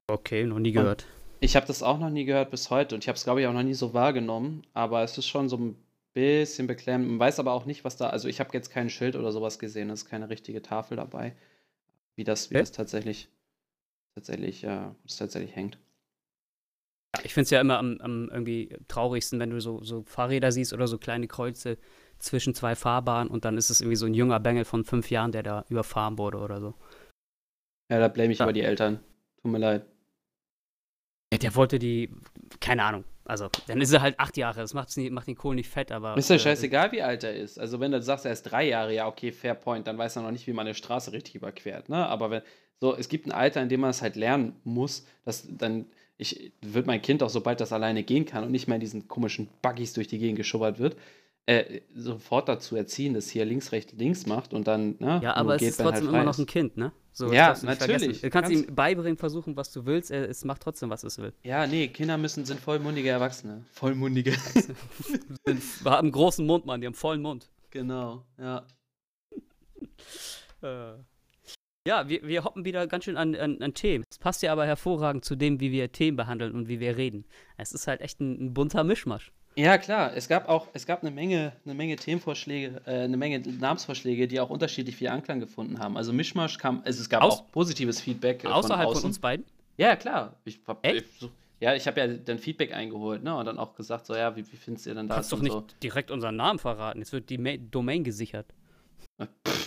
Okay, 0.08 0.46
noch 0.46 0.60
nie 0.60 0.72
gehört. 0.72 1.04
Und 1.04 1.10
ich 1.42 1.58
habe 1.58 1.68
das 1.68 1.84
auch 1.84 2.00
noch 2.00 2.10
nie 2.10 2.24
gehört 2.24 2.50
bis 2.50 2.70
heute 2.70 2.96
und 2.96 3.04
ich 3.04 3.10
habe 3.10 3.18
es, 3.18 3.26
glaube 3.26 3.42
ich, 3.42 3.48
auch 3.48 3.54
noch 3.54 3.62
nie 3.62 3.74
so 3.74 3.94
wahrgenommen, 3.94 4.66
aber 4.74 5.04
es 5.04 5.18
ist 5.18 5.28
schon 5.28 5.50
so 5.50 5.58
ein 5.58 5.76
bisschen 6.14 6.66
beklemmend. 6.66 7.10
Man 7.10 7.20
weiß 7.20 7.40
aber 7.40 7.52
auch 7.52 7.66
nicht, 7.66 7.84
was 7.84 7.98
da, 7.98 8.10
also 8.10 8.30
ich 8.30 8.40
habe 8.40 8.52
jetzt 8.54 8.70
kein 8.70 8.90
Schild 8.90 9.18
oder 9.18 9.34
sowas 9.34 9.60
gesehen, 9.60 9.90
es 9.90 10.04
ist 10.04 10.10
keine 10.10 10.30
richtige 10.30 10.62
Tafel 10.62 10.96
dabei, 10.96 11.36
wie 12.16 12.24
das, 12.24 12.50
wie 12.50 12.56
okay. 12.56 12.62
das 12.62 12.72
tatsächlich, 12.72 13.28
tatsächlich, 14.16 14.62
ja, 14.62 14.96
das 15.04 15.18
tatsächlich 15.18 15.54
hängt. 15.58 15.78
Ich 17.24 17.34
finde 17.34 17.46
es 17.46 17.50
ja 17.50 17.62
immer 17.62 17.78
am, 17.78 17.98
am, 18.00 18.30
irgendwie 18.30 18.76
traurigsten, 18.88 19.40
wenn 19.40 19.50
du 19.50 19.60
so, 19.60 19.84
so 19.84 20.04
Fahrräder 20.04 20.52
siehst 20.52 20.74
oder 20.74 20.88
so 20.88 20.98
kleine 20.98 21.28
Kreuze 21.28 21.78
zwischen 22.20 22.54
zwei 22.54 22.76
Fahrbahnen 22.76 23.30
und 23.30 23.46
dann 23.46 23.58
ist 23.58 23.70
es 23.70 23.82
irgendwie 23.82 23.96
so 23.96 24.06
ein 24.06 24.14
junger 24.14 24.40
Bengel 24.40 24.66
von 24.66 24.84
fünf 24.84 25.10
Jahren, 25.10 25.32
der 25.32 25.44
da 25.44 25.66
überfahren 25.70 26.18
wurde 26.18 26.40
oder 26.40 26.60
so. 26.60 26.74
Ja, 27.90 28.00
da 28.00 28.08
blame 28.08 28.34
ich 28.34 28.40
ja. 28.40 28.46
aber 28.46 28.54
die 28.54 28.62
Eltern. 28.62 29.00
Tut 29.42 29.52
mir 29.52 29.60
leid. 29.60 29.86
Der 31.32 31.56
wollte 31.56 31.80
die, 31.80 32.10
keine 32.60 32.84
Ahnung, 32.84 33.04
also 33.28 33.50
dann 33.68 33.82
ist 33.82 33.92
er 33.92 34.02
halt 34.02 34.20
acht 34.20 34.38
Jahre. 34.38 34.62
Das 34.62 34.74
macht's 34.74 34.96
macht 34.96 35.28
den 35.28 35.36
Kohl 35.36 35.56
nicht 35.56 35.70
fett, 35.70 35.92
aber. 35.92 36.16
Ist 36.16 36.30
ja 36.30 36.38
äh, 36.38 36.40
scheißegal, 36.40 36.94
wie 36.94 37.02
alt 37.02 37.24
er 37.24 37.36
ist. 37.36 37.60
Also, 37.60 37.80
wenn 37.82 37.92
du 37.92 38.02
sagst, 38.02 38.26
er 38.26 38.32
ist 38.32 38.44
drei 38.44 38.66
Jahre, 38.68 38.94
ja, 38.94 39.08
okay, 39.08 39.34
fair 39.34 39.54
point, 39.54 39.86
dann 39.86 39.98
weiß 39.98 40.16
er 40.16 40.22
noch 40.22 40.32
nicht, 40.32 40.48
wie 40.48 40.54
man 40.54 40.66
eine 40.66 40.74
Straße 40.74 41.12
richtig 41.12 41.36
überquert. 41.36 41.90
Ne? 41.90 42.08
Aber 42.08 42.32
wenn, 42.32 42.42
so, 42.80 42.96
es 42.96 43.10
gibt 43.10 43.26
ein 43.26 43.34
Alter, 43.34 43.62
in 43.62 43.70
dem 43.70 43.82
man 43.82 43.90
es 43.90 44.02
halt 44.02 44.16
lernen 44.16 44.56
muss, 44.64 45.06
dass 45.26 45.46
dann, 45.50 45.88
ich 46.18 46.52
würde 46.62 46.88
mein 46.88 47.02
Kind 47.02 47.22
auch, 47.24 47.30
sobald 47.30 47.60
das 47.62 47.72
alleine 47.72 48.04
gehen 48.04 48.26
kann 48.26 48.44
und 48.44 48.52
nicht 48.52 48.68
mehr 48.68 48.76
in 48.76 48.82
diesen 48.82 49.08
komischen 49.08 49.48
Buggies 49.62 49.94
durch 49.94 50.08
die 50.08 50.18
Gegend 50.18 50.38
geschubbert 50.38 50.80
wird, 50.80 50.96
äh, 51.46 51.82
sofort 51.96 52.50
dazu 52.50 52.76
erziehen, 52.76 53.14
dass 53.14 53.30
hier 53.30 53.46
links, 53.46 53.72
rechts, 53.72 53.94
links 53.94 54.26
macht 54.26 54.54
und 54.54 54.68
dann, 54.68 54.96
ne? 55.00 55.22
Ja, 55.24 55.36
aber 55.36 55.56
es 55.56 55.60
geht, 55.62 55.70
ist 55.70 55.80
er 55.80 55.86
trotzdem 55.86 56.06
halt 56.08 56.14
immer 56.16 56.24
noch 56.26 56.38
ein 56.38 56.46
Kind, 56.46 56.76
ne? 56.76 56.92
So, 57.14 57.28
das 57.28 57.36
Ja, 57.36 57.54
du 57.54 57.60
vergessen. 57.62 57.92
natürlich. 57.92 58.22
Du 58.22 58.30
kannst 58.30 58.52
Kannst- 58.52 58.68
ihm 58.70 58.76
beibringen, 58.76 59.18
versuchen, 59.18 59.56
was 59.56 59.72
du 59.72 59.86
willst. 59.86 60.12
Er, 60.12 60.28
es 60.30 60.44
macht 60.44 60.62
trotzdem, 60.62 60.90
was 60.90 61.04
es 61.04 61.18
will. 61.20 61.34
Ja, 61.44 61.66
nee, 61.66 61.88
Kinder 61.88 62.18
müssen, 62.18 62.44
sind 62.46 62.60
vollmundige 62.60 63.10
Erwachsene. 63.10 63.64
Vollmundige. 63.72 64.32
Wir 65.46 65.92
haben 65.92 66.06
einen 66.08 66.12
großen 66.12 66.46
Mund, 66.46 66.66
Mann. 66.66 66.82
Die 66.82 66.88
haben 66.88 66.94
vollen 66.94 67.22
Mund. 67.22 67.50
genau, 67.72 68.24
ja. 68.38 68.66
Äh. 70.62 70.94
Ja, 71.88 72.10
wir, 72.10 72.22
wir 72.28 72.44
hoppen 72.44 72.66
wieder 72.66 72.86
ganz 72.86 73.06
schön 73.06 73.16
an, 73.16 73.34
an, 73.34 73.62
an 73.62 73.74
Themen. 73.74 74.04
Es 74.12 74.18
passt 74.18 74.42
ja 74.44 74.52
aber 74.52 74.66
hervorragend 74.66 75.24
zu 75.24 75.38
dem, 75.38 75.62
wie 75.62 75.72
wir 75.72 75.90
Themen 75.90 76.18
behandeln 76.18 76.54
und 76.54 76.68
wie 76.68 76.82
wir 76.82 76.98
reden. 76.98 77.24
Es 77.56 77.72
ist 77.72 77.88
halt 77.88 78.02
echt 78.02 78.20
ein, 78.20 78.48
ein 78.48 78.54
bunter 78.54 78.84
Mischmasch. 78.84 79.32
Ja, 79.56 79.78
klar. 79.78 80.12
Es 80.14 80.28
gab 80.28 80.50
auch, 80.50 80.68
es 80.74 80.86
gab 80.86 81.02
eine 81.02 81.12
Menge, 81.12 81.54
eine 81.64 81.74
Menge 81.74 81.96
Themenvorschläge, 81.96 82.82
äh, 82.86 83.04
eine 83.04 83.16
Menge 83.16 83.40
Namensvorschläge, 83.40 84.28
die 84.28 84.42
auch 84.42 84.50
unterschiedlich 84.50 84.98
viel 84.98 85.08
Anklang 85.08 85.40
gefunden 85.40 85.80
haben. 85.80 85.96
Also 85.96 86.12
Mischmasch 86.12 86.58
kam, 86.58 86.82
also 86.84 87.00
es 87.00 87.08
gab 87.10 87.24
Aus- 87.24 87.40
auch 87.40 87.52
positives 87.54 88.02
Feedback 88.02 88.44
äh, 88.44 88.48
Außerhalb 88.48 88.80
von 88.84 88.88
von, 88.90 88.98
außen. 88.98 89.08
uns 89.08 89.20
beiden. 89.20 89.46
Ja, 89.78 89.96
klar. 89.96 90.36
Ich 90.44 90.60
hab, 90.68 90.86
Echt? 90.86 91.06
ich, 91.06 91.20
so, 91.22 91.30
ja, 91.62 91.74
ich 91.74 91.88
habe 91.88 92.02
ja 92.02 92.08
dann 92.08 92.38
Feedback 92.38 92.74
eingeholt, 92.74 93.24
ne? 93.24 93.34
Und 93.34 93.46
dann 93.46 93.58
auch 93.58 93.74
gesagt, 93.76 94.08
so 94.08 94.14
ja, 94.14 94.36
wie, 94.36 94.44
wie 94.52 94.58
findest 94.58 94.88
ihr 94.88 94.94
denn 94.94 95.08
Du 95.08 95.14
kannst 95.14 95.32
das 95.32 95.40
doch 95.40 95.44
nicht 95.44 95.82
direkt 95.82 96.12
unseren 96.12 96.36
Namen 96.36 96.60
verraten. 96.60 97.00
Jetzt 97.00 97.14
wird 97.14 97.30
die 97.30 97.38
Ma 97.38 97.56
Domain 97.58 98.04
gesichert. 98.04 98.46
so. 99.18 99.26
Pff, 99.48 99.67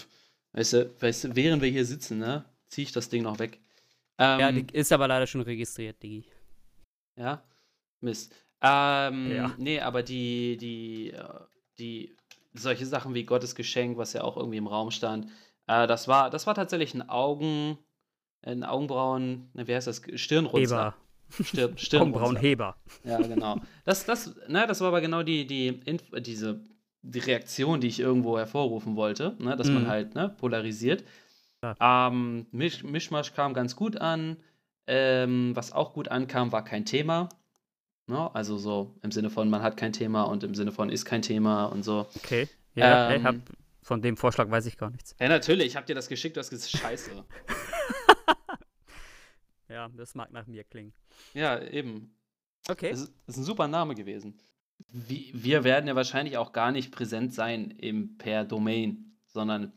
weißt 0.53 0.73
du, 0.75 0.95
weißt 1.01 1.25
du, 1.25 1.37
während 1.37 1.63
wir 1.63 1.71
hier 1.71 1.85
sitzen, 1.85 2.19
ne, 2.19 2.45
ziehe 2.69 2.85
ich 2.85 2.93
das 2.93 3.09
Ding 3.09 3.23
noch 3.23 3.39
weg. 3.39 3.59
Ähm, 4.19 4.41
Ja, 4.41 4.49
ist 4.73 4.93
aber 4.93 5.09
leider 5.09 5.27
schon 5.27 5.41
registriert, 5.43 6.03
Digi. 6.03 6.25
Ja, 7.17 7.43
Mist. 8.01 8.35
Ähm, 8.63 9.31
Ja. 9.33 9.55
nee, 9.59 9.81
aber 9.81 10.03
die, 10.03 10.57
die, 10.57 11.11
äh, 11.11 11.25
die, 11.79 12.15
solche 12.55 12.85
Sachen 12.87 13.15
wie 13.15 13.25
Gottes 13.25 13.55
Geschenk, 13.55 13.97
was 13.97 14.13
ja 14.13 14.23
auch 14.23 14.37
irgendwie 14.37 14.59
im 14.59 14.67
Raum 14.67 14.91
stand, 14.91 15.27
äh, 15.67 15.87
das 15.87 16.09
war, 16.09 16.31
das 16.31 16.47
war 16.47 16.55
tatsächlich 16.55 16.95
ein 16.95 17.09
Augen, 17.09 17.79
ein 18.43 18.65
Augenbrauen, 18.65 19.51
ne, 19.55 19.67
wie 19.67 19.75
heißt 19.75 19.87
das? 19.87 20.03
Stirnrunzler. 20.15 20.95
Heber. 21.31 21.45
Stirn, 21.45 21.79
Stirnrunzler. 21.79 22.01
Augenbrauenheber. 22.01 22.77
Ja, 23.05 23.19
genau. 23.19 23.57
Das, 23.85 24.05
das, 24.05 24.35
ne, 24.49 24.67
das 24.67 24.81
war 24.81 24.89
aber 24.89 25.01
genau 25.01 25.23
die, 25.23 25.47
die, 25.47 25.69
Inf 25.85 26.03
diese, 26.21 26.63
die 27.03 27.19
Reaktion, 27.21 27.81
die 27.81 27.89
ich 27.89 28.01
irgendwo 28.01 28.37
hervorrufen 28.39 28.97
wollte, 28.97 29.37
ne, 29.39 29.57
dass 29.57 29.69
man 29.69 29.85
Mhm. 29.85 29.89
halt 29.89 30.15
ne, 30.15 30.29
polarisiert. 30.29 31.05
Ähm, 31.81 32.47
Misch, 32.53 32.83
Mischmasch 32.85 33.33
kam 33.35 33.55
ganz 33.55 33.77
gut 33.77 33.97
an. 33.97 34.37
Ähm, 34.87 35.55
was 35.55 35.73
auch 35.73 35.93
gut 35.93 36.09
ankam, 36.09 36.53
war 36.53 36.65
kein 36.65 36.85
Thema. 36.85 37.29
Ne? 38.07 38.35
Also 38.35 38.59
so 38.59 38.95
im 39.03 39.13
Sinne 39.13 39.31
von, 39.31 39.49
man 39.51 39.63
hat 39.63 39.77
kein 39.77 39.93
Thema 39.93 40.25
und 40.25 40.43
im 40.43 40.55
Sinne 40.55 40.73
von 40.73 40.91
ist 40.91 41.05
kein 41.05 41.23
Thema 41.23 41.67
und 41.67 41.83
so. 41.85 42.09
Okay. 42.17 42.49
Ja, 42.75 43.11
Ähm, 43.11 43.21
ich 43.21 43.25
hab, 43.25 43.35
von 43.83 44.03
dem 44.03 44.17
Vorschlag 44.17 44.51
weiß 44.51 44.67
ich 44.67 44.77
gar 44.77 44.91
nichts. 44.91 45.15
Ja, 45.21 45.29
natürlich, 45.29 45.67
ich 45.69 45.77
hab 45.77 45.87
dir 45.87 45.95
das 45.95 46.09
geschickt, 46.09 46.37
du 46.37 46.41
hast 46.41 46.51
gesagt, 46.51 46.71
scheiße. 46.71 47.11
Ja, 49.69 49.89
das 49.97 50.15
mag 50.17 50.33
nach 50.33 50.47
mir 50.49 50.65
klingen. 50.65 50.93
ja, 51.33 51.61
eben. 51.63 52.13
Okay. 52.69 52.91
Das 52.91 53.01
ist, 53.03 53.13
das 53.27 53.37
ist 53.37 53.43
ein 53.43 53.45
super 53.45 53.69
Name 53.69 53.95
gewesen. 53.95 54.37
Wir 54.89 55.65
werden 55.65 55.87
ja 55.87 55.95
wahrscheinlich 55.95 56.37
auch 56.37 56.53
gar 56.53 56.73
nicht 56.73 56.91
präsent 56.93 57.35
sein 57.35 57.71
im, 57.71 58.17
per 58.19 58.45
Domain, 58.45 59.17
sondern 59.27 59.73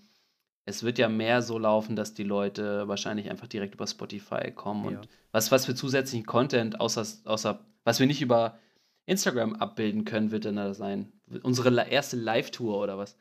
es 0.65 0.83
wird 0.83 0.97
ja 0.97 1.09
mehr 1.09 1.41
so 1.41 1.57
laufen, 1.57 1.95
dass 1.95 2.13
die 2.13 2.23
Leute 2.23 2.87
wahrscheinlich 2.87 3.29
einfach 3.29 3.47
direkt 3.47 3.75
über 3.75 3.87
Spotify 3.87 4.51
kommen 4.51 4.91
Ja. 4.91 4.99
und 4.99 5.09
was, 5.31 5.51
was 5.51 5.65
für 5.65 5.75
zusätzlichen 5.75 6.25
Content, 6.25 6.79
außer, 6.79 7.05
außer 7.25 7.65
was 7.83 7.99
wir 7.99 8.07
nicht 8.07 8.21
über 8.21 8.59
Instagram 9.05 9.55
abbilden 9.55 10.05
können, 10.05 10.31
wird 10.31 10.45
denn 10.45 10.55
da 10.55 10.73
sein? 10.73 11.11
Unsere 11.41 11.89
erste 11.89 12.15
Live-Tour 12.15 12.79
oder 12.79 12.97
was? 12.97 13.17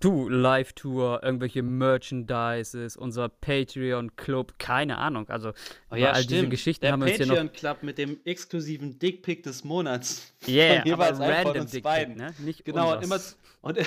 Du, 0.00 0.28
Live-Tour, 0.28 1.22
irgendwelche 1.22 1.62
Merchandises, 1.62 2.96
unser 2.96 3.28
Patreon-Club, 3.28 4.54
keine 4.58 4.98
Ahnung. 4.98 5.28
Also, 5.28 5.52
Oh 5.90 5.96
über 5.96 6.12
all 6.12 6.24
diese 6.24 6.48
Geschichten 6.48 6.82
Der 6.82 6.92
haben 6.92 7.00
wir 7.00 7.08
uns 7.08 7.16
hier 7.16 7.26
noch. 7.26 7.34
Patreon 7.34 7.52
Club 7.52 7.82
mit 7.82 7.98
dem 7.98 8.18
exklusiven 8.24 8.98
Dickpick 8.98 9.44
des 9.44 9.62
Monats. 9.62 10.34
Yeah, 10.48 10.80
Von 10.80 10.86
jeweils 10.88 11.20
aber 11.20 11.24
einem 11.26 11.34
von 11.34 11.46
random 11.46 11.62
uns 11.62 11.70
Dickpick, 11.70 11.84
beiden. 11.84 12.16
ne? 12.16 12.34
Nicht 12.38 12.64
Genau, 12.64 12.96
und 12.96 13.04
immer. 13.04 13.20
Und, 13.60 13.78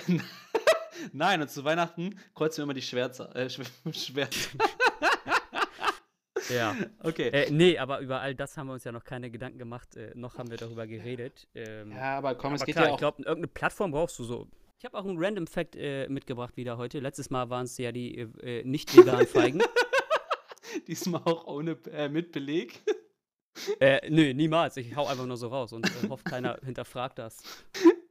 nein, 1.14 1.42
und 1.42 1.50
zu 1.52 1.66
Weihnachten 1.66 2.18
kreuzen 2.34 2.60
wir 2.60 2.64
immer 2.64 2.74
die 2.74 2.82
Schwärze. 2.82 3.30
Äh, 3.36 3.50
Schw 3.50 3.64
Schwärze. 3.92 4.50
Ja. 6.50 6.76
Okay. 7.04 7.28
Äh, 7.30 7.52
nee, 7.52 7.78
aber 7.78 8.00
über 8.00 8.22
all 8.22 8.34
das 8.36 8.56
haben 8.56 8.68
wir 8.68 8.74
uns 8.74 8.86
ja 8.86 8.94
noch 8.94 9.04
keine 9.04 9.30
Gedanken 9.30 9.58
gemacht. 9.58 9.98
Äh, 9.98 10.12
noch 10.16 10.38
haben 10.38 10.50
wir 10.50 10.58
darüber 10.58 10.88
geredet. 10.88 11.46
Ähm, 11.54 11.92
ja, 11.92 12.18
aber 12.18 12.36
komm, 12.36 12.54
es 12.54 12.62
aber 12.62 12.66
geht 12.68 12.76
klar, 12.76 12.86
ja 12.86 12.92
auch. 12.92 12.96
ich 12.96 13.00
glaube, 13.00 13.18
irgendeine 13.24 13.48
Plattform 13.48 13.92
brauchst 13.92 14.18
du 14.20 14.24
so. 14.24 14.48
Ich 14.80 14.86
habe 14.86 14.96
auch 14.98 15.06
einen 15.06 15.18
Random 15.18 15.48
Fact 15.48 15.76
äh, 15.76 16.08
mitgebracht 16.08 16.56
wieder 16.56 16.78
heute. 16.78 17.00
Letztes 17.00 17.32
Mal 17.32 17.50
waren 17.50 17.66
es 17.66 17.78
ja 17.80 17.92
die 17.92 18.16
äh, 18.20 18.60
äh, 18.60 18.64
nicht 18.64 18.96
veganen 18.96 19.26
Feigen. 19.26 19.62
Diesmal 20.88 21.22
auch 21.26 21.48
ohne 21.48 21.72
äh, 21.92 22.10
mit 22.10 22.32
Beleg. 22.32 22.80
äh, 23.80 24.08
nö, 24.08 24.34
niemals. 24.36 24.78
Ich 24.78 24.96
hau 24.96 25.08
einfach 25.08 25.26
nur 25.26 25.38
so 25.38 25.48
raus 25.48 25.74
und 25.74 25.88
äh, 25.88 26.10
hoffe, 26.10 26.24
keiner 26.26 26.60
hinterfragt 26.64 27.18
das. 27.18 27.38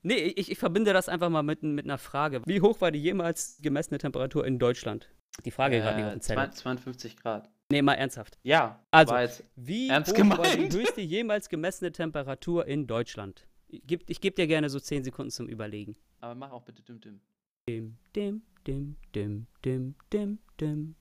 Nee, 0.03 0.35
ich, 0.37 0.51
ich 0.51 0.59
verbinde 0.59 0.93
das 0.93 1.09
einfach 1.09 1.31
mal 1.31 1.45
mit, 1.45 1.63
mit 1.63 1.85
einer 1.85 1.99
Frage. 1.99 2.43
Wie 2.47 2.61
hoch 2.61 2.81
war 2.81 2.91
die 2.91 3.01
jemals 3.01 3.59
gemessene 3.63 3.99
Temperatur 3.99 4.45
in 4.45 4.59
Deutschland? 4.59 5.09
Die 5.45 5.53
Frage 5.53 5.79
gerade 5.79 5.97
nicht 5.99 6.07
auf 6.07 6.11
Äh, 6.11 6.17
dem 6.17 6.21
Zettel. 6.21 6.51
52 6.53 7.17
Grad. 7.17 7.49
Nee, 7.71 7.83
mal 7.83 7.95
ernsthaft. 7.95 8.39
Ja, 8.43 8.85
Also, 8.91 9.15
war. 9.15 9.29
Wie 9.55 9.89
hoch 9.93 9.95
war 10.07 10.15
gemeint? 10.15 10.73
die 10.73 10.79
höchste 10.79 11.01
jemals 11.01 11.49
gemessene 11.49 11.93
Temperatur 11.93 12.67
in 12.67 12.89
Deutschland? 12.89 13.47
Ich 13.69 13.87
gebe 13.87 14.05
geb 14.05 14.35
dir 14.35 14.47
gerne 14.49 14.69
so 14.69 14.81
10 14.81 15.05
Sekunden 15.05 15.31
zum 15.31 15.47
Überlegen. 15.49 15.97
Aber 16.21 16.35
mach 16.35 16.51
auch 16.53 16.63
bitte 16.63 16.83
düm 16.83 17.01
düm. 17.01 17.21
Dim, 17.69 17.99
dim, 18.15 18.43
dim, 18.67 18.97
dim, 19.15 19.47
dim, 19.65 19.95
dim, 20.13 20.39
dim. 20.61 20.95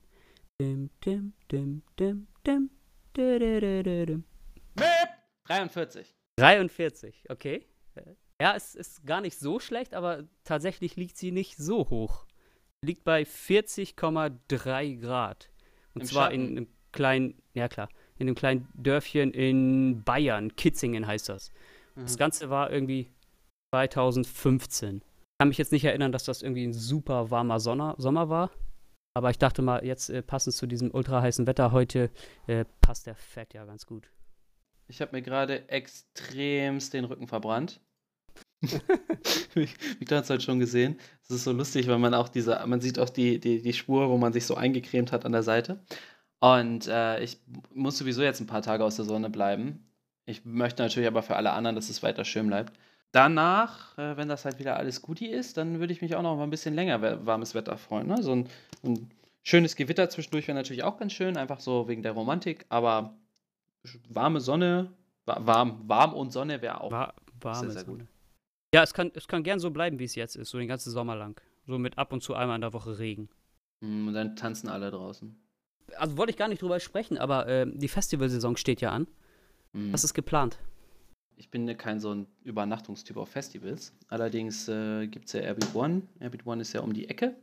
Dim, 0.60 0.90
dim, 1.04 1.32
dim, 1.50 1.82
dim, 1.98 2.26
dim. 2.46 2.70
Dididididum. 3.16 4.24
43. 5.44 6.14
43, 6.38 7.24
okay. 7.30 7.64
Ja, 8.40 8.54
es 8.54 8.74
ist 8.74 9.06
gar 9.06 9.20
nicht 9.22 9.38
so 9.38 9.58
schlecht, 9.60 9.94
aber 9.94 10.24
tatsächlich 10.44 10.96
liegt 10.96 11.16
sie 11.16 11.30
nicht 11.32 11.56
so 11.56 11.88
hoch. 11.88 12.26
Liegt 12.82 13.04
bei 13.04 13.22
40,3 13.22 15.00
Grad. 15.00 15.50
Und 15.94 16.02
Im 16.02 16.06
zwar 16.06 16.24
Schatten. 16.30 16.40
in 16.42 16.56
einem 16.56 16.68
kleinen, 16.92 17.42
ja 17.54 17.68
klar, 17.68 17.88
in 18.18 18.26
einem 18.28 18.34
kleinen 18.34 18.68
Dörfchen 18.74 19.32
in 19.32 20.02
Bayern, 20.04 20.54
Kitzingen 20.56 21.06
heißt 21.06 21.30
das. 21.30 21.52
Das 21.94 22.14
Mhm. 22.14 22.18
Ganze 22.18 22.50
war 22.50 22.70
irgendwie 22.70 23.10
2015. 23.76 24.96
Ich 24.96 25.02
kann 25.38 25.48
mich 25.48 25.58
jetzt 25.58 25.72
nicht 25.72 25.84
erinnern, 25.84 26.12
dass 26.12 26.24
das 26.24 26.42
irgendwie 26.42 26.64
ein 26.64 26.72
super 26.72 27.30
warmer 27.30 27.60
Sonner, 27.60 27.94
Sommer 27.98 28.28
war. 28.28 28.50
Aber 29.14 29.30
ich 29.30 29.38
dachte 29.38 29.62
mal, 29.62 29.84
jetzt 29.84 30.10
äh, 30.10 30.22
passend 30.22 30.54
zu 30.54 30.66
diesem 30.66 30.90
ultra 30.92 31.22
heißen 31.22 31.46
Wetter 31.46 31.72
heute, 31.72 32.10
äh, 32.46 32.64
passt 32.80 33.06
der 33.06 33.14
Fett 33.14 33.54
ja 33.54 33.64
ganz 33.64 33.86
gut. 33.86 34.10
Ich 34.88 35.00
habe 35.00 35.16
mir 35.16 35.22
gerade 35.22 35.68
extremst 35.68 36.92
den 36.94 37.04
Rücken 37.04 37.26
verbrannt. 37.26 37.80
Victor 39.54 40.18
hat 40.18 40.24
es 40.24 40.30
halt 40.30 40.42
schon 40.42 40.58
gesehen. 40.58 40.98
Es 41.22 41.30
ist 41.30 41.44
so 41.44 41.52
lustig, 41.52 41.88
weil 41.88 41.98
man 41.98 42.14
auch 42.14 42.28
diese, 42.28 42.62
man 42.66 42.80
sieht 42.80 42.98
auch 42.98 43.10
die, 43.10 43.40
die, 43.40 43.62
die 43.62 43.72
Spur, 43.72 44.08
wo 44.10 44.16
man 44.16 44.32
sich 44.32 44.46
so 44.46 44.54
eingecremt 44.54 45.12
hat 45.12 45.24
an 45.24 45.32
der 45.32 45.42
Seite. 45.42 45.84
Und 46.40 46.86
äh, 46.86 47.22
ich 47.22 47.38
muss 47.72 47.98
sowieso 47.98 48.22
jetzt 48.22 48.40
ein 48.40 48.46
paar 48.46 48.62
Tage 48.62 48.84
aus 48.84 48.96
der 48.96 49.04
Sonne 49.04 49.30
bleiben. 49.30 49.90
Ich 50.26 50.44
möchte 50.44 50.82
natürlich 50.82 51.08
aber 51.08 51.22
für 51.22 51.36
alle 51.36 51.52
anderen, 51.52 51.76
dass 51.76 51.88
es 51.88 52.02
weiter 52.02 52.24
schön 52.24 52.48
bleibt. 52.48 52.78
Danach, 53.16 53.96
äh, 53.96 54.14
wenn 54.18 54.28
das 54.28 54.44
halt 54.44 54.58
wieder 54.58 54.76
alles 54.76 55.00
Guti 55.00 55.26
ist, 55.26 55.56
dann 55.56 55.80
würde 55.80 55.90
ich 55.94 56.02
mich 56.02 56.14
auch 56.16 56.22
noch 56.22 56.36
mal 56.36 56.42
ein 56.42 56.50
bisschen 56.50 56.74
länger 56.74 57.24
warmes 57.24 57.54
Wetter 57.54 57.78
freuen. 57.78 58.08
Ne? 58.08 58.22
So 58.22 58.32
ein, 58.32 58.46
ein 58.84 59.10
schönes 59.42 59.74
Gewitter 59.74 60.10
zwischendurch 60.10 60.46
wäre 60.48 60.54
natürlich 60.54 60.82
auch 60.82 60.98
ganz 60.98 61.14
schön, 61.14 61.38
einfach 61.38 61.60
so 61.60 61.88
wegen 61.88 62.02
der 62.02 62.12
Romantik. 62.12 62.66
Aber 62.68 63.14
warme 64.10 64.40
Sonne, 64.40 64.92
wa- 65.24 65.38
warm, 65.40 65.88
warm 65.88 66.12
und 66.12 66.30
Sonne 66.30 66.60
wäre 66.60 66.82
auch. 66.82 66.90
War, 66.90 67.14
warme 67.40 67.70
sehr 67.70 67.84
gut. 67.84 68.00
Sonne. 68.00 68.08
Ja, 68.74 68.82
es 68.82 68.92
kann, 68.92 69.10
es 69.14 69.26
kann 69.26 69.42
gern 69.42 69.60
so 69.60 69.70
bleiben, 69.70 69.98
wie 69.98 70.04
es 70.04 70.14
jetzt 70.14 70.36
ist, 70.36 70.50
so 70.50 70.58
den 70.58 70.68
ganzen 70.68 70.90
Sommer 70.90 71.16
lang. 71.16 71.40
So 71.66 71.78
mit 71.78 71.96
ab 71.96 72.12
und 72.12 72.22
zu 72.22 72.34
einmal 72.34 72.56
in 72.56 72.60
der 72.60 72.74
Woche 72.74 72.98
Regen. 72.98 73.30
Mm, 73.80 74.08
Und 74.08 74.12
dann 74.14 74.36
tanzen 74.36 74.68
alle 74.68 74.90
draußen. 74.90 75.34
Also 75.96 76.18
wollte 76.18 76.32
ich 76.32 76.36
gar 76.36 76.48
nicht 76.48 76.60
drüber 76.60 76.80
sprechen, 76.80 77.16
aber 77.16 77.46
ähm, 77.48 77.78
die 77.78 77.88
Festivalsaison 77.88 78.58
steht 78.58 78.82
ja 78.82 78.90
an. 78.90 79.06
Mm. 79.72 79.92
Was 79.94 80.04
ist 80.04 80.12
geplant? 80.12 80.58
Ich 81.36 81.50
bin 81.50 81.76
kein 81.76 82.00
so 82.00 82.14
ein 82.14 82.26
Übernachtungstyp 82.42 83.16
auf 83.18 83.28
Festivals. 83.28 83.92
Allerdings 84.08 84.68
äh, 84.68 85.06
gibt 85.06 85.26
es 85.26 85.34
ja 85.34 85.40
Airbeat 85.40 85.74
One. 85.74 86.02
Airbeat 86.18 86.46
One 86.46 86.62
ist 86.62 86.72
ja 86.72 86.80
um 86.80 86.94
die 86.94 87.08
Ecke. 87.08 87.36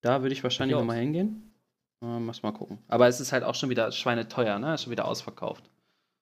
Da 0.00 0.22
würde 0.22 0.32
ich 0.32 0.42
wahrscheinlich 0.42 0.76
nochmal 0.76 0.98
hingehen. 0.98 1.52
Äh, 2.00 2.20
muss 2.20 2.42
mal 2.42 2.52
gucken. 2.52 2.78
Aber 2.86 3.08
es 3.08 3.20
ist 3.20 3.32
halt 3.32 3.42
auch 3.42 3.56
schon 3.56 3.70
wieder 3.70 3.90
schweineteuer, 3.90 4.58
ne? 4.58 4.74
Ist 4.74 4.84
schon 4.84 4.92
wieder 4.92 5.06
ausverkauft. 5.06 5.68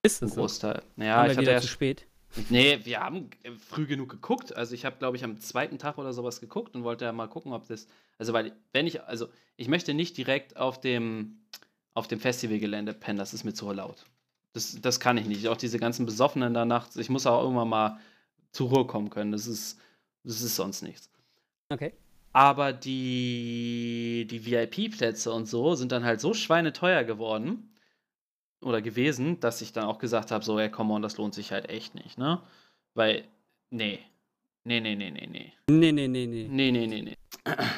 Ist 0.01 0.23
es 0.23 0.33
so? 0.33 0.41
Großteil. 0.41 0.81
Ja, 0.95 1.17
Haben 1.17 1.31
ich 1.31 1.37
hatte 1.37 1.51
ja 1.51 1.61
zu 1.61 1.67
spät. 1.67 2.07
Nee, 2.49 2.79
wir 2.83 2.99
haben 2.99 3.29
äh, 3.43 3.51
früh 3.51 3.85
genug 3.85 4.09
geguckt. 4.09 4.55
Also 4.55 4.73
ich 4.73 4.85
habe, 4.85 4.97
glaube 4.97 5.17
ich, 5.17 5.23
am 5.23 5.39
zweiten 5.39 5.77
Tag 5.77 5.97
oder 5.97 6.13
sowas 6.13 6.41
geguckt 6.41 6.75
und 6.75 6.83
wollte 6.83 7.05
ja 7.05 7.11
mal 7.11 7.27
gucken, 7.27 7.53
ob 7.53 7.67
das. 7.67 7.87
Also, 8.17 8.33
weil, 8.33 8.53
wenn 8.73 8.87
ich, 8.87 9.03
also 9.03 9.27
ich 9.55 9.67
möchte 9.67 9.93
nicht 9.93 10.17
direkt 10.17 10.57
auf 10.57 10.79
dem, 10.79 11.39
auf 11.93 12.07
dem 12.07 12.19
Festivalgelände 12.19 12.93
pennen, 12.93 13.19
das 13.19 13.33
ist 13.33 13.43
mir 13.43 13.53
zu 13.53 13.71
laut. 13.71 14.05
Das, 14.53 14.79
das 14.81 14.99
kann 14.99 15.17
ich 15.17 15.27
nicht. 15.27 15.47
Auch 15.47 15.57
diese 15.57 15.79
ganzen 15.79 16.05
Besoffenen 16.05 16.53
da 16.53 16.65
nachts, 16.65 16.95
ich 16.95 17.09
muss 17.09 17.27
auch 17.27 17.43
irgendwann 17.43 17.69
mal 17.69 17.99
zur 18.51 18.69
Ruhe 18.69 18.87
kommen 18.87 19.09
können. 19.09 19.31
Das 19.31 19.47
ist, 19.47 19.79
das 20.23 20.41
ist 20.41 20.55
sonst 20.55 20.81
nichts. 20.81 21.09
Okay. 21.69 21.93
Aber 22.33 22.73
die, 22.73 24.27
die 24.29 24.45
VIP-Plätze 24.45 25.31
und 25.31 25.47
so 25.47 25.75
sind 25.75 25.91
dann 25.91 26.03
halt 26.03 26.21
so 26.21 26.33
schweineteuer 26.33 27.03
geworden 27.03 27.73
oder 28.61 28.81
gewesen, 28.81 29.39
dass 29.39 29.61
ich 29.61 29.73
dann 29.73 29.85
auch 29.85 29.99
gesagt 29.99 30.31
habe, 30.31 30.43
so, 30.43 30.59
ey, 30.59 30.69
come 30.69 30.93
on, 30.93 31.01
das 31.01 31.17
lohnt 31.17 31.33
sich 31.33 31.51
halt 31.51 31.69
echt 31.69 31.95
nicht, 31.95 32.17
ne? 32.17 32.41
Weil, 32.93 33.23
nee. 33.69 33.99
Nee, 34.63 34.81
nee, 34.81 34.95
nee, 34.95 35.11
nee, 35.11 35.27
nee. 35.27 35.53
Nee, 35.69 35.91
nee, 35.91 36.07
nee, 36.07 36.27
nee. 36.27 36.47
Nee, 36.49 36.71
nee, 36.71 36.87
nee, 36.87 37.01
nee. 37.01 37.17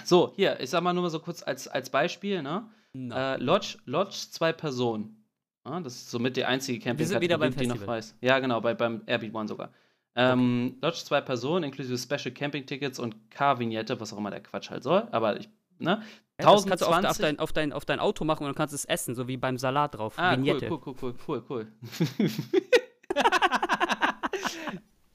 So, 0.03 0.33
hier, 0.35 0.59
ich 0.59 0.69
sag 0.69 0.81
mal 0.81 0.93
nur 0.93 1.03
mal 1.03 1.09
so 1.09 1.19
kurz 1.19 1.43
als, 1.43 1.67
als 1.67 1.89
Beispiel, 1.89 2.41
ne? 2.41 2.67
Äh, 2.95 3.37
Lodge, 3.37 3.77
Lodge 3.85 4.15
zwei 4.31 4.51
Personen. 4.51 5.18
Ja, 5.65 5.79
das 5.79 5.95
ist 5.95 6.11
somit 6.11 6.37
die 6.37 6.45
einzige 6.45 6.97
Wir 6.97 7.05
sind 7.05 7.21
wieder 7.21 7.37
beim 7.37 7.55
die 7.55 7.67
noch 7.67 7.85
weiß. 7.85 8.15
Ja, 8.21 8.39
genau, 8.39 8.61
bei, 8.61 8.73
beim 8.73 9.03
Airbeat 9.05 9.33
One 9.33 9.47
sogar. 9.47 9.71
Ähm, 10.15 10.77
Lodge 10.81 11.03
zwei 11.05 11.21
Personen, 11.21 11.63
inklusive 11.65 11.97
Special 11.97 12.33
Camping 12.33 12.65
Tickets 12.65 12.99
und 12.99 13.29
Car-Vignette, 13.29 13.99
was 13.99 14.11
auch 14.11 14.17
immer 14.17 14.31
der 14.31 14.41
Quatsch 14.41 14.69
halt 14.69 14.83
soll. 14.83 15.07
Aber 15.11 15.39
ich, 15.39 15.49
ne? 15.77 16.01
Ja, 16.41 16.51
das 16.51 16.65
kannst 16.65 16.81
du 16.81 16.87
auf, 16.87 16.91
auf, 16.91 16.97
1020 16.97 17.21
dein, 17.21 17.39
auf, 17.39 17.53
dein, 17.53 17.73
auf 17.73 17.85
dein 17.85 17.99
Auto 17.99 18.25
machen 18.25 18.43
und 18.43 18.47
dann 18.47 18.55
kannst 18.55 18.73
du 18.73 18.75
es 18.75 18.85
essen, 18.85 19.13
so 19.13 19.27
wie 19.27 19.37
beim 19.37 19.57
Salat 19.57 19.95
drauf. 19.95 20.15
Ah, 20.17 20.35
Vignette. 20.37 20.69
cool, 20.69 20.81
cool, 20.85 20.95
cool, 21.01 21.15
cool, 21.27 21.43
cool, 21.49 21.67
cool. 22.19 22.31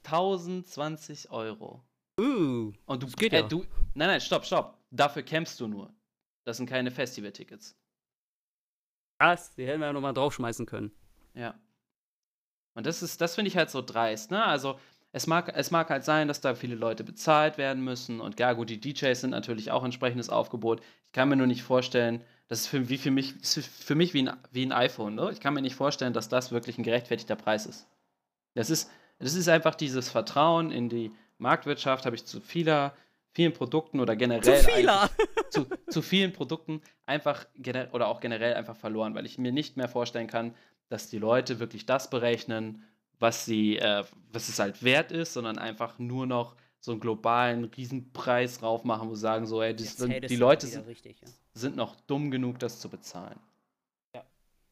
1020 0.03 1.31
Euro. 1.31 1.83
Uh, 2.19 2.71
Und 2.85 3.03
du, 3.03 3.07
Das 3.07 3.15
geht 3.15 3.33
äh, 3.33 3.41
ja. 3.41 3.47
du, 3.47 3.65
nein, 3.93 4.07
nein, 4.07 4.21
stopp, 4.21 4.45
stopp. 4.45 4.77
Dafür 4.91 5.23
campst 5.23 5.59
du 5.59 5.67
nur. 5.67 5.93
Das 6.45 6.57
sind 6.57 6.67
keine 6.67 6.91
Festival-Tickets. 6.91 7.75
Krass. 9.19 9.53
Die 9.55 9.65
hätten 9.65 9.79
wir 9.79 9.87
ja 9.87 9.93
nochmal 9.93 10.13
draufschmeißen 10.13 10.65
können. 10.65 10.91
Ja. 11.33 11.55
Und 12.73 12.85
das 12.85 13.01
ist, 13.01 13.21
das 13.21 13.35
finde 13.35 13.49
ich 13.49 13.57
halt 13.57 13.69
so 13.69 13.81
dreist, 13.81 14.31
ne? 14.31 14.43
Also, 14.43 14.79
es 15.11 15.27
mag, 15.27 15.53
es 15.55 15.71
mag 15.71 15.89
halt 15.89 16.03
sein, 16.03 16.27
dass 16.27 16.41
da 16.41 16.55
viele 16.55 16.75
Leute 16.75 17.05
bezahlt 17.05 17.57
werden 17.57 17.81
müssen. 17.81 18.19
Und 18.19 18.37
ja, 18.37 18.51
gut, 18.51 18.69
die 18.69 18.81
DJs 18.81 19.21
sind 19.21 19.29
natürlich 19.29 19.71
auch 19.71 19.85
entsprechendes 19.85 20.29
Aufgebot. 20.29 20.81
Ich 21.05 21.13
kann 21.13 21.29
mir 21.29 21.37
nur 21.37 21.47
nicht 21.47 21.63
vorstellen, 21.63 22.21
das 22.49 22.61
ist 22.61 22.67
für, 22.67 22.89
wie 22.89 22.97
für 22.97 23.11
mich, 23.11 23.33
für 23.41 23.95
mich 23.95 24.13
wie 24.13 24.23
ein, 24.23 24.35
wie 24.51 24.65
ein 24.65 24.73
iPhone, 24.73 25.15
ne? 25.15 25.31
Ich 25.31 25.39
kann 25.39 25.53
mir 25.53 25.61
nicht 25.61 25.75
vorstellen, 25.75 26.11
dass 26.11 26.27
das 26.27 26.51
wirklich 26.51 26.77
ein 26.77 26.83
gerechtfertigter 26.83 27.37
Preis 27.37 27.65
ist. 27.65 27.87
Das 28.55 28.69
ist, 28.69 28.91
das 29.19 29.35
ist 29.35 29.47
einfach 29.47 29.75
dieses 29.75 30.09
Vertrauen 30.09 30.69
in 30.71 30.89
die 30.89 31.11
Marktwirtschaft, 31.37 32.05
habe 32.05 32.15
ich 32.15 32.25
zu 32.25 32.41
vieler, 32.41 32.93
vielen 33.35 33.53
Produkten 33.53 33.99
oder 33.99 34.15
generell 34.15 34.65
eigentlich- 34.65 34.89
zu, 35.49 35.67
zu 35.89 36.01
vielen 36.01 36.31
Produkten 36.31 36.81
einfach 37.05 37.45
oder 37.91 38.07
auch 38.07 38.21
generell 38.21 38.55
einfach 38.55 38.75
verloren, 38.75 39.13
weil 39.13 39.25
ich 39.25 39.37
mir 39.37 39.51
nicht 39.51 39.77
mehr 39.77 39.89
vorstellen 39.89 40.27
kann, 40.27 40.55
dass 40.89 41.09
die 41.09 41.19
Leute 41.19 41.59
wirklich 41.59 41.85
das 41.85 42.09
berechnen, 42.09 42.83
was 43.19 43.45
sie, 43.45 43.77
äh, 43.77 44.03
was 44.31 44.49
es 44.49 44.59
halt 44.59 44.83
wert 44.83 45.11
ist, 45.11 45.33
sondern 45.33 45.57
einfach 45.57 45.99
nur 45.99 46.25
noch 46.25 46.55
so 46.79 46.91
einen 46.91 47.01
globalen 47.01 47.65
Riesenpreis 47.65 48.61
raufmachen, 48.61 49.09
wo 49.09 49.15
sie 49.15 49.21
sagen 49.21 49.45
so, 49.45 49.61
ey, 49.61 49.75
das 49.75 49.95
die 49.97 50.35
Leute 50.35 50.67
sind, 50.67 50.87
Richtig, 50.87 51.19
ja. 51.21 51.27
sind 51.53 51.75
noch 51.75 51.95
dumm 52.01 52.31
genug, 52.31 52.59
das 52.59 52.79
zu 52.79 52.89
bezahlen. 52.89 53.39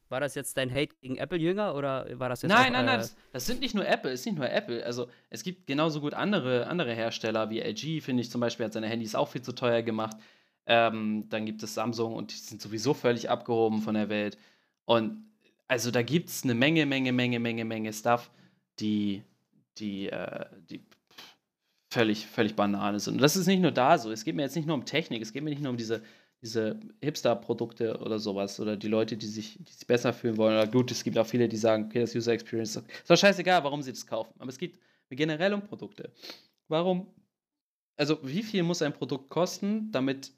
War 0.08 0.20
das 0.20 0.34
jetzt 0.34 0.56
dein 0.56 0.70
Hate 0.70 0.94
gegen 1.00 1.16
Apple-Jünger 1.16 1.74
oder 1.74 2.06
war 2.18 2.28
das 2.28 2.42
jetzt 2.42 2.50
Nein, 2.50 2.68
auch, 2.68 2.72
nein, 2.72 2.86
nein, 2.86 2.94
äh, 2.96 3.02
das, 3.02 3.16
das 3.32 3.46
sind 3.46 3.60
nicht 3.60 3.74
nur 3.74 3.86
Apple, 3.86 4.10
ist 4.10 4.26
nicht 4.26 4.36
nur 4.36 4.50
Apple. 4.50 4.84
Also 4.84 5.08
es 5.30 5.42
gibt 5.42 5.66
genauso 5.66 6.00
gut 6.00 6.14
andere, 6.14 6.66
andere 6.66 6.94
Hersteller 6.94 7.50
wie 7.50 7.60
LG, 7.60 8.02
finde 8.02 8.22
ich 8.22 8.30
zum 8.30 8.40
Beispiel, 8.40 8.66
hat 8.66 8.72
seine 8.72 8.88
Handys 8.88 9.14
auch 9.14 9.28
viel 9.28 9.42
zu 9.42 9.52
teuer 9.52 9.82
gemacht. 9.82 10.16
Ähm, 10.66 11.26
dann 11.28 11.46
gibt 11.46 11.62
es 11.62 11.74
Samsung 11.74 12.14
und 12.14 12.32
die 12.32 12.36
sind 12.36 12.60
sowieso 12.60 12.94
völlig 12.94 13.30
abgehoben 13.30 13.82
von 13.82 13.94
der 13.94 14.08
Welt. 14.08 14.38
Und 14.84 15.24
also 15.68 15.90
da 15.90 16.02
gibt 16.02 16.28
es 16.28 16.44
eine 16.44 16.54
Menge, 16.54 16.86
Menge, 16.86 17.12
Menge, 17.12 17.40
Menge, 17.40 17.64
Menge 17.64 17.92
Stuff, 17.92 18.30
die, 18.78 19.22
die, 19.78 20.08
äh, 20.08 20.46
die 20.70 20.84
völlig, 21.90 22.26
völlig 22.26 22.56
Banane 22.56 22.98
sind. 23.00 23.14
Und 23.14 23.22
das 23.22 23.36
ist 23.36 23.46
nicht 23.46 23.60
nur 23.60 23.70
da 23.70 23.98
so. 23.98 24.10
Es 24.10 24.24
geht 24.24 24.34
mir 24.34 24.42
jetzt 24.42 24.56
nicht 24.56 24.66
nur 24.66 24.74
um 24.74 24.84
Technik, 24.84 25.22
es 25.22 25.32
geht 25.32 25.42
mir 25.42 25.50
nicht 25.50 25.62
nur 25.62 25.70
um 25.70 25.76
diese, 25.76 26.02
diese 26.44 26.78
Hipster-Produkte 27.02 27.98
oder 28.00 28.18
sowas 28.18 28.60
oder 28.60 28.76
die 28.76 28.88
Leute, 28.88 29.16
die 29.16 29.26
sich, 29.26 29.58
die 29.58 29.72
sich 29.72 29.86
besser 29.86 30.12
fühlen 30.12 30.36
wollen. 30.36 30.54
Oder 30.56 30.66
gut, 30.66 30.90
es 30.90 31.02
gibt 31.02 31.16
auch 31.18 31.26
viele, 31.26 31.48
die 31.48 31.56
sagen, 31.56 31.86
okay, 31.86 32.00
das 32.00 32.14
User 32.14 32.32
Experience 32.32 32.76
ist 32.76 33.10
doch 33.10 33.16
scheißegal, 33.16 33.64
warum 33.64 33.82
sie 33.82 33.92
das 33.92 34.06
kaufen. 34.06 34.34
Aber 34.38 34.50
es 34.50 34.58
geht 34.58 34.78
generell 35.08 35.54
um 35.54 35.62
Produkte. 35.62 36.12
Warum? 36.68 37.06
Also, 37.96 38.18
wie 38.22 38.42
viel 38.42 38.62
muss 38.62 38.82
ein 38.82 38.92
Produkt 38.92 39.30
kosten, 39.30 39.90
damit 39.90 40.32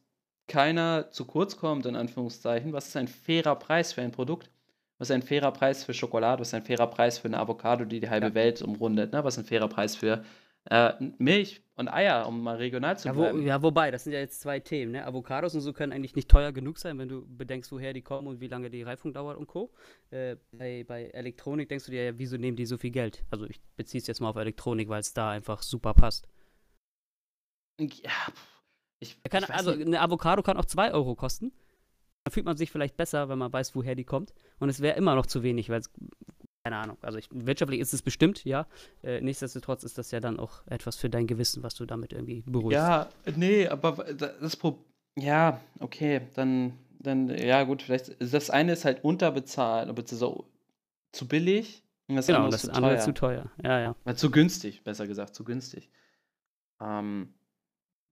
keiner 0.46 1.10
zu 1.10 1.24
kurz 1.24 1.56
kommt, 1.56 1.86
in 1.86 1.96
Anführungszeichen? 1.96 2.72
Was 2.72 2.88
ist 2.88 2.96
ein 2.96 3.08
fairer 3.08 3.56
Preis 3.56 3.92
für 3.92 4.02
ein 4.02 4.12
Produkt? 4.12 4.50
Was 4.98 5.10
ist 5.10 5.14
ein 5.14 5.22
fairer 5.22 5.52
Preis 5.52 5.82
für 5.84 5.92
Schokolade? 5.92 6.40
Was 6.40 6.48
ist 6.48 6.54
ein 6.54 6.64
fairer 6.64 6.86
Preis 6.86 7.18
für 7.18 7.28
eine 7.28 7.38
Avocado, 7.38 7.84
die 7.84 8.00
die 8.00 8.08
halbe 8.08 8.28
Ja. 8.28 8.34
Welt 8.34 8.62
umrundet? 8.62 9.12
Ne? 9.12 9.24
Was 9.24 9.34
ist 9.34 9.44
ein 9.44 9.46
fairer 9.46 9.68
Preis 9.68 9.96
für 9.96 10.24
äh, 10.70 10.92
Milch 11.18 11.62
und 11.76 11.88
Eier, 11.88 12.26
um 12.26 12.42
mal 12.42 12.56
regional 12.56 12.98
zu 12.98 13.08
Ja, 13.08 13.16
wo, 13.16 13.20
bleiben? 13.20 13.42
ja, 13.46 13.62
wobei, 13.62 13.90
das 13.90 14.04
sind 14.04 14.12
ja 14.12 14.18
jetzt 14.18 14.40
zwei 14.40 14.60
Themen. 14.60 14.92
Ne? 14.92 15.04
Avocados 15.06 15.54
und 15.54 15.60
so 15.60 15.72
können 15.72 15.92
eigentlich 15.92 16.14
nicht 16.16 16.28
teuer 16.30 16.52
genug 16.52 16.78
sein, 16.78 16.98
wenn 16.98 17.08
du 17.08 17.26
bedenkst, 17.26 17.70
woher 17.72 17.92
die 17.92 18.02
kommen 18.02 18.26
und 18.28 18.40
wie 18.40 18.48
lange 18.48 18.70
die 18.70 18.82
Reifung 18.82 19.12
dauert 19.12 19.36
und 19.36 19.46
Co. 19.46 19.72
Äh, 20.10 20.36
bei, 20.52 20.84
bei 20.84 21.04
Elektronik 21.06 21.68
denkst 21.68 21.84
du 21.86 21.90
dir 21.90 22.04
ja, 22.04 22.18
wieso 22.18 22.36
nehmen 22.36 22.56
die 22.56 22.66
so 22.66 22.78
viel 22.78 22.90
Geld? 22.90 23.24
Also 23.30 23.46
ich 23.46 23.60
beziehe 23.76 24.00
es 24.00 24.06
jetzt 24.06 24.20
mal 24.20 24.30
auf 24.30 24.36
Elektronik, 24.36 24.88
weil 24.88 25.00
es 25.00 25.12
da 25.12 25.30
einfach 25.30 25.62
super 25.62 25.94
passt. 25.94 26.28
Ja, 27.78 28.10
ich, 28.98 29.22
Kann, 29.24 29.42
ich 29.44 29.50
also 29.50 29.72
nicht. 29.74 29.86
eine 29.86 30.00
Avocado 30.00 30.42
kann 30.42 30.56
auch 30.56 30.64
2 30.64 30.92
Euro 30.92 31.14
kosten. 31.14 31.52
Dann 32.24 32.32
fühlt 32.32 32.46
man 32.46 32.56
sich 32.56 32.70
vielleicht 32.72 32.96
besser, 32.96 33.28
wenn 33.28 33.38
man 33.38 33.52
weiß, 33.52 33.74
woher 33.76 33.94
die 33.94 34.04
kommt. 34.04 34.34
Und 34.58 34.68
es 34.68 34.80
wäre 34.80 34.96
immer 34.96 35.14
noch 35.14 35.26
zu 35.26 35.42
wenig, 35.42 35.68
weil 35.68 35.80
es, 35.80 35.90
keine 36.66 36.78
Ahnung, 36.78 36.96
also 37.00 37.16
ich, 37.18 37.28
wirtschaftlich 37.30 37.78
ist 37.78 37.94
es 37.94 38.02
bestimmt, 38.02 38.44
ja. 38.44 38.66
Äh, 39.04 39.20
nichtsdestotrotz 39.20 39.84
ist 39.84 39.98
das 39.98 40.10
ja 40.10 40.18
dann 40.18 40.36
auch 40.36 40.66
etwas 40.66 40.96
für 40.96 41.08
dein 41.08 41.28
Gewissen, 41.28 41.62
was 41.62 41.76
du 41.76 41.86
damit 41.86 42.12
irgendwie 42.12 42.42
beruhigst. 42.44 42.72
Ja, 42.72 43.08
nee, 43.36 43.68
aber 43.68 43.92
das 44.12 44.56
Pro 44.56 44.76
Ja, 45.16 45.60
okay, 45.78 46.22
dann, 46.34 46.72
dann, 46.98 47.28
ja 47.28 47.62
gut, 47.62 47.82
vielleicht, 47.82 48.16
das 48.18 48.50
eine 48.50 48.72
ist 48.72 48.84
halt 48.84 49.04
unterbezahlt, 49.04 49.94
beziehungsweise 49.94 50.42
zu 51.12 51.28
billig 51.28 51.84
und 52.08 52.16
das 52.16 52.26
genau, 52.26 52.38
andere 52.38 52.50
das 52.50 52.64
ist 52.64 52.70
zu 52.70 52.74
andere 52.74 52.90
teuer. 52.90 52.98
ist 52.98 53.04
zu 53.04 53.14
teuer. 53.14 53.52
Ja, 53.62 53.94
ja. 54.04 54.16
Zu 54.16 54.30
günstig, 54.32 54.82
besser 54.82 55.06
gesagt, 55.06 55.36
zu 55.36 55.44
günstig. 55.44 55.88
Ähm, 56.80 57.32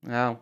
ja, 0.06 0.38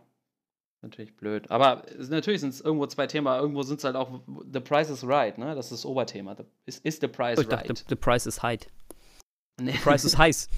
natürlich 0.83 1.16
blöd. 1.16 1.51
Aber 1.51 1.85
natürlich 2.11 2.40
sind 2.40 2.51
es 2.51 2.61
irgendwo 2.61 2.87
zwei 2.87 3.07
Themen, 3.07 3.27
aber 3.27 3.40
irgendwo 3.40 3.62
sind 3.62 3.79
es 3.79 3.85
halt 3.85 3.97
auch, 3.97 4.21
the 4.53 4.61
price 4.61 4.90
is 4.90 5.07
right, 5.07 5.38
ne? 5.38 5.55
Das 5.55 5.66
ist 5.66 5.73
das 5.73 5.87
Oberthema. 5.87 6.37
The, 6.37 6.45
is, 6.83 6.99
the 7.01 7.09
price 7.09 7.38
Oh, 7.38 7.42
ich 7.42 7.49
dachte, 7.49 7.68
right? 7.68 7.79
the, 7.79 7.85
the 7.88 7.97
price 7.97 8.27
is 8.27 8.42
high. 8.42 8.59
Nee. 9.61 9.73
The 9.73 9.79
price 9.79 10.05
is 10.05 10.18
heiß. 10.18 10.49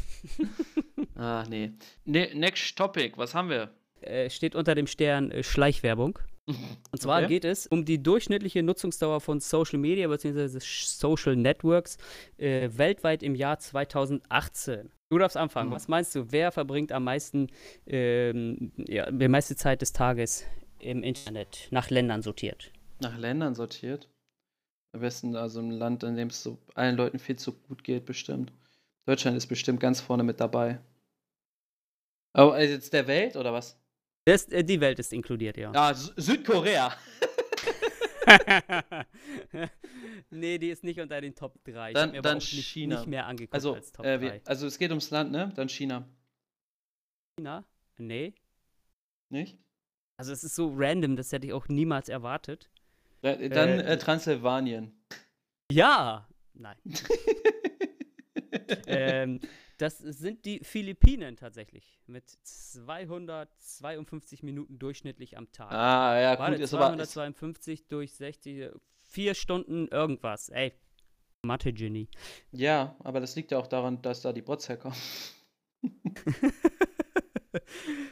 ah, 1.17 1.45
nee. 1.49 1.73
nee. 2.05 2.33
Next 2.35 2.77
topic, 2.77 3.17
was 3.19 3.35
haben 3.35 3.49
wir? 3.51 3.71
äh, 4.07 4.31
steht 4.31 4.55
unter 4.55 4.75
dem 4.75 4.87
Stern 4.87 5.31
äh, 5.31 5.43
Schleichwerbung. 5.43 6.19
Und 6.47 7.01
zwar 7.01 7.21
Okay. 7.21 7.29
geht 7.29 7.45
es 7.45 7.67
um 7.67 7.85
die 7.85 8.03
durchschnittliche 8.03 8.63
Nutzungsdauer 8.63 9.21
von 9.21 9.41
Social 9.41 9.79
Media 9.79 10.07
bzw. 10.09 10.59
Social 10.61 11.37
Networks 11.37 11.97
äh, 12.37 12.69
weltweit 12.73 13.23
im 13.23 13.35
Jahr 13.35 13.59
2018. 13.59 14.91
Du 15.15 15.19
darfst 15.21 15.37
anfangen. 15.37 15.71
Mhm. 15.71 15.75
Was 15.75 15.87
meinst 15.87 16.13
du, 16.17 16.33
wer 16.33 16.51
verbringt 16.51 16.91
am 16.91 17.05
meisten, 17.05 17.47
ähm, 17.87 18.73
ja, 18.77 19.09
die 19.09 19.29
meiste 19.29 19.55
Zeit 19.55 19.81
des 19.81 19.93
Tages 19.93 20.45
im 20.81 21.05
Internet, 21.05 21.69
nach 21.71 21.89
Ländern 21.89 22.21
sortiert? 22.21 22.73
Nach 22.99 23.17
Ländern 23.17 23.55
sortiert. 23.55 24.09
Am 24.93 25.03
besten 25.03 25.37
also 25.37 25.61
ein 25.61 25.71
Land, 25.71 26.03
in 26.03 26.17
dem 26.17 26.29
es 26.31 26.43
so 26.43 26.59
allen 26.75 26.97
Leuten 26.97 27.21
viel 27.21 27.37
zu 27.37 27.53
gut 27.53 27.85
geht, 27.85 28.07
bestimmt. 28.07 28.53
Deutschland 29.07 29.37
ist 29.37 29.47
bestimmt 29.47 29.79
ganz 29.79 30.01
vorne 30.01 30.25
mit 30.25 30.41
dabei. 30.41 30.81
Oh, 32.37 32.49
also 32.51 32.73
jetzt 32.75 32.93
der 32.93 33.07
Welt 33.07 33.37
oder 33.37 33.53
was? 33.53 33.79
Das, 34.25 34.49
äh, 34.49 34.65
die 34.65 34.81
Welt 34.81 34.99
ist 34.99 35.13
inkludiert, 35.13 35.57
ja. 35.57 35.71
Sü- 35.71 36.13
Südkorea. 36.21 36.93
nee, 40.31 40.59
die 40.59 40.71
ist 40.71 40.85
nicht 40.85 41.01
unter 41.01 41.21
den 41.21 41.35
Top 41.35 41.63
3. 41.65 41.91
Ich 41.91 41.95
Dann- 41.95 42.09
habe 42.09 42.13
mir 42.17 42.23
dann 42.23 42.37
auch 42.39 42.41
nicht, 42.41 42.67
China. 42.69 42.97
nicht 42.99 43.09
mehr 43.09 43.27
angeguckt 43.27 43.55
Also, 43.55 43.75
als 43.75 43.93
Top 43.93 44.05
äh, 44.07 44.17
3. 44.19 44.23
wir, 44.23 44.41
also 44.47 44.67
es 44.67 44.79
geht 44.79 44.91
ums 44.91 45.11
Land, 45.11 45.33
ne? 45.33 45.53
Dann 45.55 45.69
China. 45.69 46.09
China? 47.39 47.65
Nee. 47.99 48.35
Nicht? 49.31 49.59
Also 50.17 50.33
es 50.33 50.45
ist 50.45 50.55
so 50.55 50.73
random, 50.75 51.17
das 51.17 51.33
hätte 51.33 51.47
ich 51.47 51.53
auch 51.53 51.69
niemals 51.69 52.09
erwartet. 52.09 52.71
Da- 53.23 53.37
Dann 53.37 53.81
Äh, 53.81 53.95
äh, 53.95 53.99
Transsilvanien. 53.99 54.93
Ja! 55.73 56.29
Nein. 56.53 56.77
ähm, 58.87 59.41
das 59.85 59.99
sind 59.99 60.47
die 60.47 60.61
Philippinen 60.61 61.37
tatsächlich. 61.37 61.99
Mit 62.07 62.25
252 62.43 64.43
Minuten 64.43 64.79
durchschnittlich 64.79 65.37
am 65.37 65.53
Tag. 65.53 65.71
Ah, 65.71 66.19
ja, 66.19 66.39
Warte, 66.39 66.53
gut, 66.53 66.63
ist 66.63 66.73
aber. 66.73 67.03
Ist, 67.03 67.13
252 67.13 67.87
durch 67.89 68.15
60, 68.15 68.71
vier 69.03 69.35
Stunden 69.35 69.89
irgendwas. 69.89 70.49
Ey, 70.49 70.73
Mathe-Genie. 71.43 72.09
Ja, 72.51 72.97
aber 73.01 73.21
das 73.21 73.37
liegt 73.37 73.51
ja 73.51 73.59
auch 73.59 73.67
daran, 73.67 74.01
dass 74.01 74.23
da 74.23 74.33
die 74.33 74.41
Bots 74.41 74.69
herkommen. 74.69 74.97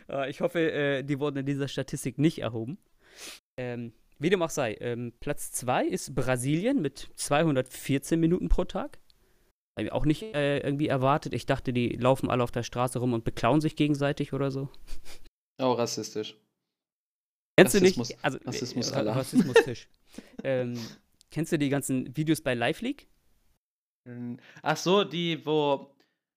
Äh, 0.09 0.31
ich 0.31 0.41
hoffe, 0.41 0.71
äh, 0.71 1.03
die 1.03 1.19
wurden 1.19 1.39
in 1.39 1.47
dieser 1.47 1.67
Statistik 1.67 2.17
nicht 2.17 2.39
erhoben. 2.39 2.79
Ähm, 3.57 3.93
wie 4.21 4.31
dem 4.31 4.41
auch 4.41 4.51
sei, 4.51 4.77
ähm, 4.81 5.13
Platz 5.19 5.51
2 5.51 5.87
ist 5.87 6.15
Brasilien 6.15 6.81
mit 6.81 7.11
214 7.17 8.21
Minuten 8.21 8.49
pro 8.49 8.65
Tag. 8.65 9.01
Ich 9.81 9.91
auch 9.93 10.05
nicht 10.05 10.23
äh, 10.23 10.59
irgendwie 10.59 10.89
erwartet. 10.89 11.33
Ich 11.33 11.47
dachte, 11.47 11.73
die 11.73 11.91
laufen 11.97 12.31
alle 12.31 12.43
auf 12.43 12.51
der 12.51 12.63
Straße 12.63 12.99
rum 12.99 13.15
und 13.15 13.25
beklauen 13.25 13.61
sich 13.61 13.75
gegenseitig 13.75 14.33
oder 14.33 14.51
so. 14.51 14.69
Oh, 15.61 15.73
rassistisch. 15.73 16.37
Kennst 17.57 17.75
Rassismus- 17.77 18.09
du 18.09 18.15
nicht? 18.15 18.25
Also, 18.25 18.39
Rassismus 18.45 18.91
äh, 18.91 18.95
aller. 18.95 19.17
Rassismus-Tisch. 19.17 19.89
ähm, 20.45 20.79
kennst 21.31 21.53
du 21.53 21.59
die 21.59 21.69
ganzen 21.69 22.15
Videos 22.17 22.41
bei 22.41 22.55
Live 22.55 22.81
League? 22.81 23.07
Hm, 24.09 24.39
Ach 24.63 24.77
so, 24.77 25.05
die, 25.05 25.45
wo, 25.47 25.95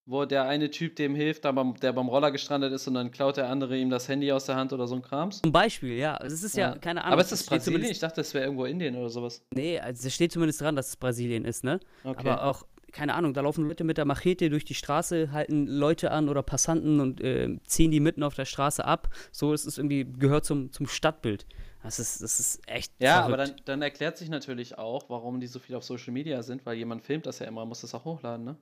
wo 0.08 0.26
der 0.26 0.46
eine 0.46 0.70
Typ 0.70 0.96
dem 0.96 1.16
hilft, 1.16 1.46
der 1.46 1.54
beim, 1.54 1.76
der 1.76 1.94
beim 1.94 2.08
Roller 2.08 2.32
gestrandet 2.32 2.72
ist 2.74 2.88
und 2.88 2.94
dann 2.94 3.12
klaut 3.12 3.38
der 3.38 3.50
andere 3.50 3.78
ihm 3.78 3.90
das 3.90 4.08
Handy 4.08 4.32
aus 4.32 4.46
der 4.46 4.56
Hand 4.56 4.72
oder 4.72 4.88
so 4.88 4.96
ein 4.96 5.02
Krams. 5.02 5.42
Zum 5.42 5.52
Beispiel, 5.52 5.98
ja. 5.98 6.18
Es 6.18 6.44
ist 6.44 6.56
ja, 6.56 6.78
keine 6.78 7.02
Ahnung. 7.04 7.14
Aber 7.14 7.22
ist 7.22 7.32
es 7.32 7.40
das 7.40 7.46
steht 7.48 7.74
Brasilien? 7.74 7.92
Ich 7.92 8.00
dachte, 8.00 8.18
das 8.18 8.34
wäre 8.34 8.46
irgendwo 8.46 8.66
Indien 8.66 8.96
oder 8.96 9.10
sowas. 9.10 9.44
Nee, 9.54 9.80
also 9.80 10.08
es 10.08 10.14
steht 10.14 10.32
zumindest 10.32 10.62
dran, 10.62 10.76
dass 10.76 10.90
es 10.90 10.96
Brasilien 10.96 11.44
ist, 11.44 11.64
ne? 11.64 11.80
Okay. 12.04 12.20
Aber 12.20 12.46
auch, 12.46 12.66
keine 12.96 13.14
Ahnung, 13.14 13.34
da 13.34 13.42
laufen 13.42 13.68
Leute 13.68 13.84
mit 13.84 13.98
der 13.98 14.06
Machete 14.06 14.50
durch 14.50 14.64
die 14.64 14.74
Straße, 14.74 15.32
halten 15.34 15.68
Leute 15.68 16.12
an 16.12 16.30
oder 16.30 16.42
Passanten 16.44 17.02
und 17.02 17.20
äh, 17.22 17.60
ziehen 17.68 17.92
die 17.92 18.00
mitten 18.00 18.24
auf 18.24 18.36
der 18.36 18.46
Straße 18.46 18.86
ab. 18.86 19.10
So 19.34 19.54
ist 19.54 19.66
es 19.66 19.78
irgendwie, 19.78 20.06
gehört 20.06 20.46
zum, 20.46 20.72
zum 20.72 20.88
Stadtbild. 20.88 21.46
Das 21.84 22.00
ist, 22.00 22.24
das 22.24 22.40
ist 22.40 22.68
echt. 22.68 22.94
ja, 23.00 23.24
verrückt. 23.24 23.34
aber 23.34 23.38
dann, 23.46 23.56
dann 23.66 23.82
erklärt 23.82 24.18
sich 24.18 24.30
natürlich 24.30 24.78
auch, 24.78 25.10
warum 25.10 25.40
die 25.42 25.48
so 25.48 25.60
viel 25.60 25.76
auf 25.76 25.84
Social 25.84 26.14
Media 26.14 26.42
sind, 26.42 26.66
weil 26.66 26.78
jemand 26.78 27.04
filmt 27.04 27.26
das 27.26 27.40
ja 27.40 27.48
immer, 27.48 27.66
muss 27.66 27.82
das 27.82 27.94
auch 27.94 28.06
hochladen, 28.06 28.46
ne? 28.46 28.58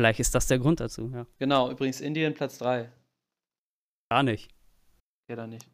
Vielleicht 0.00 0.20
ist 0.20 0.34
das 0.34 0.46
der 0.46 0.58
Grund 0.58 0.80
dazu, 0.80 1.10
ja. 1.12 1.26
Genau, 1.38 1.70
übrigens 1.70 2.00
Indien 2.00 2.32
Platz 2.32 2.56
3. 2.58 2.90
Gar 4.10 4.22
nicht. 4.22 4.50
Ja, 5.28 5.36
da 5.36 5.46
nicht. 5.46 5.68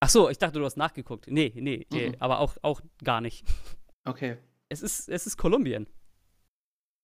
Ach 0.00 0.08
so, 0.08 0.30
ich 0.30 0.38
dachte, 0.38 0.58
du 0.58 0.64
hast 0.64 0.76
nachgeguckt. 0.76 1.26
Nee, 1.28 1.52
nee, 1.54 1.86
nee 1.92 2.08
Mhm. 2.08 2.14
aber 2.18 2.38
auch, 2.38 2.56
auch 2.62 2.80
gar 3.04 3.20
nicht. 3.20 3.46
Okay. 4.04 4.38
Es 4.70 4.80
ist, 4.80 5.08
es 5.08 5.26
ist 5.26 5.36
Kolumbien. 5.36 5.86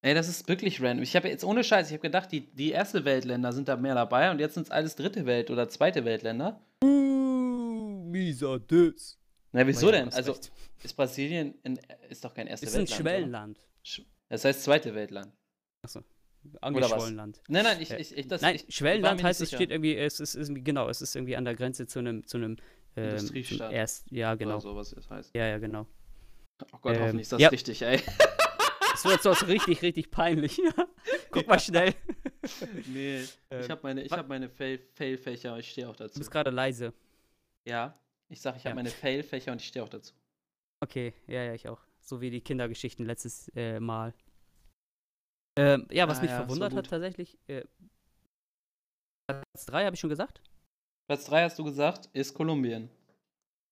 Ey, 0.04 0.12
das 0.12 0.28
ist 0.28 0.46
wirklich 0.48 0.82
random. 0.82 1.02
Ich 1.02 1.16
habe 1.16 1.28
jetzt 1.28 1.44
ohne 1.44 1.64
Scheiß, 1.64 1.86
ich 1.86 1.94
habe 1.94 2.02
gedacht, 2.02 2.30
die, 2.30 2.42
die 2.54 2.72
erste 2.72 3.06
Weltländer 3.06 3.52
sind 3.54 3.68
da 3.68 3.76
mehr 3.76 3.94
dabei 3.94 4.30
und 4.30 4.38
jetzt 4.38 4.52
sind 4.52 4.64
es 4.64 4.70
alles 4.70 4.96
dritte 4.96 5.24
Welt- 5.24 5.50
oder 5.50 5.66
zweite 5.70 6.04
Weltländer. 6.04 6.60
Uh, 6.84 8.04
mieser 8.04 8.58
Dös. 8.58 9.18
Na, 9.52 9.66
wieso 9.66 9.90
denn? 9.90 10.10
Also, 10.12 10.32
recht. 10.32 10.52
ist 10.82 10.94
Brasilien 10.94 11.54
in, 11.62 11.80
ist 12.10 12.22
doch 12.22 12.34
kein 12.34 12.48
erste 12.48 12.66
ist 12.66 12.74
ein 12.74 12.80
Weltland. 12.80 13.00
oder? 13.00 13.10
Schwellenland. 13.10 13.60
Sch- 13.82 14.04
Das 14.28 14.44
heißt 14.44 14.62
zweite 14.64 14.94
Weltland. 14.94 15.32
Angeschwollenland. 16.60 17.40
Nein, 17.48 17.64
nein, 17.64 17.78
ich, 17.80 17.90
ich, 17.90 18.14
ich 18.14 18.28
das 18.28 18.42
Nein, 18.42 18.56
ich, 18.56 18.66
Schwellenland 18.74 19.22
heißt, 19.22 19.40
es 19.40 19.48
steht 19.48 19.70
irgendwie, 19.70 19.96
es 19.96 20.20
ist 20.20 20.34
irgendwie, 20.34 20.62
genau, 20.62 20.90
es 20.90 21.00
ist 21.00 21.16
irgendwie 21.16 21.36
an 21.36 21.46
der 21.46 21.54
Grenze 21.54 21.86
zu 21.86 22.00
einem, 22.00 22.26
zu 22.26 22.36
einem, 22.36 22.58
ähm, 22.96 23.08
Industriestaat. 23.16 23.72
erst, 23.72 24.04
ja, 24.10 24.34
genau. 24.34 24.56
Oder 24.56 24.60
so, 24.60 24.76
was 24.76 24.90
das 24.90 25.08
heißt. 25.08 25.34
Ja, 25.34 25.46
ja, 25.46 25.56
genau. 25.56 25.86
Oh 26.74 26.78
Gott, 26.82 26.94
Ähm, 26.96 27.00
hoffentlich 27.04 27.22
ist 27.22 27.32
das 27.32 27.40
ja. 27.40 27.48
richtig, 27.48 27.80
ey. 27.80 28.00
Das 29.04 29.12
wird 29.12 29.22
sonst 29.22 29.46
richtig, 29.48 29.82
richtig 29.82 30.10
peinlich. 30.10 30.58
Guck 31.30 31.46
mal 31.46 31.60
schnell. 31.60 31.94
nee, 32.86 33.20
ich 33.20 33.38
Ähm, 33.50 33.68
habe 33.68 33.80
meine, 33.82 34.02
ich 34.02 34.10
hab 34.10 34.26
meine 34.28 34.48
Fail- 34.48 34.78
Fail-Fächer 34.94 35.52
und 35.52 35.60
ich 35.60 35.70
stehe 35.70 35.88
auch 35.90 35.94
Du 35.96 36.04
dazu. 36.04 36.18
bist 36.18 36.30
gerade 36.30 36.50
leise. 36.50 36.94
Ja, 37.66 37.98
ich 38.30 38.40
sag, 38.40 38.56
ich 38.56 38.62
habe 38.64 38.70
Ja. 38.70 38.74
meine 38.76 38.88
Fail-Fächer 38.88 39.52
und 39.52 39.60
ich 39.60 39.68
stehe 39.68 39.84
auch 39.84 39.90
dazu. 39.90 40.14
Okay, 40.82 41.12
ja, 41.26 41.42
ja, 41.42 41.52
ich 41.52 41.68
auch. 41.68 41.80
So 42.00 42.22
wie 42.22 42.30
die 42.30 42.40
Kindergeschichten 42.40 43.04
letztes 43.04 43.48
äh, 43.54 43.78
Mal. 43.78 44.14
Ähm, 45.58 45.86
ja, 45.90 46.08
was 46.08 46.18
Ah 46.18 46.22
mich 46.22 46.30
ja, 46.30 46.38
so 46.38 46.44
verwundert 46.44 46.74
hat 46.74 46.88
tatsächlich, 46.88 47.38
äh, 47.46 47.62
Platz 49.26 49.66
3 49.66 49.84
habe 49.84 49.94
ich 49.94 50.00
schon 50.00 50.10
gesagt? 50.10 50.40
Platz 51.08 51.26
3 51.26 51.42
hast 51.44 51.58
du 51.58 51.64
gesagt, 51.64 52.08
ist 52.14 52.32
Kolumbien. 52.32 52.88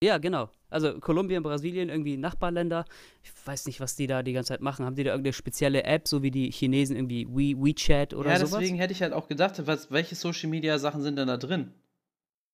Ja, 0.03 0.19
genau. 0.19 0.51
Also 0.69 0.99
Kolumbien, 0.99 1.43
Brasilien, 1.43 1.89
irgendwie 1.89 2.17
Nachbarländer. 2.17 2.85
Ich 3.23 3.31
weiß 3.45 3.67
nicht, 3.67 3.79
was 3.79 3.95
die 3.95 4.07
da 4.09 4.23
die 4.23 4.33
ganze 4.33 4.49
Zeit 4.49 4.61
machen. 4.61 4.85
Haben 4.85 4.97
die 4.97 5.05
da 5.05 5.11
irgendeine 5.11 5.33
spezielle 5.33 5.85
App, 5.85 6.09
so 6.09 6.23
wie 6.23 6.31
die 6.33 6.51
Chinesen 6.51 6.97
irgendwie 6.97 7.27
We 7.29 7.57
WeChat 7.57 8.13
oder 8.13 8.31
ja, 8.31 8.39
sowas? 8.39 8.59
deswegen 8.59 8.79
hätte 8.79 8.93
ich 8.93 9.03
halt 9.03 9.13
auch 9.13 9.29
gedacht, 9.29 9.65
was, 9.67 9.91
welche 9.93 10.17
Social-Media-Sachen 10.17 11.03
sind 11.03 11.17
denn 11.17 11.29
da 11.29 11.37
drin? 11.37 11.73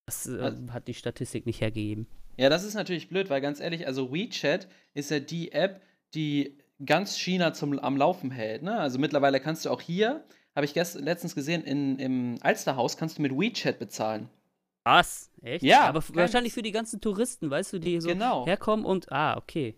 Das 0.06 0.26
äh, 0.26 0.38
Also- 0.40 0.72
hat 0.72 0.88
die 0.88 0.94
Statistik 0.94 1.46
nicht 1.46 1.61
hergegeben. 1.61 2.06
Ja, 2.37 2.50
das 2.50 2.64
ist 2.64 2.74
natürlich 2.74 3.08
blöd, 3.08 3.30
weil 3.30 3.40
ganz 3.40 3.61
ehrlich, 3.61 3.87
also 3.87 4.12
WeChat 4.12 4.68
ist 4.94 5.11
ja 5.11 5.18
die 5.18 5.52
App, 5.52 5.80
die 6.14 6.58
ganz 6.84 7.16
China 7.16 7.52
zum, 7.54 7.78
am 7.78 7.96
Laufen 7.96 8.30
hält. 8.30 8.62
Ne? 8.62 8.78
Also 8.78 8.98
mittlerweile 8.98 9.40
kannst 9.40 9.64
du 9.64 9.70
auch 9.70 9.80
hier, 9.80 10.22
habe 10.54 10.64
ich 10.66 10.74
gest, 10.74 11.00
letztens 11.00 11.34
gesehen, 11.34 11.64
in, 11.64 11.98
im 11.98 12.37
Alsterhaus 12.42 12.96
kannst 12.96 13.18
du 13.18 13.22
mit 13.22 13.32
WeChat 13.32 13.78
bezahlen. 13.78 14.28
Was? 14.88 15.31
Echt? 15.42 15.62
Ja, 15.62 15.83
Aber 15.83 16.03
wahrscheinlich 16.14 16.55
für 16.55 16.62
die 16.62 16.72
ganzen 16.72 17.01
Touristen, 17.01 17.51
weißt 17.51 17.74
du, 17.74 17.79
die 17.79 18.01
so 18.01 18.09
genau. 18.09 18.46
herkommen 18.46 18.87
und. 18.87 19.12
Ah, 19.12 19.37
okay. 19.37 19.77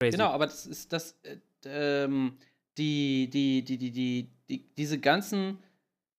Crazy. 0.00 0.16
Genau, 0.16 0.30
aber 0.30 0.46
das 0.46 0.66
ist 0.66 0.92
das, 0.92 1.16
äh, 1.22 1.38
ähm, 1.64 2.36
die, 2.76 3.30
die, 3.32 3.64
die, 3.64 3.78
die, 3.78 3.90
die, 3.92 4.30
die, 4.48 4.74
diese 4.76 4.98
ganzen, 4.98 5.58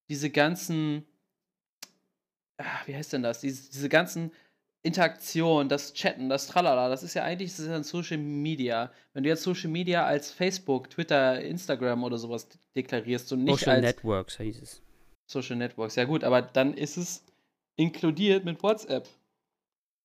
diese 0.09 0.29
ganzen, 0.29 1.05
ah, 2.57 2.63
wie 2.85 2.95
heißt 2.95 3.11
denn 3.13 3.23
das? 3.23 3.41
Diese, 3.41 3.69
diese 3.69 3.89
ganzen 3.89 4.31
Interaktionen, 4.83 5.67
das 5.67 5.93
Chatten, 5.93 6.29
das 6.29 6.47
Tralala, 6.47 6.87
das 6.87 7.03
ist 7.03 7.13
ja 7.15 7.23
eigentlich 7.23 7.51
das 7.51 7.59
ist 7.59 7.67
ja 7.67 7.83
Social 7.83 8.17
Media. 8.17 8.91
Wenn 9.13 9.23
du 9.23 9.29
jetzt 9.29 9.43
Social 9.43 9.69
Media 9.69 10.05
als 10.05 10.31
Facebook, 10.31 10.89
Twitter, 10.89 11.41
Instagram 11.41 12.05
oder 12.05 12.17
sowas 12.17 12.47
deklarierst 12.75 13.33
und 13.33 13.43
nicht 13.43 13.59
Social 13.59 13.75
als 13.75 13.81
Networks 13.81 14.37
hieß 14.37 14.61
es. 14.61 14.81
Social 15.29 15.57
Networks, 15.57 15.95
ja 15.95 16.05
gut, 16.05 16.23
aber 16.23 16.41
dann 16.41 16.73
ist 16.73 16.95
es 16.95 17.26
inkludiert 17.77 18.43
mit 18.45 18.61
WhatsApp. 18.63 19.07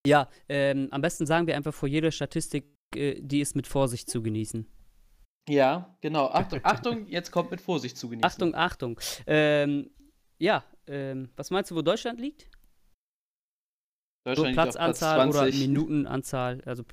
Ja, 0.06 0.28
ähm, 0.48 0.88
am 0.90 1.00
besten 1.00 1.26
sagen 1.26 1.46
wir 1.46 1.56
einfach 1.56 1.74
vor 1.74 1.88
jeder 1.88 2.10
Statistik, 2.10 2.66
äh, 2.94 3.20
die 3.20 3.40
ist 3.40 3.54
mit 3.56 3.66
Vorsicht 3.66 4.10
zu 4.10 4.22
genießen. 4.22 4.66
Ja, 5.48 5.96
genau. 6.00 6.26
Achtung, 6.28 6.60
Achtung, 6.64 7.06
jetzt 7.08 7.30
kommt 7.30 7.50
mit 7.50 7.60
Vorsicht 7.60 7.96
zu 7.96 8.08
genießen. 8.08 8.24
Achtung, 8.24 8.54
Achtung. 8.54 9.00
Ähm, 9.26 9.90
ja, 10.38 10.64
ähm, 10.86 11.30
was 11.36 11.50
meinst 11.50 11.70
du, 11.70 11.76
wo 11.76 11.82
Deutschland 11.82 12.20
liegt? 12.20 12.48
So 14.24 14.30
Deutschland 14.34 14.48
liegt 14.50 14.58
auf 14.58 14.64
Platz 14.64 14.74
Platzanzahl 14.76 15.28
oder 15.28 15.38
20. 15.40 15.60
Minutenanzahl? 15.68 16.60
Also 16.64 16.84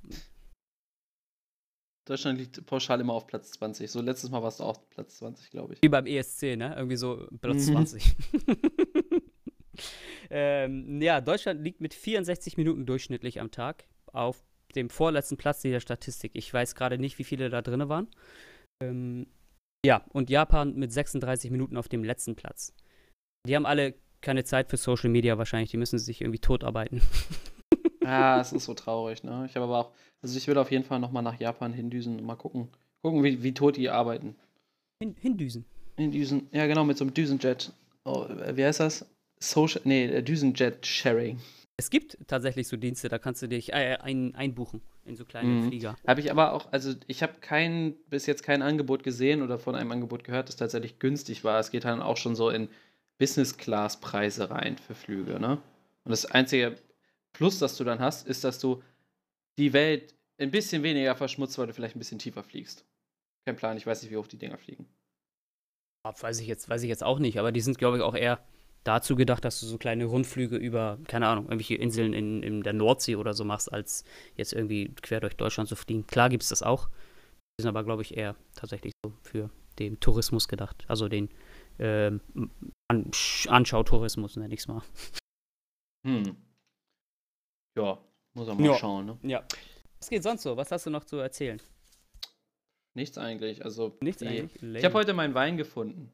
Deutschland 2.08 2.40
liegt 2.40 2.66
pauschal 2.66 3.00
immer 3.02 3.14
auf 3.14 3.28
Platz 3.28 3.52
20. 3.52 3.90
So 3.92 4.02
letztes 4.02 4.32
Mal 4.32 4.42
warst 4.42 4.60
du 4.60 4.64
auch 4.64 4.90
Platz 4.90 5.18
20, 5.18 5.52
glaube 5.52 5.74
ich. 5.74 5.82
wie 5.84 5.90
beim 5.90 6.08
ESC, 6.08 6.56
ne? 6.58 6.74
Irgendwie 6.76 6.96
so 6.96 7.28
Platz 7.40 7.68
Mhm. 7.68 7.74
20. 7.74 8.16
ähm, 10.30 11.02
ja, 11.02 11.22
Deutschland 11.22 11.62
liegt 11.62 11.82
mit 11.82 11.94
64 11.94 12.58
Minuten 12.58 12.86
durchschnittlich 12.86 13.40
am 13.40 13.52
Tag 13.52 13.86
auf 14.12 14.44
dem 14.76 14.90
vorletzten 14.90 15.38
Platz 15.38 15.62
dieser 15.62 15.80
Statistik. 15.80 16.32
Ich 16.36 16.54
weiß 16.54 16.76
gerade 16.76 16.98
nicht, 16.98 17.18
wie 17.20 17.24
viele 17.24 17.50
da 17.50 17.62
drin 17.62 17.90
waren. 17.90 18.08
Ähm, 18.82 19.28
ja, 19.86 20.04
und 20.10 20.30
Japan 20.30 20.76
mit 20.76 20.92
36 20.92 21.52
Minuten 21.52 21.78
auf 21.78 21.88
dem 21.88 22.04
letzten 22.04 22.36
Platz. 22.36 22.74
Die 23.48 23.56
haben 23.56 23.66
alle 23.66 23.96
keine 24.22 24.44
Zeit 24.44 24.70
für 24.70 24.78
Social 24.78 25.10
Media 25.10 25.38
wahrscheinlich. 25.38 25.72
Die 25.72 25.78
müssen 25.78 25.98
sich 26.00 26.22
irgendwie 26.22 26.40
totarbeiten. 26.40 27.02
Ah, 28.06 28.40
es 28.40 28.54
ist 28.54 28.66
so 28.66 28.74
traurig, 28.74 29.24
ne? 29.24 29.46
Ich 29.48 29.56
habe 29.56 29.66
aber 29.66 29.78
auch, 29.78 29.92
also 30.24 30.36
ich 30.36 30.48
will 30.48 30.58
auf 30.58 30.72
jeden 30.72 30.84
Fall 30.84 31.00
nochmal 31.00 31.22
nach 31.22 31.40
Japan 31.40 31.74
hindüsen 31.74 32.18
und 32.18 32.26
mal 32.26 32.36
gucken. 32.36 32.70
Gucken, 33.04 33.24
wie, 33.24 33.44
wie 33.44 33.54
tot 33.54 33.78
die 33.78 33.90
arbeiten. 33.90 34.36
Hin 35.00 35.16
Hindüsen. 35.20 35.66
Hindüsen, 35.96 36.48
ja 36.52 36.66
genau, 36.66 36.86
mit 36.86 36.98
so 36.98 37.04
einem 37.04 37.14
Düsenjet. 37.14 37.72
Oh, 38.06 38.24
äh, 38.24 38.58
wie 38.58 38.66
heißt 38.66 38.80
das? 38.80 39.06
Social, 39.40 39.82
nee, 39.86 40.06
äh, 40.06 40.22
Düsenjet-Sharing. 40.22 41.40
Es 41.78 41.90
gibt 41.90 42.18
tatsächlich 42.28 42.68
so 42.68 42.76
Dienste, 42.76 43.08
da 43.08 43.20
kannst 43.20 43.42
du 43.42 43.48
dich 43.48 43.72
äh, 43.72 43.98
ein, 44.02 44.36
einbuchen 44.36 44.82
in 45.06 45.16
so 45.16 45.24
kleine 45.24 45.50
Mhm. 45.50 45.68
Flieger. 45.70 45.96
Habe 46.06 46.20
ich 46.20 46.30
aber 46.30 46.52
auch, 46.54 46.72
also 46.74 46.94
ich 47.08 47.24
habe 47.24 47.36
kein, 47.40 47.96
bis 48.10 48.26
jetzt 48.26 48.44
kein 48.44 48.62
Angebot 48.62 49.04
gesehen 49.04 49.42
oder 49.42 49.58
von 49.58 49.76
einem 49.76 49.92
Angebot 49.92 50.26
gehört, 50.26 50.50
das 50.50 50.58
tatsächlich 50.58 51.00
günstig 51.00 51.44
war. 51.46 51.60
Es 51.60 51.72
geht 51.72 51.86
dann 51.86 52.02
auch 52.02 52.18
schon 52.18 52.36
so 52.36 52.50
in 52.50 52.68
Business-Class-Preise 53.18 54.50
rein 54.50 54.78
für 54.78 54.94
Flüge, 54.96 55.40
ne? 55.40 55.62
Und 56.04 56.12
das 56.12 56.26
einzige 56.26 56.76
Plus, 57.32 57.60
das 57.60 57.78
du 57.78 57.84
dann 57.84 58.00
hast, 58.00 58.28
ist, 58.28 58.44
dass 58.44 58.60
du 58.60 58.82
die 59.58 59.72
Welt 59.72 60.16
ein 60.38 60.52
bisschen 60.52 60.84
weniger 60.84 61.16
verschmutzt, 61.16 61.58
weil 61.58 61.68
du 61.68 61.74
vielleicht 61.74 61.96
ein 61.96 62.00
bisschen 62.00 62.20
tiefer 62.20 62.44
fliegst. 62.44 62.86
Kein 63.46 63.56
Plan, 63.56 63.78
ich 63.78 63.86
weiß 63.86 64.02
nicht, 64.02 64.12
wie 64.12 64.18
hoch 64.18 64.28
die 64.28 64.38
Dinger 64.38 64.58
fliegen. 64.58 64.88
Weiß 66.04 66.40
ich 66.40 66.48
jetzt, 66.48 66.68
weiß 66.70 66.82
ich 66.84 66.90
jetzt 66.90 67.04
auch 67.04 67.20
nicht, 67.20 67.40
aber 67.40 67.52
die 67.52 67.62
sind, 67.62 67.78
glaube 67.78 67.98
ich, 67.98 68.04
auch 68.04 68.16
eher 68.16 68.40
dazu 68.84 69.16
gedacht, 69.16 69.44
dass 69.46 69.60
du 69.60 69.66
so 69.66 69.78
kleine 69.78 70.06
Rundflüge 70.06 70.56
über, 70.58 70.98
keine 71.08 71.28
Ahnung, 71.28 71.46
irgendwelche 71.46 71.76
Inseln 71.76 72.14
in, 72.14 72.42
in 72.44 72.64
der 72.64 72.74
Nordsee 72.74 73.16
oder 73.16 73.34
so 73.34 73.44
machst, 73.44 73.72
als 73.72 74.04
jetzt 74.36 74.54
irgendwie 74.54 74.94
quer 75.02 75.20
durch 75.20 75.36
Deutschland 75.36 75.70
zu 75.70 75.76
fliegen. 75.76 76.08
Klar 76.08 76.30
gibt 76.30 76.44
es 76.44 76.50
das 76.50 76.64
auch. 76.64 76.88
Die 77.60 77.64
sind 77.64 77.70
aber, 77.70 77.84
glaube 77.84 78.02
ich, 78.02 78.16
eher 78.18 78.36
tatsächlich 78.56 78.94
so 79.06 79.14
für 79.22 79.50
den 79.80 80.00
Tourismus 80.00 80.48
gedacht. 80.48 80.86
Also 80.88 81.08
den 81.10 81.30
ähm, 81.78 82.22
An 82.90 83.12
Anschautourismus, 83.48 84.36
nenne 84.38 84.54
ich 84.54 84.62
es 84.62 84.68
mal. 84.68 84.82
Hm. 86.08 86.36
Ja, 87.78 87.98
muss 88.34 88.48
man 88.48 88.58
mal 88.58 88.66
Ja. 88.66 88.76
schauen, 88.78 89.06
ne? 89.06 89.20
Ja. 89.24 89.46
Was 90.00 90.10
geht 90.10 90.24
sonst 90.24 90.44
so? 90.44 90.56
Was 90.58 90.72
hast 90.72 90.86
du 90.86 90.90
noch 90.90 91.04
zu 91.04 91.18
erzählen? 91.18 91.62
Nichts 92.96 93.18
eigentlich. 93.18 93.64
Also 93.64 93.98
Nichts 94.02 94.20
die, 94.22 94.28
eigentlich? 94.28 94.62
Lame. 94.62 94.80
Ich 94.80 94.86
habe 94.86 94.96
heute 94.96 95.14
meinen 95.14 95.34
Wein 95.34 95.58
gefunden. 95.58 96.12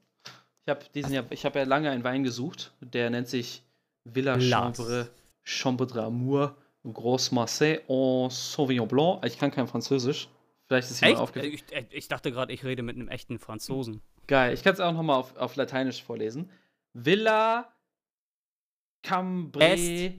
Ich 0.66 0.70
habe 0.70 0.84
diesen 0.96 1.14
Jahr, 1.14 1.26
ich 1.30 1.46
habe 1.46 1.60
ja 1.60 1.66
lange 1.66 1.92
einen 1.92 2.04
Wein 2.04 2.24
gesucht. 2.24 2.74
Der 2.82 3.12
nennt 3.12 3.28
sich 3.28 3.64
Villa. 4.04 4.40
Chambre, 4.42 5.10
Chambre 5.44 5.86
d'Amour, 5.86 6.56
Gros 6.92 7.32
Marseille 7.32 7.82
en 7.88 8.32
Sauvignon 8.32 8.88
Blanc. 8.88 9.24
Ich 9.26 9.38
kann 9.38 9.52
kein 9.52 9.68
Französisch. 9.68 10.28
Vielleicht 10.66 10.90
ist 10.90 11.02
jemand 11.02 11.20
aufgefallen. 11.20 11.54
Ich, 11.54 11.72
äh, 11.72 11.86
ich 11.92 12.08
dachte 12.08 12.32
gerade, 12.32 12.52
ich 12.52 12.64
rede 12.64 12.82
mit 12.82 12.96
einem 12.96 13.10
echten 13.10 13.38
Franzosen. 13.38 14.02
Geil. 14.26 14.56
Ich 14.56 14.64
kann 14.64 14.74
es 14.74 14.80
auch 14.80 14.92
nochmal 14.92 15.18
auf, 15.18 15.38
auf 15.38 15.56
Lateinisch 15.56 16.02
vorlesen. 16.02 16.50
Villa 16.94 17.72
Cambre 19.04 20.16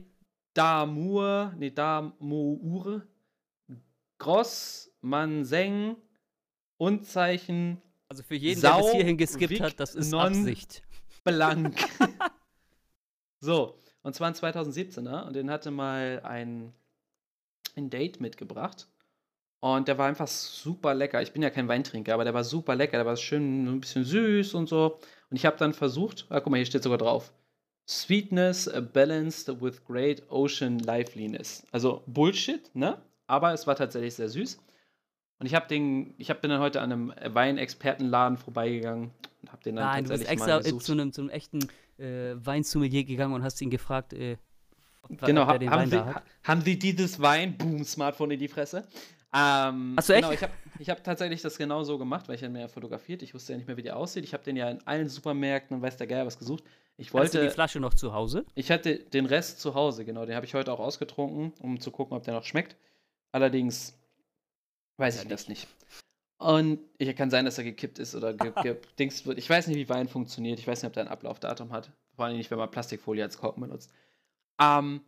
d'Amour, 0.55 1.51
nee, 1.57 1.67
d'Amour, 1.67 3.01
Gros 4.17 4.89
Manseng, 5.01 5.97
Unzeichen 6.77 7.81
Also 8.09 8.23
für 8.23 8.35
jeden, 8.35 8.61
der 8.61 8.77
bis 8.77 8.85
Sau, 8.85 8.91
hierhin 8.93 9.17
geskippt 9.17 9.59
hat, 9.59 9.79
das 9.79 9.95
ist 9.95 10.11
Non. 10.11 10.27
Absicht. 10.27 10.81
blank. 11.23 11.77
so, 13.39 13.77
und 14.01 14.15
zwar 14.15 14.27
ein 14.29 14.33
2017er 14.33 15.27
und 15.27 15.35
den 15.35 15.51
hatte 15.51 15.71
mal 15.71 16.21
ein, 16.23 16.73
ein 17.75 17.89
Date 17.89 18.21
mitgebracht. 18.21 18.87
Und 19.59 19.87
der 19.87 19.97
war 19.97 20.07
einfach 20.07 20.27
super 20.27 20.93
lecker. 20.93 21.21
Ich 21.21 21.33
bin 21.33 21.41
ja 21.41 21.49
kein 21.49 21.67
Weintrinker, 21.67 22.13
aber 22.13 22.23
der 22.23 22.33
war 22.33 22.43
super 22.43 22.75
lecker. 22.75 22.97
Der 22.97 23.05
war 23.05 23.17
schön 23.17 23.65
ein 23.65 23.81
bisschen 23.81 24.03
süß 24.03 24.53
und 24.53 24.69
so. 24.69 24.99
Und 25.29 25.37
ich 25.37 25.45
habe 25.45 25.57
dann 25.57 25.73
versucht, 25.73 26.27
ah, 26.29 26.39
guck 26.39 26.51
mal, 26.51 26.57
hier 26.57 26.65
steht 26.65 26.83
sogar 26.83 26.99
drauf. 26.99 27.33
Sweetness 27.89 28.69
balanced 28.93 29.61
with 29.61 29.83
great 29.85 30.23
ocean 30.29 30.79
liveliness. 30.79 31.65
Also 31.71 32.03
Bullshit, 32.05 32.69
ne? 32.75 33.01
Aber 33.25 33.53
es 33.53 33.65
war 33.65 33.75
tatsächlich 33.75 34.13
sehr 34.13 34.29
süß. 34.29 34.59
Und 35.39 35.45
ich 35.45 35.53
habe 35.53 35.67
den, 35.67 36.13
ich 36.17 36.29
hab, 36.29 36.41
bin 36.41 36.49
dann 36.49 36.59
heute 36.59 36.81
an 36.81 36.91
einem 36.91 37.13
Weinexpertenladen 37.33 38.37
vorbeigegangen 38.37 39.11
und 39.43 39.51
habe 39.51 39.63
den 39.63 39.75
dann 39.75 39.85
Nein, 39.85 40.03
du 40.05 40.09
bist 40.09 40.27
extra 40.27 40.59
äh, 40.59 40.77
zu 40.77 40.91
einem, 40.93 41.13
zu 41.13 41.21
einem 41.21 41.29
echten 41.29 41.59
äh, 41.99 42.33
Weinsommelier 42.35 43.03
gegangen 43.03 43.33
und 43.33 43.43
hast 43.43 43.61
ihn 43.61 43.69
gefragt, 43.69 44.13
äh, 44.13 44.37
Genau, 45.21 45.43
ob 45.43 45.47
er 45.49 45.53
ha 45.53 45.57
den 45.57 45.69
haben, 45.69 45.79
Wein 45.79 45.89
Sie, 45.89 45.95
da 45.95 46.05
hat. 46.05 46.15
ha 46.15 46.23
haben 46.43 46.61
Sie 46.61 46.77
dieses 46.77 47.21
Wein? 47.21 47.57
Boom, 47.57 47.83
Smartphone 47.83 48.31
in 48.31 48.39
die 48.39 48.47
Fresse. 48.49 48.85
Ähm, 49.33 49.93
Hast 49.95 50.09
du 50.09 50.13
echt? 50.13 50.23
Genau, 50.23 50.33
ich 50.33 50.41
habe 50.41 50.53
ich 50.79 50.89
hab 50.89 51.03
tatsächlich 51.03 51.41
das 51.41 51.57
genau 51.57 51.83
so 51.83 51.97
gemacht, 51.97 52.27
weil 52.27 52.35
ich 52.35 52.43
ihn 52.43 52.51
mir 52.51 52.61
ja 52.61 52.67
fotografiert. 52.67 53.21
Ich 53.21 53.33
wusste 53.33 53.53
ja 53.53 53.57
nicht 53.57 53.67
mehr, 53.67 53.77
wie 53.77 53.83
der 53.83 53.95
aussieht. 53.95 54.23
Ich 54.23 54.33
habe 54.33 54.43
den 54.43 54.55
ja 54.55 54.69
in 54.69 54.85
allen 54.85 55.07
Supermärkten 55.07 55.77
und 55.77 55.81
weiß 55.81 55.97
der 55.97 56.07
Geil 56.07 56.25
was 56.25 56.37
gesucht. 56.37 56.63
Ich 56.97 57.13
Hast 57.13 57.33
du 57.33 57.37
die 57.37 57.43
wollte, 57.43 57.53
Flasche 57.53 57.79
noch 57.79 57.93
zu 57.93 58.13
Hause? 58.13 58.45
ich 58.55 58.71
hatte 58.71 58.97
den 58.97 59.25
Rest 59.27 59.61
zu 59.61 59.75
Hause, 59.75 60.03
genau. 60.03 60.25
Den 60.25 60.35
habe 60.35 60.45
ich 60.45 60.53
heute 60.55 60.71
auch 60.73 60.79
ausgetrunken, 60.79 61.53
um 61.61 61.79
zu 61.79 61.91
gucken, 61.91 62.17
ob 62.17 62.23
der 62.23 62.33
noch 62.33 62.43
schmeckt. 62.43 62.75
Allerdings 63.31 63.96
weiß 64.97 65.17
Ja, 65.17 65.21
ich 65.23 65.27
das 65.27 65.47
nicht. 65.47 65.67
Und 66.39 66.79
ich, 66.99 67.15
kann 67.15 67.31
sein, 67.31 67.45
dass 67.45 67.57
er 67.57 67.63
gekippt 67.63 67.97
ist 67.99 68.13
oder 68.15 68.33
ge 68.33 68.51
ge 68.61 68.77
Dings 68.99 69.25
wird. 69.25 69.37
Ich 69.37 69.49
weiß 69.49 69.67
nicht, 69.67 69.77
wie 69.77 69.89
Wein 69.89 70.07
funktioniert. 70.07 70.59
Ich 70.59 70.67
weiß 70.67 70.81
nicht, 70.81 70.87
ob 70.87 70.93
der 70.93 71.03
ein 71.03 71.09
Ablaufdatum 71.09 71.71
hat. 71.71 71.91
Vor 72.15 72.25
allem 72.25 72.37
nicht, 72.37 72.51
wenn 72.51 72.57
man 72.57 72.69
Plastikfolie 72.69 73.23
als 73.23 73.37
Korken 73.37 73.61
benutzt. 73.61 73.91
Ähm, 74.59 75.01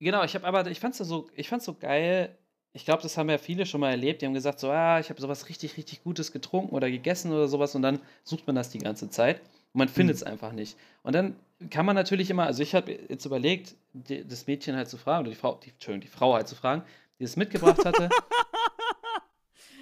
genau, 0.00 0.24
ich 0.24 0.34
habe 0.34 0.46
aber, 0.46 0.66
ich 0.68 0.80
fand's 0.80 0.98
so, 0.98 1.28
ich 1.34 1.48
fand's 1.48 1.64
so 1.64 1.74
geil. 1.74 2.36
Ich 2.72 2.84
glaube, 2.84 3.02
das 3.02 3.16
haben 3.16 3.30
ja 3.30 3.38
viele 3.38 3.66
schon 3.66 3.80
mal 3.80 3.90
erlebt. 3.90 4.20
Die 4.20 4.26
haben 4.26 4.34
gesagt, 4.34 4.60
so, 4.60 4.70
ah, 4.70 4.98
ich 5.00 5.10
habe 5.10 5.20
sowas 5.20 5.48
richtig, 5.48 5.76
richtig 5.76 6.02
Gutes 6.02 6.32
getrunken 6.32 6.74
oder 6.74 6.90
gegessen 6.90 7.32
oder 7.32 7.48
sowas 7.48 7.74
und 7.74 7.82
dann 7.82 8.00
sucht 8.24 8.46
man 8.46 8.56
das 8.56 8.70
die 8.70 8.78
ganze 8.78 9.08
Zeit 9.08 9.40
und 9.72 9.78
man 9.78 9.88
findet 9.88 10.16
es 10.16 10.22
einfach 10.22 10.52
nicht. 10.52 10.76
Und 11.02 11.14
dann 11.14 11.36
kann 11.70 11.86
man 11.86 11.96
natürlich 11.96 12.30
immer, 12.30 12.44
also 12.44 12.62
ich 12.62 12.74
habe 12.74 12.92
jetzt 13.08 13.24
überlegt, 13.24 13.74
die, 13.92 14.26
das 14.26 14.46
Mädchen 14.46 14.76
halt 14.76 14.88
zu 14.88 14.98
fragen, 14.98 15.22
oder 15.22 15.30
die 15.30 15.36
Frau, 15.36 15.54
die, 15.54 15.70
Entschuldigung, 15.70 16.00
die 16.02 16.14
Frau 16.14 16.34
halt 16.34 16.48
zu 16.48 16.54
fragen, 16.54 16.82
die 17.18 17.24
es 17.24 17.36
mitgebracht 17.36 17.84
hatte. 17.84 18.10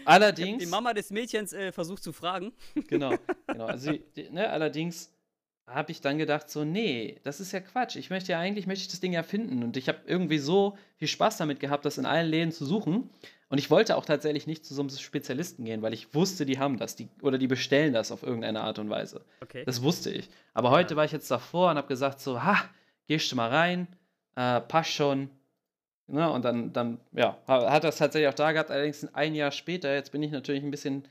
Allerdings. 0.04 0.62
Die 0.62 0.68
Mama 0.68 0.92
des 0.94 1.10
Mädchens 1.10 1.52
äh, 1.52 1.72
versucht 1.72 2.02
zu 2.02 2.12
fragen. 2.12 2.52
Genau, 2.88 3.14
genau. 3.46 3.66
Also, 3.66 3.92
die, 4.16 4.30
ne, 4.30 4.48
allerdings 4.50 5.10
habe 5.66 5.92
ich 5.92 6.00
dann 6.00 6.18
gedacht, 6.18 6.50
so, 6.50 6.64
nee, 6.64 7.20
das 7.22 7.40
ist 7.40 7.52
ja 7.52 7.60
Quatsch. 7.60 7.96
Ich 7.96 8.10
möchte 8.10 8.32
ja 8.32 8.38
eigentlich, 8.38 8.66
möchte 8.66 8.82
ich 8.82 8.88
das 8.88 9.00
Ding 9.00 9.12
ja 9.12 9.22
finden. 9.22 9.62
Und 9.62 9.76
ich 9.76 9.88
habe 9.88 10.00
irgendwie 10.06 10.38
so 10.38 10.76
viel 10.96 11.08
Spaß 11.08 11.38
damit 11.38 11.60
gehabt, 11.60 11.84
das 11.84 11.96
in 11.96 12.04
allen 12.04 12.28
Läden 12.28 12.52
zu 12.52 12.66
suchen. 12.66 13.10
Und 13.48 13.58
ich 13.58 13.70
wollte 13.70 13.96
auch 13.96 14.04
tatsächlich 14.04 14.46
nicht 14.46 14.64
zu 14.66 14.74
so 14.74 14.82
einem 14.82 14.90
Spezialisten 14.90 15.64
gehen, 15.64 15.80
weil 15.80 15.94
ich 15.94 16.14
wusste, 16.14 16.44
die 16.44 16.58
haben 16.58 16.76
das. 16.76 16.96
Die, 16.96 17.08
oder 17.22 17.38
die 17.38 17.46
bestellen 17.46 17.94
das 17.94 18.12
auf 18.12 18.22
irgendeine 18.22 18.60
Art 18.60 18.78
und 18.78 18.90
Weise. 18.90 19.24
Okay. 19.40 19.64
Das 19.64 19.82
wusste 19.82 20.10
ich. 20.10 20.28
Aber 20.52 20.70
heute 20.70 20.96
war 20.96 21.04
ich 21.04 21.12
jetzt 21.12 21.30
davor 21.30 21.70
und 21.70 21.76
habe 21.76 21.88
gesagt, 21.88 22.20
so, 22.20 22.42
ha, 22.42 22.62
gehst 23.06 23.30
du 23.32 23.36
mal 23.36 23.48
rein, 23.48 23.88
äh, 24.36 24.60
passt 24.60 24.90
schon. 24.90 25.30
Ne, 26.06 26.30
und 26.30 26.44
dann, 26.44 26.72
dann, 26.72 26.98
ja, 27.12 27.38
ha- 27.48 27.70
hat 27.70 27.82
das 27.84 27.96
tatsächlich 27.96 28.28
auch 28.28 28.34
da 28.34 28.52
gehabt. 28.52 28.70
Allerdings 28.70 29.06
ein 29.14 29.34
Jahr 29.34 29.50
später, 29.50 29.92
jetzt 29.94 30.12
bin 30.12 30.22
ich 30.22 30.30
natürlich 30.32 30.62
ein 30.62 30.70
bisschen, 30.70 31.08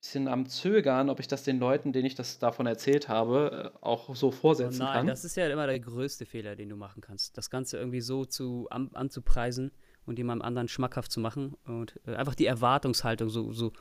bisschen 0.00 0.26
am 0.26 0.46
Zögern, 0.48 1.08
ob 1.08 1.20
ich 1.20 1.28
das 1.28 1.44
den 1.44 1.60
Leuten, 1.60 1.92
denen 1.92 2.06
ich 2.06 2.16
das 2.16 2.38
davon 2.40 2.66
erzählt 2.66 3.08
habe, 3.08 3.72
äh, 3.74 3.78
auch 3.84 4.14
so 4.16 4.28
Oh 4.28 4.32
vorsetzen 4.32 4.80
nein, 4.80 4.92
kann. 4.92 5.06
das 5.06 5.24
ist 5.24 5.36
ja 5.36 5.46
immer 5.48 5.66
der 5.68 5.78
größte 5.78 6.26
Fehler, 6.26 6.56
den 6.56 6.68
du 6.68 6.74
machen 6.76 7.00
kannst. 7.00 7.38
Das 7.38 7.48
Ganze 7.48 7.78
irgendwie 7.78 8.00
so 8.00 8.24
zu, 8.24 8.66
an, 8.70 8.90
anzupreisen 8.94 9.70
und 10.04 10.18
jemandem 10.18 10.44
anderen 10.46 10.66
schmackhaft 10.68 11.12
zu 11.12 11.20
machen 11.20 11.56
und 11.66 12.00
äh, 12.06 12.16
einfach 12.16 12.34
die 12.34 12.46
Erwartungshaltung 12.46 13.28
so, 13.30 13.52
so 13.52 13.72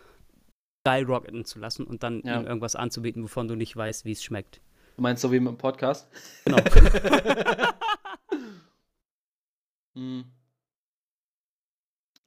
skyrocketen 0.88 1.46
zu 1.46 1.58
lassen 1.60 1.84
und 1.86 2.04
dann 2.04 2.22
Ja. 2.24 2.40
ihm 2.40 2.46
irgendwas 2.46 2.76
anzubieten, 2.76 3.24
wovon 3.24 3.48
du 3.48 3.56
nicht 3.56 3.76
weißt, 3.76 4.06
wie 4.06 4.12
es 4.12 4.24
schmeckt. 4.24 4.62
Du 4.98 5.02
meinst 5.02 5.22
so 5.24 5.32
wie 5.32 5.40
mit 5.40 5.50
dem 5.54 5.58
Podcast? 5.58 6.08
Genau. 6.46 6.58
Hm. 9.98 10.26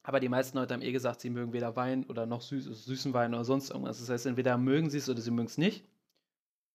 Aber 0.03 0.19
die 0.19 0.29
meisten 0.29 0.57
Leute 0.57 0.73
haben 0.73 0.81
eh 0.81 0.91
gesagt, 0.91 1.21
sie 1.21 1.29
mögen 1.29 1.53
weder 1.53 1.75
Wein 1.75 2.05
oder 2.05 2.25
noch 2.25 2.41
süß, 2.41 2.65
süßen 2.85 3.13
Wein 3.13 3.33
oder 3.33 3.45
sonst 3.45 3.69
irgendwas. 3.69 3.99
Das 3.99 4.09
heißt, 4.09 4.25
entweder 4.25 4.57
mögen 4.57 4.89
sie 4.89 4.97
es 4.97 5.07
oder 5.07 5.21
sie 5.21 5.31
mögen 5.31 5.47
es 5.47 5.57
nicht. 5.57 5.85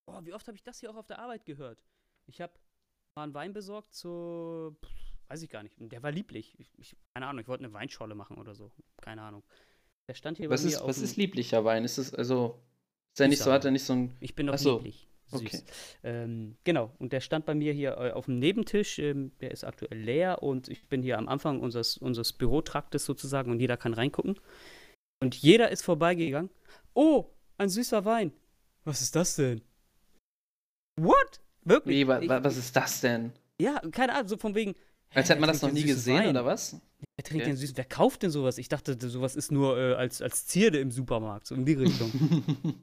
Boah, 0.07 0.25
wie 0.25 0.33
oft 0.33 0.47
habe 0.47 0.57
ich 0.57 0.63
das 0.63 0.81
hier 0.81 0.91
auch 0.91 0.97
auf 0.97 1.07
der 1.07 1.19
Arbeit 1.19 1.45
gehört? 1.45 1.85
Ich 2.27 2.41
habe 2.41 2.55
mal 3.15 3.25
einen 3.25 3.35
Wein 3.35 3.53
besorgt 3.53 3.93
zu, 3.93 4.77
pff, 4.83 4.91
weiß 5.29 5.43
ich 5.43 5.51
gar 5.51 5.65
nicht. 5.65 5.75
Der 5.79 6.03
war 6.03 6.13
lieblich. 6.13 6.59
Ich, 6.59 6.79
ich, 6.79 6.97
keine 7.13 7.27
Ahnung, 7.27 7.43
ich 7.43 7.49
wollte 7.49 7.65
eine 7.65 7.73
Weinscholle 7.75 8.15
machen 8.15 8.39
oder 8.39 8.55
so. 8.55 8.71
Keine 9.03 9.23
Ahnung. 9.23 9.43
Der 10.09 10.15
stand 10.15 10.39
hier 10.39 10.49
Was 10.49 10.63
bei 10.63 10.69
mir 10.69 10.75
ist, 10.75 10.81
auf 10.81 10.89
was 10.89 10.99
ist 10.99 11.17
lieblicher 11.17 11.65
Wein? 11.65 11.85
Ist 11.85 11.99
es 11.99 12.15
also. 12.15 12.63
Ist 13.13 13.21
er 13.21 13.29
nicht 13.29 13.43
so, 13.43 13.51
hat 13.51 13.65
er 13.65 13.71
nicht 13.71 13.85
so 13.85 13.95
ein. 13.95 14.17
Ich 14.21 14.35
bin 14.35 14.47
doch 14.47 14.55
Ach 14.55 14.59
so, 14.59 14.77
lieblich. 14.77 15.09
Süß. 15.29 15.41
okay. 15.41 15.63
Ähm, 16.05 16.57
genau, 16.65 16.93
und 16.99 17.13
der 17.13 17.21
stand 17.21 17.47
bei 17.47 17.55
mir 17.55 17.73
hier 17.73 17.97
äh, 17.99 18.13
auf 18.13 18.27
dem 18.27 18.39
Nebentisch. 18.39 18.99
Ähm, 18.99 19.33
der 19.41 19.51
ist 19.51 19.65
aktuell 19.65 19.99
leer 19.99 20.43
und 20.43 20.69
ich 20.69 20.87
bin 20.89 21.03
hier 21.03 21.19
am 21.19 21.29
Anfang 21.29 21.61
unseres, 21.61 21.97
unseres 21.99 22.33
Bürotraktes 22.33 23.05
sozusagen 23.05 23.51
und 23.51 23.61
jeder 23.61 23.77
kann 23.77 23.95
reingucken. 23.95 24.39
Und 25.21 25.35
jeder 25.35 25.71
ist 25.71 25.83
vorbeigegangen. 25.83 26.51
Oh, 26.95 27.27
ein 27.59 27.69
süßer 27.69 28.05
Wein. 28.05 28.33
Was 28.85 29.01
ist 29.03 29.17
das 29.17 29.37
denn? 29.37 29.63
What? 31.01 31.41
Wirklich? 31.63 31.97
Wie, 31.97 32.07
wa, 32.09 32.21
wa, 32.27 32.45
was 32.45 32.57
ist 32.57 32.75
das 32.77 33.01
denn? 33.01 33.33
Ja, 33.61 33.81
keine 33.91 34.15
Ahnung, 34.15 34.29
so 34.29 34.37
von 34.37 34.55
wegen. 34.55 34.75
Als 35.15 35.29
hä, 35.29 35.33
hätte 35.33 35.41
man 35.41 35.49
das 35.49 35.63
noch 35.63 35.73
nie 35.73 35.81
süßen 35.81 35.95
gesehen, 35.97 36.19
Wein? 36.19 36.29
oder 36.31 36.45
was? 36.45 36.81
Wer 37.17 37.25
trinkt 37.25 37.43
Okay. 37.43 37.51
denn 37.51 37.57
süß? 37.57 37.73
Wer 37.77 37.85
kauft 37.85 38.23
denn 38.23 38.31
sowas? 38.31 38.59
Ich 38.59 38.69
dachte, 38.69 38.97
sowas 39.09 39.35
ist 39.37 39.51
nur 39.51 39.77
äh, 39.79 39.95
als, 39.95 40.23
als 40.23 40.47
Zierde 40.47 40.79
im 40.79 40.91
Supermarkt, 40.91 41.47
so 41.47 41.55
in 41.55 41.65
die 41.65 41.73
Richtung. 41.75 42.11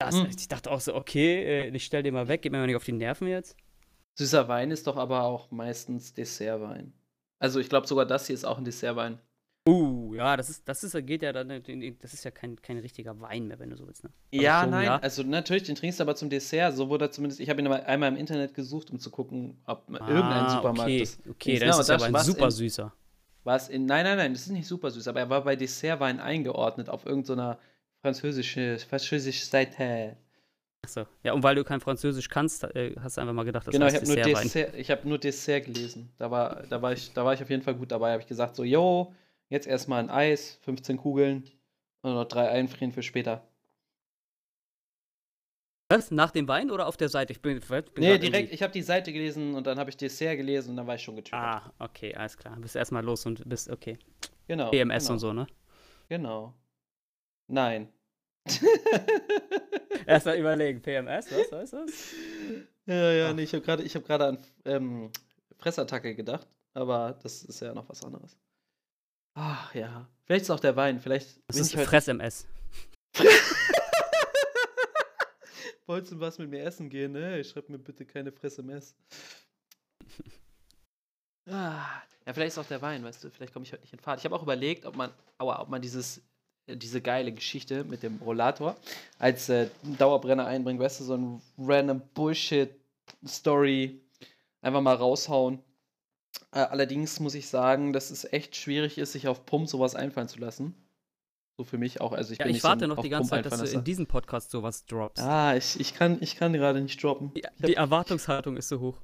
Das, 0.00 0.16
Hm. 0.16 0.28
Ich 0.36 0.48
dachte 0.48 0.70
auch 0.70 0.80
so, 0.80 0.94
okay, 0.94 1.44
äh, 1.44 1.68
ich 1.76 1.84
stell 1.84 2.02
den 2.02 2.14
mal 2.14 2.26
weg, 2.26 2.40
gib 2.42 2.52
mir 2.52 2.58
mal 2.58 2.66
nicht 2.66 2.76
auf 2.76 2.84
die 2.84 2.92
Nerven 2.92 3.28
jetzt. 3.28 3.54
Süßer 4.14 4.48
Wein 4.48 4.70
ist 4.70 4.86
doch 4.86 4.96
aber 4.96 5.24
auch 5.24 5.50
meistens 5.50 6.14
Dessertwein. 6.14 6.92
Also 7.38 7.60
ich 7.60 7.68
glaube 7.68 7.86
sogar 7.86 8.06
das 8.06 8.26
hier 8.26 8.34
ist 8.34 8.44
auch 8.44 8.58
ein 8.58 8.64
Dessertwein. 8.64 9.18
Uh, 9.68 10.14
ja, 10.14 10.38
das 10.38 10.48
ist, 10.48 10.66
das 10.66 10.82
ist, 10.82 10.96
geht 11.06 11.22
ja 11.22 11.34
dann, 11.34 11.48
das 12.00 12.14
ist 12.14 12.24
ja 12.24 12.30
kein, 12.30 12.60
kein 12.62 12.78
richtiger 12.78 13.20
Wein 13.20 13.46
mehr, 13.46 13.58
wenn 13.58 13.68
du 13.68 13.76
so 13.76 13.86
willst, 13.86 14.02
ne? 14.02 14.10
Ja, 14.32 14.62
schon, 14.62 14.70
nein, 14.70 14.84
ja. 14.86 14.96
also 14.98 15.22
natürlich, 15.22 15.64
den 15.64 15.74
trinkst 15.74 16.00
du 16.00 16.04
aber 16.04 16.16
zum 16.16 16.30
Dessert. 16.30 16.74
So 16.74 16.88
wurde 16.88 17.04
er 17.04 17.10
zumindest, 17.10 17.40
ich 17.40 17.50
habe 17.50 17.60
ihn 17.60 17.66
einmal 17.68 18.08
im 18.10 18.16
Internet 18.16 18.54
gesucht, 18.54 18.90
um 18.90 18.98
zu 18.98 19.10
gucken, 19.10 19.58
ob 19.66 19.84
irgendein 19.90 20.46
Ah, 20.46 20.56
Supermarkt 20.56 20.88
okay, 20.90 21.00
das. 21.00 21.18
okay, 21.28 21.58
Genau, 21.58 21.66
das 21.66 21.78
ist 21.80 21.88
das 21.90 22.02
aber 22.02 22.18
ein 22.18 22.24
super 22.24 22.50
süßer. 22.50 22.92
War 23.44 23.56
es 23.56 23.68
in. 23.68 23.84
Nein, 23.84 24.04
nein, 24.04 24.16
nein, 24.16 24.32
das 24.32 24.42
ist 24.42 24.50
nicht 24.50 24.66
super 24.66 24.90
süß, 24.90 25.08
aber 25.08 25.20
er 25.20 25.30
war 25.30 25.44
bei 25.44 25.56
Dessertwein 25.56 26.20
eingeordnet 26.20 26.88
auf 26.88 27.04
irgendeiner 27.04 27.58
französische, 28.02 28.78
französische 28.78 29.44
Seite. 29.44 30.16
Achso, 30.82 31.06
ja, 31.22 31.34
und 31.34 31.42
weil 31.42 31.54
du 31.54 31.62
kein 31.64 31.80
Französisch 31.80 32.28
kannst, 32.28 32.64
äh, 32.64 32.94
hast 33.00 33.16
du 33.16 33.20
einfach 33.20 33.34
mal 33.34 33.44
gedacht, 33.44 33.66
das 33.66 33.72
genau, 33.72 33.86
ich 33.86 33.94
heißt 33.94 34.10
habe 34.10 34.14
nur. 34.14 34.34
Dessert, 34.34 34.74
ich 34.74 34.90
hab 34.90 35.04
nur 35.04 35.18
Dessert 35.18 35.66
gelesen. 35.66 36.10
Da 36.16 36.30
war, 36.30 36.62
da, 36.68 36.80
war 36.80 36.92
ich, 36.92 37.12
da 37.12 37.24
war 37.24 37.34
ich 37.34 37.42
auf 37.42 37.50
jeden 37.50 37.62
Fall 37.62 37.74
gut 37.74 37.92
dabei. 37.92 38.12
Habe 38.12 38.22
ich 38.22 38.28
gesagt, 38.28 38.56
so, 38.56 38.64
yo, 38.64 39.14
jetzt 39.50 39.66
erstmal 39.66 40.02
ein 40.02 40.10
Eis, 40.10 40.58
15 40.62 40.96
Kugeln 40.96 41.44
und 42.02 42.14
noch 42.14 42.24
drei 42.24 42.48
einfrieren 42.48 42.92
für 42.92 43.02
später. 43.02 43.46
Was? 45.90 46.10
Nach 46.12 46.30
dem 46.30 46.46
Wein 46.46 46.70
oder 46.70 46.86
auf 46.86 46.96
der 46.96 47.08
Seite? 47.08 47.32
Ich 47.32 47.42
bin, 47.42 47.58
bin 47.58 47.84
Nee, 47.98 48.12
irgendwie- 48.12 48.30
direkt, 48.30 48.52
ich 48.52 48.62
habe 48.62 48.72
die 48.72 48.80
Seite 48.82 49.12
gelesen 49.12 49.54
und 49.54 49.66
dann 49.66 49.78
habe 49.78 49.90
ich 49.90 49.96
Dessert 49.96 50.36
gelesen 50.36 50.70
und 50.70 50.76
dann 50.76 50.86
war 50.86 50.94
ich 50.94 51.02
schon 51.02 51.16
getriggert. 51.16 51.42
Ah, 51.42 51.72
okay, 51.80 52.14
alles 52.14 52.38
klar. 52.38 52.56
Bist 52.60 52.76
erstmal 52.76 53.04
los 53.04 53.26
und 53.26 53.46
bist, 53.46 53.68
okay. 53.68 53.98
genau. 54.46 54.70
PMS 54.70 55.04
genau, 55.04 55.12
und 55.12 55.18
so, 55.18 55.32
ne? 55.32 55.46
Genau. 56.08 56.54
Nein. 57.50 57.92
Erstmal 60.06 60.38
überlegen, 60.38 60.80
PMS, 60.80 61.26
was 61.32 61.52
heißt 61.52 61.72
das? 61.74 61.90
ja, 62.86 63.12
ja, 63.12 63.28
Ah. 63.28 63.32
nee, 63.32 63.42
ich 63.42 63.52
habe 63.52 63.62
gerade 63.64 63.84
hab 63.84 64.04
grade 64.06 64.26
an 64.26 64.38
ähm, 64.64 65.10
Fressattacke 65.58 66.14
gedacht, 66.14 66.46
aber 66.74 67.18
das 67.22 67.42
ist 67.44 67.60
ja 67.60 67.74
noch 67.74 67.88
was 67.88 68.02
anderes. 68.04 68.36
Ach 69.34 69.74
ja. 69.74 70.08
Vielleicht 70.24 70.42
ist 70.42 70.50
auch 70.50 70.60
der 70.60 70.76
Wein, 70.76 71.00
vielleicht 71.00 71.40
Das 71.48 71.56
ist 71.56 71.74
heute. 71.76 71.86
Fress-MS. 71.86 72.46
Wolltest 75.86 76.12
du 76.12 76.20
was 76.20 76.38
mit 76.38 76.50
mir 76.50 76.62
essen 76.62 76.88
gehen, 76.88 77.12
ne? 77.12 77.42
Schreib 77.42 77.68
mir 77.68 77.78
bitte 77.78 78.06
keine 78.06 78.30
Fresse-Mess. 78.30 78.94
ah, 81.48 82.02
ja, 82.26 82.32
vielleicht 82.32 82.52
ist 82.52 82.58
auch 82.58 82.66
der 82.66 82.80
Wein, 82.80 83.02
weißt 83.02 83.24
du, 83.24 83.30
vielleicht 83.30 83.52
komme 83.52 83.64
ich 83.64 83.72
heute 83.72 83.82
nicht 83.82 83.92
in 83.92 83.98
Fahrt. 83.98 84.20
Ich 84.20 84.24
habe 84.24 84.36
auch 84.36 84.42
überlegt, 84.44 84.84
ob 84.86 84.94
man, 84.94 85.12
aua, 85.38 85.60
ob 85.60 85.68
man 85.68 85.82
dieses, 85.82 86.22
diese 86.76 87.00
geile 87.00 87.32
Geschichte 87.32 87.84
mit 87.84 88.02
dem 88.02 88.16
Rollator 88.18 88.76
als 89.18 89.48
äh, 89.48 89.68
Dauerbrenner 89.98 90.46
einbringt, 90.46 90.80
weißt 90.80 91.00
du, 91.00 91.04
so 91.04 91.16
ein 91.16 91.42
random 91.58 92.02
Bullshit-Story 92.14 94.00
einfach 94.62 94.80
mal 94.80 94.94
raushauen. 94.94 95.60
Äh, 96.52 96.60
allerdings 96.60 97.20
muss 97.20 97.34
ich 97.34 97.48
sagen, 97.48 97.92
dass 97.92 98.10
es 98.10 98.24
echt 98.32 98.56
schwierig 98.56 98.98
ist, 98.98 99.12
sich 99.12 99.28
auf 99.28 99.46
Pump 99.46 99.68
sowas 99.68 99.94
einfallen 99.94 100.28
zu 100.28 100.38
lassen. 100.38 100.74
So 101.56 101.64
für 101.64 101.78
mich 101.78 102.00
auch. 102.00 102.12
Also 102.12 102.32
ich 102.32 102.38
Ja, 102.38 102.46
bin 102.46 102.54
ich 102.54 102.62
so 102.62 102.68
warte 102.68 102.86
ein 102.86 102.88
noch 102.88 103.02
die 103.02 103.08
ganze 103.08 103.30
Pump 103.30 103.44
Zeit, 103.44 103.52
dass 103.52 103.70
du 103.70 103.76
in 103.76 103.84
diesem 103.84 104.06
Podcast 104.06 104.50
sowas 104.50 104.86
droppst. 104.86 105.22
Ah, 105.22 105.56
ich, 105.56 105.78
ich, 105.78 105.94
kann, 105.94 106.18
ich 106.20 106.36
kann 106.36 106.52
gerade 106.52 106.80
nicht 106.80 107.02
droppen. 107.02 107.32
Die, 107.34 107.42
die 107.66 107.74
Erwartungshaltung 107.74 108.56
ist 108.56 108.68
so 108.68 108.80
hoch. 108.80 108.98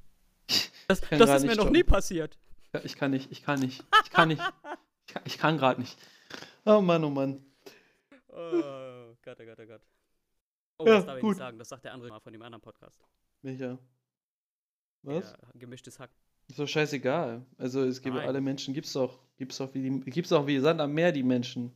Das, 0.89 1.01
das 1.01 1.11
ist 1.11 1.41
mir 1.41 1.49
noch 1.49 1.55
droppen. 1.55 1.73
nie 1.73 1.83
passiert. 1.83 2.37
Ja, 2.73 2.79
Ich 2.85 2.95
kann 2.95 3.11
nicht, 3.11 3.29
ich 3.29 3.43
kann 3.43 3.59
nicht, 3.59 3.83
ich 4.05 4.09
kann 4.09 4.29
nicht. 4.29 4.41
Ich 5.05 5.13
kann, 5.13 5.23
ich 5.25 5.37
kann 5.37 5.57
gerade 5.57 5.81
nicht. 5.81 5.97
Oh 6.65 6.79
Mann, 6.79 7.03
oh 7.03 7.09
Mann. 7.09 7.43
Oh 8.39 9.15
Gott, 9.23 9.37
oh 9.41 9.45
Gott, 9.45 9.59
oh 9.59 9.65
Gott. 9.65 9.81
Oh, 10.79 10.85
Ja, 10.85 10.93
das 10.97 11.05
darf 11.05 11.15
ich 11.17 11.21
gut. 11.21 11.29
nicht 11.31 11.37
sagen. 11.39 11.57
Das 11.57 11.69
sagt 11.69 11.85
der 11.85 11.93
andere 11.93 12.09
mal 12.09 12.19
von 12.19 12.31
dem 12.33 12.41
anderen 12.43 12.61
Podcast. 12.61 13.03
Micha. 13.41 13.77
Was? 15.01 15.31
Ja, 15.31 15.37
gemischtes 15.55 15.99
Hack. 15.99 16.11
Ist 16.47 16.59
doch 16.59 16.67
scheißegal. 16.67 17.45
Also 17.57 17.83
es 17.83 18.01
gibt 18.01 18.15
Nein. 18.15 18.27
alle 18.27 18.41
Menschen, 18.41 18.73
gibt's 18.73 18.93
doch, 18.93 19.19
gibt's 19.37 19.57
doch 19.57 19.73
wie 19.73 19.81
die, 19.81 19.99
gibt's 20.11 20.29
doch 20.29 20.45
wie 20.47 20.59
Sand 20.59 20.79
am 20.81 20.93
Meer, 20.93 21.11
die 21.11 21.23
Menschen. 21.23 21.75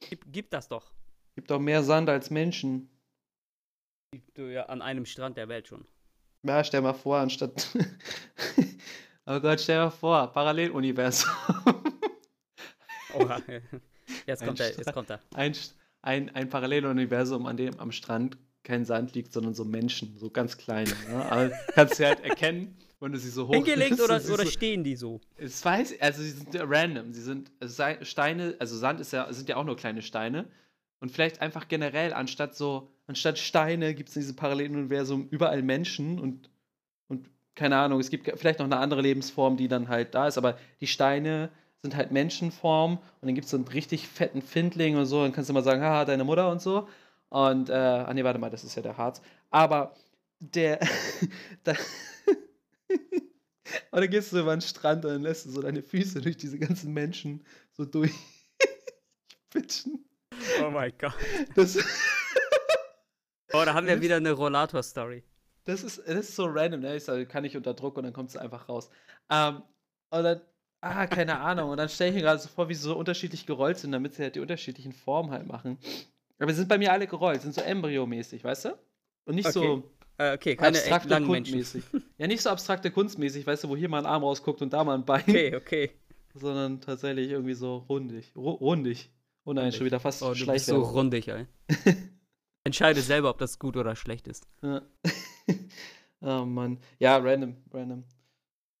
Gib, 0.00 0.24
gib 0.32 0.50
das 0.50 0.68
doch. 0.68 0.92
Gibt 1.34 1.50
doch 1.50 1.60
mehr 1.60 1.82
Sand 1.82 2.08
als 2.08 2.30
Menschen. 2.30 2.88
Gib 4.12 4.34
Du 4.34 4.50
ja 4.52 4.64
an 4.66 4.80
einem 4.82 5.04
Strand 5.06 5.36
der 5.36 5.48
Welt 5.48 5.68
schon. 5.68 5.86
Ja, 6.42 6.64
stell 6.64 6.80
mal 6.80 6.94
vor, 6.94 7.18
anstatt. 7.18 7.68
oh 9.26 9.40
Gott, 9.40 9.60
stell 9.60 9.78
mal 9.78 9.90
vor, 9.90 10.32
Paralleluniversum. 10.32 11.30
Oha. 13.14 13.40
Jetzt 14.26 14.42
kommt 14.44 14.58
er, 14.60 14.68
jetzt 14.74 14.92
kommt 14.94 15.10
er. 15.10 15.20
ein, 15.34 15.54
ein, 16.02 16.34
ein 16.34 16.48
Paralleluniversum, 16.48 17.46
an 17.46 17.56
dem 17.56 17.78
am 17.78 17.92
Strand 17.92 18.36
kein 18.62 18.84
Sand 18.84 19.14
liegt, 19.14 19.32
sondern 19.32 19.54
so 19.54 19.64
Menschen, 19.64 20.16
so 20.18 20.30
ganz 20.30 20.56
kleine. 20.56 20.92
Ne? 21.10 21.24
Aber 21.30 21.50
kannst 21.74 21.98
du 21.98 22.06
halt 22.06 22.24
erkennen, 22.24 22.76
wenn 23.00 23.12
du 23.12 23.18
sie 23.18 23.30
so 23.30 23.48
hoch 23.48 23.54
Hingelegt 23.54 23.94
oder, 23.94 24.16
oder 24.16 24.20
so, 24.20 24.44
stehen 24.44 24.82
die 24.84 24.96
so? 24.96 25.20
Es 25.36 25.64
weiß, 25.64 26.00
also 26.00 26.22
sie 26.22 26.30
sind 26.30 26.48
random. 26.54 27.12
Sie 27.12 27.22
sind 27.22 27.50
also 27.60 27.82
Steine, 28.02 28.56
also 28.58 28.76
Sand 28.76 29.00
ist 29.00 29.12
ja, 29.12 29.32
sind 29.32 29.48
ja 29.48 29.56
auch 29.56 29.64
nur 29.64 29.76
kleine 29.76 30.02
Steine. 30.02 30.46
Und 31.00 31.12
vielleicht 31.12 31.40
einfach 31.40 31.68
generell, 31.68 32.12
anstatt 32.12 32.56
so, 32.56 32.90
anstatt 33.06 33.38
Steine 33.38 33.94
gibt 33.94 34.08
es 34.08 34.16
in 34.16 34.22
diesem 34.22 34.36
Paralleluniversum 34.36 35.28
überall 35.30 35.62
Menschen 35.62 36.18
und, 36.18 36.50
und 37.06 37.30
keine 37.54 37.76
Ahnung, 37.76 38.00
es 38.00 38.10
gibt 38.10 38.30
vielleicht 38.38 38.58
noch 38.58 38.66
eine 38.66 38.78
andere 38.78 39.00
Lebensform, 39.00 39.56
die 39.56 39.68
dann 39.68 39.88
halt 39.88 40.14
da 40.14 40.26
ist, 40.26 40.38
aber 40.38 40.58
die 40.80 40.88
Steine 40.88 41.50
sind 41.82 41.96
halt 41.96 42.10
Menschenform 42.12 42.98
und 42.98 43.26
dann 43.26 43.34
gibt 43.34 43.44
es 43.46 43.50
so 43.50 43.56
einen 43.56 43.68
richtig 43.68 44.08
fetten 44.08 44.42
Findling 44.42 44.96
und 44.96 45.06
so, 45.06 45.22
dann 45.22 45.32
kannst 45.32 45.48
du 45.50 45.54
mal 45.54 45.62
sagen, 45.62 45.82
haha, 45.82 46.04
deine 46.04 46.24
Mutter 46.24 46.50
und 46.50 46.60
so. 46.60 46.88
Und, 47.30 47.68
äh, 47.70 47.72
ah 47.74 48.12
nee, 48.14 48.24
warte 48.24 48.38
mal, 48.38 48.50
das 48.50 48.64
ist 48.64 48.74
ja 48.74 48.82
der 48.82 48.96
Harz. 48.96 49.20
Aber 49.50 49.94
der, 50.40 50.80
da, 51.64 51.72
und 53.90 54.00
dann 54.00 54.10
gehst 54.10 54.32
du 54.32 54.38
über 54.40 54.56
den 54.56 54.60
Strand 54.60 55.04
und 55.04 55.12
dann 55.12 55.22
lässt 55.22 55.46
du 55.46 55.50
so 55.50 55.62
deine 55.62 55.82
Füße 55.82 56.20
durch 56.20 56.36
diese 56.36 56.58
ganzen 56.58 56.92
Menschen 56.92 57.44
so 57.72 57.84
durch. 57.84 58.12
Bitchen. 59.50 60.04
Oh 60.62 60.70
mein 60.70 60.92
Gott. 60.98 61.14
Das, 61.54 61.78
Oh, 63.52 63.64
da 63.64 63.74
haben 63.74 63.86
wir 63.86 64.00
wieder 64.00 64.16
eine 64.16 64.32
Rollator-Story. 64.32 65.24
das, 65.64 65.82
ist, 65.82 65.98
das 65.98 66.16
ist 66.28 66.36
so 66.36 66.46
random, 66.46 66.80
ne? 66.80 66.96
Ich 66.96 67.04
sage, 67.04 67.26
kann 67.26 67.44
ich 67.44 67.56
unter 67.56 67.74
Druck 67.74 67.96
und 67.96 68.04
dann 68.04 68.12
kommt 68.12 68.30
es 68.30 68.36
einfach 68.36 68.68
raus. 68.68 68.90
Ähm, 69.30 69.62
und 70.10 70.22
dann, 70.24 70.40
ah, 70.80 71.06
keine 71.06 71.40
Ahnung. 71.40 71.70
Und 71.70 71.76
dann 71.76 71.88
stelle 71.88 72.10
ich 72.10 72.16
mir 72.16 72.22
gerade 72.22 72.40
so 72.40 72.48
vor, 72.48 72.68
wie 72.68 72.74
sie 72.74 72.82
so 72.82 72.96
unterschiedlich 72.96 73.46
gerollt 73.46 73.78
sind, 73.78 73.92
damit 73.92 74.14
sie 74.14 74.22
halt 74.22 74.34
die 74.34 74.40
unterschiedlichen 74.40 74.92
Formen 74.92 75.30
halt 75.30 75.46
machen. 75.46 75.78
Aber 76.38 76.52
sie 76.52 76.58
sind 76.58 76.68
bei 76.68 76.78
mir 76.78 76.92
alle 76.92 77.06
gerollt, 77.06 77.42
sind 77.42 77.54
so 77.54 77.60
embryomäßig, 77.60 78.44
weißt 78.44 78.66
du? 78.66 78.78
Und 79.24 79.34
nicht 79.34 79.52
so 79.52 79.62
Okay. 79.62 79.82
Äh, 80.18 80.34
okay, 80.34 80.56
keine 80.56 80.76
abstrakte. 80.76 81.22
Kunstmäßig. 81.22 81.84
Ja, 82.18 82.26
nicht 82.26 82.42
so 82.42 82.50
abstrakte 82.50 82.90
Kunstmäßig, 82.90 83.46
weißt 83.46 83.64
du, 83.64 83.68
wo 83.68 83.76
hier 83.76 83.88
mal 83.88 84.00
ein 84.00 84.06
Arm 84.06 84.24
rausguckt 84.24 84.60
und 84.62 84.72
da 84.72 84.82
mal 84.82 84.94
ein 84.94 85.04
Bein. 85.04 85.22
Okay, 85.22 85.54
okay. 85.54 85.90
sondern 86.34 86.80
tatsächlich 86.80 87.30
irgendwie 87.30 87.54
so 87.54 87.76
rundig. 87.88 88.32
Ru 88.34 88.50
rundig. 88.50 89.12
Oh 89.44 89.52
nein, 89.52 89.72
schon 89.72 89.86
wieder 89.86 90.00
fast 90.00 90.22
Oh, 90.22 90.34
du 90.34 90.44
bist 90.46 90.66
so 90.66 90.82
rundig, 90.82 91.28
ey. 91.28 91.46
Entscheide 92.64 93.00
selber, 93.00 93.30
ob 93.30 93.38
das 93.38 93.60
gut 93.60 93.76
oder 93.76 93.94
schlecht 93.94 94.26
ist. 94.26 94.46
Ja. 94.60 94.82
oh 96.20 96.44
Mann. 96.44 96.80
Ja, 96.98 97.16
random, 97.18 97.56
random. 97.72 98.04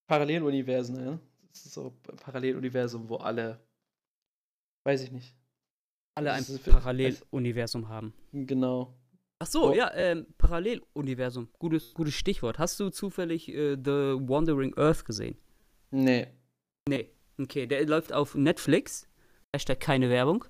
Paralleluniversen, 0.08 0.96
ja. 0.96 1.18
So 1.64 1.94
ein 2.10 2.16
Paralleluniversum, 2.16 3.08
wo 3.08 3.16
alle. 3.16 3.60
Weiß 4.84 5.02
ich 5.02 5.12
nicht. 5.12 5.34
Alle 6.14 6.32
ein 6.32 6.44
Paralleluniversum 6.64 7.88
haben. 7.88 8.12
Genau. 8.32 8.94
Ach 9.40 9.46
so, 9.46 9.70
Oh. 9.70 9.74
ja, 9.74 9.92
ähm, 9.94 10.26
Paralleluniversum. 10.38 11.48
Gutes, 11.58 11.94
gutes 11.94 12.14
Stichwort. 12.14 12.58
Hast 12.58 12.80
du 12.80 12.90
zufällig 12.90 13.48
äh, 13.48 13.76
The 13.76 14.16
Wandering 14.18 14.76
Earth 14.76 15.04
gesehen? 15.04 15.36
Nee. 15.90 16.26
Nee. 16.88 17.10
Okay, 17.40 17.66
der 17.66 17.86
läuft 17.86 18.12
auf 18.12 18.34
Netflix. 18.34 19.06
Hashtag 19.54 19.78
keine 19.78 20.10
Werbung. 20.10 20.44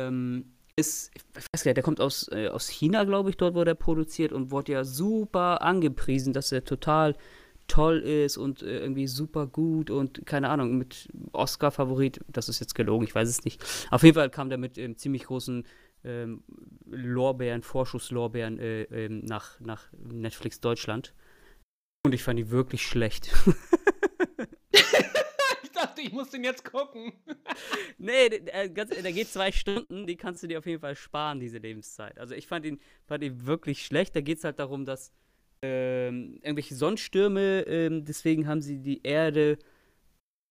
Ähm, 0.00 0.56
ist, 0.74 1.10
ich 1.14 1.22
weiß 1.52 1.62
gar 1.62 1.70
nicht, 1.70 1.76
der 1.76 1.84
kommt 1.84 2.00
aus, 2.00 2.28
äh, 2.32 2.48
aus 2.48 2.68
China, 2.68 3.04
glaube 3.04 3.30
ich, 3.30 3.36
dort 3.36 3.54
wurde 3.54 3.70
er 3.70 3.74
produziert 3.76 4.32
und 4.32 4.50
wurde 4.50 4.72
ja 4.72 4.84
super 4.84 5.62
angepriesen, 5.62 6.32
dass 6.32 6.50
er 6.52 6.64
total 6.64 7.16
toll 7.66 7.98
ist 7.98 8.36
und 8.36 8.62
äh, 8.62 8.80
irgendwie 8.80 9.06
super 9.06 9.46
gut 9.46 9.90
und 9.90 10.24
keine 10.26 10.48
Ahnung, 10.48 10.78
mit 10.78 11.08
Oscar-Favorit, 11.32 12.20
das 12.28 12.48
ist 12.48 12.60
jetzt 12.60 12.74
gelogen, 12.74 13.04
ich 13.04 13.14
weiß 13.14 13.28
es 13.28 13.44
nicht. 13.44 13.64
Auf 13.90 14.02
jeden 14.02 14.14
Fall 14.14 14.30
kam 14.30 14.48
der 14.48 14.58
mit 14.58 14.78
ähm, 14.78 14.96
ziemlich 14.96 15.24
großen 15.24 15.64
ähm, 16.04 16.42
Lorbeeren, 16.86 17.62
Vorschusslorbeeren 17.62 18.58
äh, 18.58 18.82
ähm, 18.84 19.20
nach, 19.24 19.58
nach 19.60 19.88
Netflix 19.92 20.60
Deutschland. 20.60 21.14
Und 22.04 22.12
ich 22.12 22.22
fand 22.22 22.38
die 22.38 22.50
wirklich 22.50 22.86
schlecht. 22.86 23.32
ich 24.70 25.72
dachte, 25.72 26.00
ich 26.02 26.12
muss 26.12 26.30
den 26.30 26.44
jetzt 26.44 26.64
gucken. 26.64 27.12
Nee, 27.98 28.28
der, 28.28 28.40
der, 28.40 28.68
ganz, 28.68 28.90
der 28.90 29.12
geht 29.12 29.28
zwei 29.28 29.50
Stunden, 29.50 30.06
die 30.06 30.16
kannst 30.16 30.42
du 30.42 30.46
dir 30.46 30.58
auf 30.58 30.66
jeden 30.66 30.80
Fall 30.80 30.94
sparen, 30.94 31.40
diese 31.40 31.56
Lebenszeit. 31.56 32.18
Also 32.18 32.34
ich 32.34 32.46
fand 32.46 32.66
ihn, 32.66 32.78
fand 33.06 33.24
ihn 33.24 33.46
wirklich 33.46 33.86
schlecht. 33.86 34.14
Da 34.14 34.20
geht 34.20 34.36
es 34.36 34.44
halt 34.44 34.58
darum, 34.58 34.84
dass 34.84 35.12
ähm, 35.62 36.38
irgendwelche 36.42 36.74
Sonnenstürme, 36.74 37.62
ähm, 37.66 38.04
deswegen 38.04 38.46
haben 38.46 38.62
sie 38.62 38.78
die 38.78 39.02
Erde 39.02 39.58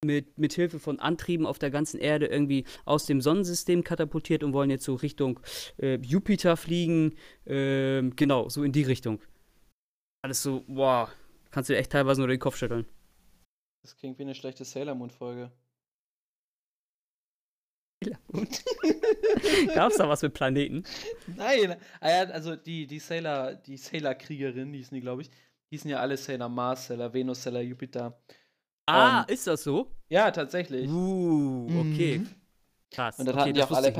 mit, 0.03 0.37
mit 0.37 0.53
Hilfe 0.53 0.79
von 0.79 0.99
Antrieben 0.99 1.45
auf 1.45 1.59
der 1.59 1.71
ganzen 1.71 1.99
Erde 1.99 2.27
irgendwie 2.27 2.65
aus 2.85 3.05
dem 3.05 3.21
Sonnensystem 3.21 3.83
katapultiert 3.83 4.43
und 4.43 4.53
wollen 4.53 4.69
jetzt 4.69 4.85
so 4.85 4.95
Richtung 4.95 5.39
äh, 5.77 5.95
Jupiter 5.95 6.57
fliegen. 6.57 7.15
Ähm, 7.45 8.15
genau, 8.15 8.49
so 8.49 8.63
in 8.63 8.71
die 8.71 8.83
Richtung. 8.83 9.19
Alles 10.21 10.41
so, 10.41 10.63
wow, 10.67 11.09
kannst 11.51 11.69
du 11.69 11.77
echt 11.77 11.91
teilweise 11.91 12.21
nur 12.21 12.27
den 12.27 12.39
Kopf 12.39 12.57
schütteln. 12.57 12.85
Das 13.83 13.95
klingt 13.95 14.17
wie 14.17 14.23
eine 14.23 14.35
schlechte 14.35 14.65
Sailor 14.65 14.95
Moon-Folge. 14.95 15.51
Gab's 19.73 19.97
da 19.97 20.07
was 20.07 20.21
mit 20.21 20.33
Planeten? 20.33 20.83
Nein, 21.35 21.75
ah 22.01 22.07
also 22.31 22.55
die, 22.55 22.85
die 22.87 22.99
Sailor, 22.99 23.55
die 23.55 23.77
Sailor-Kriegerin, 23.77 24.73
hießen 24.73 24.93
die, 24.93 25.01
glaube 25.01 25.23
ich, 25.23 25.31
hießen 25.69 25.89
ja 25.89 25.99
alle 25.99 26.17
Sailor 26.17 26.49
Mars, 26.49 26.87
Sailor 26.87 27.13
Venus, 27.13 27.43
Sailor 27.43 27.61
Jupiter. 27.61 28.19
Ah, 28.85 29.21
Und- 29.21 29.31
ist 29.31 29.47
das 29.47 29.63
so? 29.63 29.91
Ja, 30.09 30.29
tatsächlich. 30.31 30.89
Uh, 30.89 31.65
okay. 31.79 32.19
Mhm. 32.19 32.29
Krass. 32.91 33.19
Und 33.19 33.25
dann 33.25 33.35
okay, 33.35 33.41
hatten 33.41 33.53
die 33.53 33.59
das 33.59 33.71
auch 33.71 33.75
alle 33.75 33.91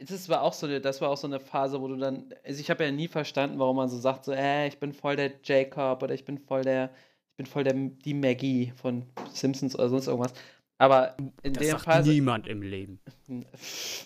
Das 0.00 0.28
war 0.28 0.42
auch 0.42 0.52
so 0.52 0.66
eine, 0.66 0.80
das 0.80 1.00
war 1.00 1.10
auch 1.10 1.16
so 1.16 1.26
eine 1.26 1.38
Phase, 1.38 1.80
wo 1.80 1.88
du 1.88 1.96
dann, 1.96 2.34
also 2.44 2.60
ich 2.60 2.70
habe 2.70 2.84
ja 2.84 2.90
nie 2.90 3.06
verstanden, 3.06 3.58
warum 3.58 3.76
man 3.76 3.88
so 3.88 3.98
sagt, 3.98 4.24
so, 4.24 4.32
äh, 4.32 4.66
ich 4.66 4.78
bin 4.80 4.92
voll 4.92 5.16
der 5.16 5.32
Jacob 5.44 6.02
oder 6.02 6.14
ich 6.14 6.24
bin 6.24 6.38
voll 6.38 6.62
der, 6.62 6.90
ich 7.30 7.36
bin 7.36 7.46
voll 7.46 7.64
der 7.64 7.74
die 7.74 8.14
Maggie 8.14 8.72
von 8.74 9.04
Simpsons 9.32 9.74
oder 9.76 9.88
sonst 9.88 10.08
irgendwas. 10.08 10.32
Aber 10.78 11.16
in 11.42 11.52
Das 11.54 11.66
sagt 11.68 11.84
Phase, 11.84 12.10
niemand 12.10 12.46
im 12.46 12.62
Leben. 12.62 13.00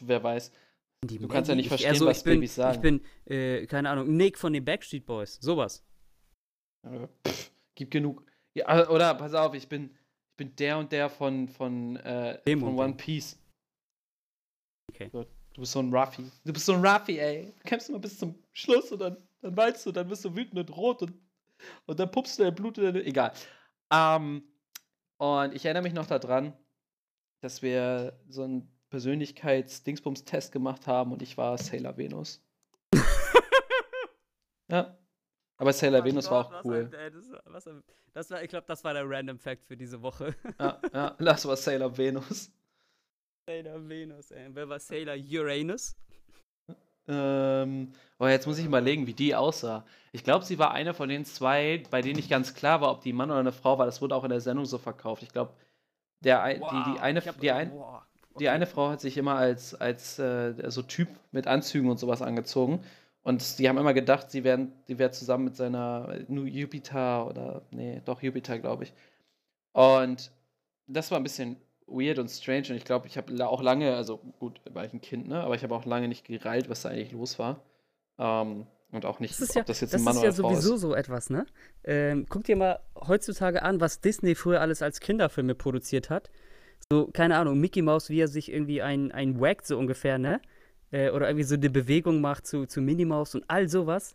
Wer 0.01 0.23
weiß. 0.23 0.51
Die 1.05 1.19
Du 1.19 1.29
kannst 1.29 1.49
ja 1.49 1.55
nicht 1.55 1.69
Maggie, 1.71 1.83
ich- 1.83 1.89
verstehen, 1.89 2.07
was 2.07 2.19
ich 2.19 2.25
bin, 2.25 2.35
Babys 2.35 2.55
sagen. 2.55 2.75
Ich 2.77 2.81
bin, 2.81 3.01
äh, 3.27 3.67
keine 3.67 3.91
Ahnung, 3.91 4.17
Nick 4.17 4.39
von 4.39 4.53
den 4.53 4.65
Backstreet 4.65 5.05
Boys. 5.05 5.39
Sowas. 5.41 5.85
Äh, 6.87 7.07
Pff, 7.27 7.51
gibt 7.75 7.91
genug. 7.91 8.25
Ja, 8.55 8.89
oder 8.89 9.15
pass 9.15 9.35
auf, 9.35 9.55
ich 9.55 9.69
bin, 9.69 9.91
ich 10.31 10.37
bin 10.37 10.55
der 10.57 10.79
und 10.79 10.93
der 10.93 11.09
von, 11.11 11.49
von, 11.49 11.97
äh, 11.97 12.41
Dem 12.47 12.61
von 12.61 12.79
One 12.79 12.93
dem. 12.93 12.97
Piece. 12.97 13.39
Okay. 14.91 15.09
So, 15.13 15.25
du 15.55 15.61
bist 15.61 15.73
so 15.73 15.81
ein 15.81 15.93
Ruffy. 15.95 16.25
Du 16.45 16.53
bist 16.53 16.67
so 16.67 16.73
ein 16.75 16.85
Ruffy, 16.87 17.19
ey. 17.19 17.53
Du 17.59 17.63
kämpfst 17.69 17.89
immer 17.89 17.99
bis 17.99 18.19
zum 18.19 18.35
Schluss 18.53 18.93
und 18.93 19.01
dann, 19.01 19.17
dann 19.41 19.57
weinst 19.57 19.85
du, 19.87 19.93
dann 19.93 20.09
bist 20.09 20.25
du 20.25 20.35
wütend 20.37 20.59
und 20.59 20.77
rot 20.77 21.03
und, 21.03 21.13
und 21.87 21.99
dann 21.99 22.11
pupst 22.11 22.39
du 22.39 22.45
dein 22.45 22.55
Blut 22.55 22.79
in 22.79 22.85
deine. 22.85 23.03
Egal. 23.05 23.33
Ähm, 23.93 24.43
und 25.19 25.55
ich 25.55 25.65
erinnere 25.65 25.83
mich 25.85 25.93
noch 25.95 26.07
daran, 26.07 26.53
dass 27.43 27.61
wir 27.61 28.19
so 28.29 28.45
ein 28.45 28.69
Persönlichkeits-Dingsbums-Test 28.91 30.53
gemacht 30.53 30.87
haben 30.87 31.13
und 31.13 31.23
ich 31.23 31.37
war 31.37 31.59
Sailor 31.59 31.97
Venus. 31.97 32.43
ja. 34.69 34.97
Aber 35.59 35.73
Sailor 35.73 36.05
Venus 36.05 36.31
war 36.31 36.47
auch 36.47 36.65
cool. 36.65 36.91
Ein, 36.93 36.93
ey, 36.93 37.11
das, 37.11 37.33
was, 37.45 37.69
das 38.13 38.31
war, 38.31 38.43
ich 38.43 38.49
glaube, 38.49 38.67
das 38.67 38.83
war 38.85 38.95
der 38.95 39.09
Random 39.09 39.39
Fact 39.39 39.65
für 39.65 39.77
diese 39.77 40.01
Woche. 40.03 40.35
ja, 40.59 40.81
ja, 40.93 41.11
das 41.19 41.47
war 41.47 41.57
Sailor 41.57 41.97
Venus. 41.97 42.51
Sailor 43.49 43.89
Venus, 43.89 44.31
ey. 44.31 44.49
Wer 44.53 44.69
war 44.69 44.79
Sailor 44.79 45.17
Uranus? 45.17 45.97
Ähm, 47.09 47.93
oh, 48.21 48.27
jetzt 48.29 48.47
muss 48.47 48.59
ich 48.59 48.65
überlegen, 48.65 49.09
wie 49.09 49.15
die 49.15 49.35
aussah. 49.35 49.85
Ich 50.13 50.23
glaube, 50.23 50.45
sie 50.45 50.59
war 50.61 50.71
eine 50.71 50.95
von 50.95 51.09
den 51.09 51.25
zwei, 51.25 51.83
bei 51.91 52.03
denen 52.03 52.17
nicht 52.17 52.31
ganz 52.31 52.55
klar 52.55 52.81
war, 52.81 52.93
ob 52.93 53.03
die 53.03 53.13
Mann 53.13 53.31
oder 53.31 53.41
eine 53.41 53.53
Frau 53.53 53.79
war. 53.79 53.87
Das 53.87 54.01
wurde 54.01 54.15
auch 54.15 54.23
in 54.23 54.31
der 54.31 54.41
Sendung 54.41 54.67
so 54.67 54.79
verkauft. 54.79 55.25
Ich 55.25 55.31
glaube, 55.31 55.55
der, 56.25 56.57
wow, 56.61 56.71
die, 56.71 56.93
die, 56.93 57.01
eine, 57.01 57.21
hab, 57.21 57.41
die, 57.41 57.51
ein, 57.51 57.73
wow. 57.73 58.03
okay. 58.31 58.39
die 58.41 58.49
eine 58.49 58.67
Frau 58.67 58.91
hat 58.91 59.01
sich 59.01 59.17
immer 59.17 59.37
als, 59.37 59.75
als 59.75 60.19
äh, 60.19 60.55
so 60.71 60.83
Typ 60.83 61.09
mit 61.31 61.47
Anzügen 61.47 61.91
und 61.91 61.99
sowas 61.99 62.23
angezogen. 62.23 62.83
Und 63.23 63.59
die 63.59 63.69
haben 63.69 63.79
immer 63.79 63.95
gedacht, 63.95 64.31
sie 64.31 64.43
wären, 64.43 64.73
sie 64.87 64.99
wäre 64.99 65.13
zusammen 65.13 65.45
mit 65.45 65.57
seiner 65.57 66.19
Jupiter 66.29 67.29
oder, 67.29 67.63
nee, 67.71 68.03
doch 68.05 68.21
Jupiter, 68.21 68.59
glaube 68.59 68.85
ich. 68.85 68.93
Und 69.73 70.33
das 70.89 71.11
war 71.11 71.19
ein 71.19 71.23
bisschen 71.23 71.57
weird 71.87 72.19
und 72.19 72.29
strange 72.29 72.69
und 72.71 72.77
ich 72.77 72.85
glaube, 72.85 73.07
ich 73.07 73.17
habe 73.17 73.49
auch 73.49 73.63
lange, 73.63 73.95
also 73.95 74.19
gut, 74.39 74.61
war 74.73 74.85
ich 74.85 74.93
ein 74.93 75.01
Kind, 75.01 75.29
ne, 75.29 75.43
aber 75.43 75.55
ich 75.55 75.63
habe 75.63 75.75
auch 75.75 75.85
lange 75.85 76.09
nicht 76.09 76.27
gereilt, 76.27 76.69
was 76.69 76.83
da 76.83 76.89
eigentlich 76.89 77.13
los 77.13 77.39
war. 77.39 77.61
Ähm, 78.19 78.67
und 78.93 79.07
auch 79.07 79.21
nicht, 79.21 79.33
das 79.33 79.41
ist 79.41 79.55
ja, 79.55 79.63
ob 79.63 79.67
das 79.67 79.81
jetzt 79.81 79.95
ein 79.95 80.03
Mann 80.03 80.17
oder 80.17 80.27
Das 80.27 80.35
ist 80.35 80.43
ja 80.45 80.49
sowieso 80.49 80.75
ist. 80.75 80.81
so 80.83 80.95
etwas, 80.95 81.31
ne? 81.31 81.47
Ähm, 81.83 82.27
guck 82.29 82.45
dir 82.45 82.57
mal 82.57 82.79
heutzutage 82.95 83.63
an, 83.63 83.81
was 83.81 84.01
Disney 84.01 84.35
früher 84.35 84.61
alles 84.61 84.83
als 84.83 85.01
Kinderfilme 85.01 85.55
produziert 85.55 86.11
hat. 86.11 86.31
So, 86.91 87.07
keine 87.07 87.37
Ahnung, 87.37 87.59
Mickey 87.59 87.81
Mouse, 87.81 88.11
wie 88.11 88.21
er 88.21 88.29
sich 88.29 88.53
irgendwie 88.53 88.83
ein, 88.83 89.11
ein 89.11 89.41
wackt, 89.41 89.67
so 89.67 89.79
ungefähr, 89.79 90.19
ne? 90.19 90.41
Äh, 90.91 91.11
oder 91.11 91.29
irgendwie 91.29 91.45
so 91.45 91.55
eine 91.55 91.71
Bewegung 91.71 92.21
macht 92.21 92.47
zu, 92.47 92.67
zu 92.67 92.83
Minnie 92.83 93.07
Mouse 93.07 93.35
und 93.35 93.45
all 93.49 93.69
sowas. 93.69 94.15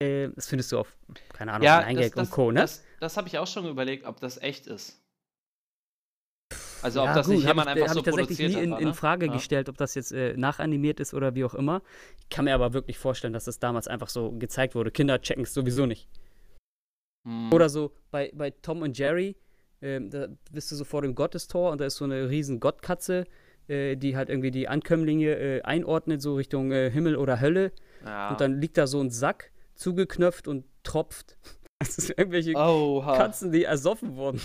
Äh, 0.00 0.28
das 0.34 0.46
findest 0.46 0.70
du 0.70 0.78
auf, 0.78 0.96
keine 1.32 1.52
Ahnung, 1.52 1.64
ja, 1.64 1.80
Eingag 1.80 2.16
und 2.16 2.30
Co., 2.30 2.52
ne? 2.52 2.60
Das, 2.60 2.84
das 3.00 3.16
habe 3.16 3.26
ich 3.26 3.38
auch 3.38 3.46
schon 3.48 3.66
überlegt, 3.66 4.06
ob 4.06 4.20
das 4.20 4.40
echt 4.40 4.66
ist. 4.68 5.00
Also 6.84 7.00
ob 7.00 7.06
ja, 7.06 7.14
das 7.14 7.26
gut, 7.26 7.36
nicht 7.36 7.46
jemand 7.46 7.68
ich, 7.68 7.82
einfach 7.82 7.94
so 7.94 8.00
ich 8.00 8.04
tatsächlich 8.04 8.38
nie 8.38 8.62
in, 8.62 8.72
in 8.74 8.88
ne? 8.88 8.94
Frage 8.94 9.26
ja. 9.26 9.32
gestellt, 9.32 9.70
ob 9.70 9.78
das 9.78 9.94
jetzt 9.94 10.12
äh, 10.12 10.36
nachanimiert 10.36 11.00
ist 11.00 11.14
oder 11.14 11.34
wie 11.34 11.44
auch 11.44 11.54
immer. 11.54 11.80
Ich 12.18 12.28
kann 12.28 12.44
mir 12.44 12.54
aber 12.54 12.74
wirklich 12.74 12.98
vorstellen, 12.98 13.32
dass 13.32 13.44
das 13.44 13.58
damals 13.58 13.88
einfach 13.88 14.10
so 14.10 14.32
gezeigt 14.32 14.74
wurde. 14.74 14.90
Kinder 14.90 15.18
checken 15.20 15.44
es 15.44 15.54
sowieso 15.54 15.86
nicht. 15.86 16.08
Hm. 17.26 17.50
Oder 17.54 17.70
so 17.70 17.92
bei, 18.10 18.30
bei 18.34 18.50
Tom 18.50 18.82
und 18.82 18.98
Jerry, 18.98 19.34
äh, 19.80 19.98
da 20.02 20.28
bist 20.52 20.70
du 20.72 20.76
so 20.76 20.84
vor 20.84 21.00
dem 21.00 21.14
Gottestor 21.14 21.72
und 21.72 21.80
da 21.80 21.86
ist 21.86 21.96
so 21.96 22.04
eine 22.04 22.28
riesen 22.28 22.60
Gottkatze, 22.60 23.24
äh, 23.66 23.96
die 23.96 24.14
halt 24.14 24.28
irgendwie 24.28 24.50
die 24.50 24.68
Ankömmlinge 24.68 25.36
äh, 25.36 25.62
einordnet, 25.62 26.20
so 26.20 26.34
Richtung 26.34 26.70
äh, 26.70 26.90
Himmel 26.90 27.16
oder 27.16 27.40
Hölle. 27.40 27.72
Ja. 28.04 28.28
Und 28.28 28.42
dann 28.42 28.60
liegt 28.60 28.76
da 28.76 28.86
so 28.86 29.00
ein 29.00 29.08
Sack 29.08 29.52
zugeknöpft 29.74 30.48
und 30.48 30.66
tropft. 30.82 31.38
Das 31.80 31.96
sind 31.96 32.16
irgendwelche 32.16 32.54
Oha. 32.54 33.16
Katzen, 33.16 33.50
die 33.52 33.64
ersoffen 33.64 34.14
wurden. 34.16 34.40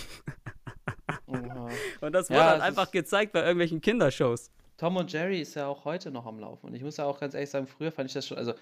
Und 2.00 2.12
das 2.12 2.30
wurde 2.30 2.40
ja, 2.40 2.50
halt 2.50 2.62
einfach 2.62 2.90
gezeigt 2.90 3.32
bei 3.32 3.40
irgendwelchen 3.40 3.80
Kindershows. 3.80 4.50
Tom 4.76 4.96
und 4.96 5.12
Jerry 5.12 5.40
ist 5.40 5.54
ja 5.54 5.66
auch 5.66 5.84
heute 5.84 6.10
noch 6.10 6.26
am 6.26 6.38
Laufen. 6.38 6.66
Und 6.66 6.74
ich 6.74 6.82
muss 6.82 6.96
ja 6.96 7.04
auch 7.04 7.20
ganz 7.20 7.34
ehrlich 7.34 7.50
sagen, 7.50 7.66
früher 7.66 7.92
fand 7.92 8.08
ich 8.08 8.14
das 8.14 8.26
schon, 8.26 8.38
also 8.38 8.54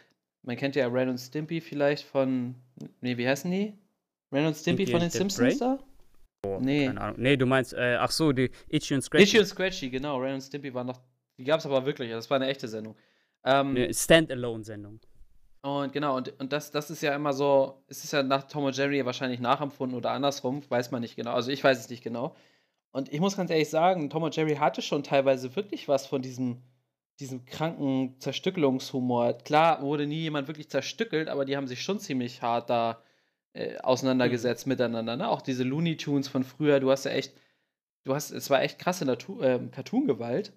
man 0.42 0.56
kennt 0.56 0.76
ja 0.76 0.86
Ren 0.88 1.08
und 1.08 1.18
Stimpy 1.18 1.60
vielleicht 1.60 2.04
von, 2.04 2.54
nee, 3.00 3.16
wie 3.16 3.28
heißen 3.28 3.50
die? 3.50 3.74
Ren 4.32 4.46
und 4.46 4.56
Stimpy 4.56 4.86
von 4.86 5.00
den 5.00 5.10
Simpsons 5.10 5.58
da? 5.58 5.78
Oh, 6.44 6.58
nee. 6.60 6.86
Keine 6.86 7.00
Ahnung. 7.00 7.20
Nee, 7.20 7.36
du 7.36 7.46
meinst, 7.46 7.72
äh, 7.72 7.96
ach 7.98 8.10
so, 8.10 8.32
die 8.32 8.50
Itchy 8.68 8.94
und 8.94 9.02
Scratchy. 9.02 9.24
Itchy 9.24 9.38
und 9.38 9.46
Scratchy, 9.46 9.90
genau. 9.90 10.18
Ren 10.18 10.34
und 10.34 10.40
Stimpy 10.40 10.72
waren 10.74 10.86
noch, 10.86 11.00
die 11.36 11.44
gab 11.44 11.60
es 11.60 11.66
aber 11.66 11.84
wirklich, 11.86 12.10
das 12.10 12.28
war 12.30 12.36
eine 12.36 12.48
echte 12.48 12.68
Sendung. 12.68 12.96
Ähm, 13.44 13.70
eine 13.70 13.92
Standalone-Sendung. 13.92 15.00
Und 15.62 15.92
genau, 15.92 16.16
und, 16.16 16.38
und 16.40 16.52
das, 16.52 16.70
das 16.70 16.90
ist 16.90 17.02
ja 17.02 17.14
immer 17.14 17.32
so, 17.32 17.82
es 17.88 18.04
ist 18.04 18.12
ja 18.12 18.22
nach 18.22 18.44
Tom 18.44 18.64
und 18.64 18.76
Jerry 18.76 19.04
wahrscheinlich 19.04 19.40
nachempfunden 19.40 19.96
oder 19.96 20.10
andersrum, 20.12 20.62
weiß 20.68 20.90
man 20.92 21.00
nicht 21.00 21.16
genau. 21.16 21.32
Also 21.32 21.50
ich 21.50 21.64
weiß 21.64 21.78
es 21.78 21.90
nicht 21.90 22.04
genau. 22.04 22.36
Und 22.92 23.12
ich 23.12 23.20
muss 23.20 23.36
ganz 23.36 23.50
ehrlich 23.50 23.68
sagen, 23.68 24.08
Tom 24.08 24.22
und 24.22 24.34
Jerry 24.34 24.56
hatte 24.56 24.82
schon 24.82 25.02
teilweise 25.02 25.54
wirklich 25.56 25.88
was 25.88 26.06
von 26.06 26.22
diesem, 26.22 26.62
diesem 27.20 27.44
kranken 27.44 28.16
Zerstückelungshumor. 28.20 29.34
Klar 29.34 29.82
wurde 29.82 30.06
nie 30.06 30.20
jemand 30.20 30.48
wirklich 30.48 30.70
zerstückelt, 30.70 31.28
aber 31.28 31.44
die 31.44 31.56
haben 31.56 31.66
sich 31.66 31.82
schon 31.82 31.98
ziemlich 31.98 32.40
hart 32.40 32.70
da 32.70 33.02
äh, 33.52 33.78
auseinandergesetzt 33.78 34.66
mhm. 34.66 34.72
miteinander. 34.72 35.16
Ne? 35.16 35.28
Auch 35.28 35.42
diese 35.42 35.64
Looney 35.64 35.96
Tunes 35.96 36.28
von 36.28 36.44
früher, 36.44 36.80
du 36.80 36.90
hast 36.90 37.04
ja 37.04 37.10
echt, 37.10 37.34
du 38.04 38.14
hast, 38.14 38.30
es 38.30 38.48
war 38.50 38.62
echt 38.62 38.78
krasse 38.78 39.04
äh, 39.04 39.58
Cartoon-Gewalt. 39.70 40.52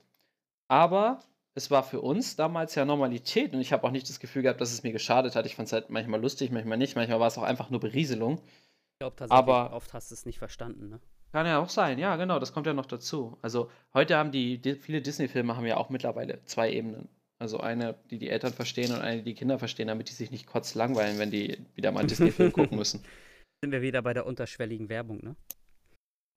Aber 0.68 1.20
es 1.54 1.70
war 1.70 1.84
für 1.84 2.02
uns 2.02 2.36
damals 2.36 2.76
ja 2.76 2.86
Normalität 2.86 3.54
und 3.54 3.60
ich 3.60 3.74
habe 3.74 3.86
auch 3.86 3.92
nicht 3.92 4.08
das 4.10 4.20
Gefühl 4.20 4.44
gehabt, 4.44 4.62
dass 4.62 4.72
es 4.72 4.84
mir 4.84 4.92
geschadet 4.92 5.36
hat. 5.36 5.46
Ich 5.46 5.56
fand 5.56 5.68
es 5.68 5.74
halt 5.74 5.90
manchmal 5.90 6.22
lustig, 6.22 6.52
manchmal 6.52 6.78
nicht. 6.78 6.96
Manchmal 6.96 7.20
war 7.20 7.28
es 7.28 7.38
auch 7.38 7.44
einfach 7.44 7.70
nur 7.70 7.80
Berieselung. 7.80 8.38
Ich 8.38 9.00
glaube 9.00 9.16
tatsächlich, 9.18 9.38
aber 9.38 9.74
oft 9.74 9.94
hast 9.94 10.12
du 10.12 10.16
es 10.16 10.26
nicht 10.26 10.40
verstanden, 10.40 10.90
ne? 10.90 11.00
Kann 11.34 11.46
ja 11.46 11.60
auch 11.60 11.70
sein, 11.70 11.98
ja, 11.98 12.18
genau, 12.18 12.40
das 12.40 12.52
kommt 12.52 12.68
ja 12.68 12.74
noch 12.74 12.86
dazu. 12.86 13.38
Also 13.42 13.72
heute 13.94 14.18
haben 14.18 14.32
die, 14.32 14.58
die 14.58 14.76
viele 14.76 15.02
Disney-Filme 15.02 15.56
haben 15.56 15.66
ja 15.66 15.78
auch 15.78 15.90
mittlerweile 15.90 16.44
zwei 16.44 16.72
Ebenen. 16.72 17.08
Also 17.40 17.60
eine, 17.60 17.96
die 18.10 18.20
die 18.20 18.30
Eltern 18.30 18.54
verstehen 18.54 18.94
und 18.94 19.00
eine, 19.00 19.24
die 19.24 19.32
die 19.32 19.34
Kinder 19.34 19.58
verstehen, 19.58 19.88
damit 19.88 20.10
die 20.10 20.14
sich 20.14 20.30
nicht 20.30 20.46
kurz 20.46 20.76
langweilen, 20.76 21.20
wenn 21.20 21.32
die 21.32 21.66
wieder 21.74 21.92
mal 21.92 22.02
einen 22.02 22.10
Disney-Film 22.10 22.52
gucken 22.52 22.78
müssen. 22.78 23.04
Sind 23.64 23.72
wir 23.72 23.82
wieder 23.82 24.02
bei 24.02 24.14
der 24.14 24.26
unterschwelligen 24.26 24.90
Werbung, 24.90 25.24
ne? 25.24 25.36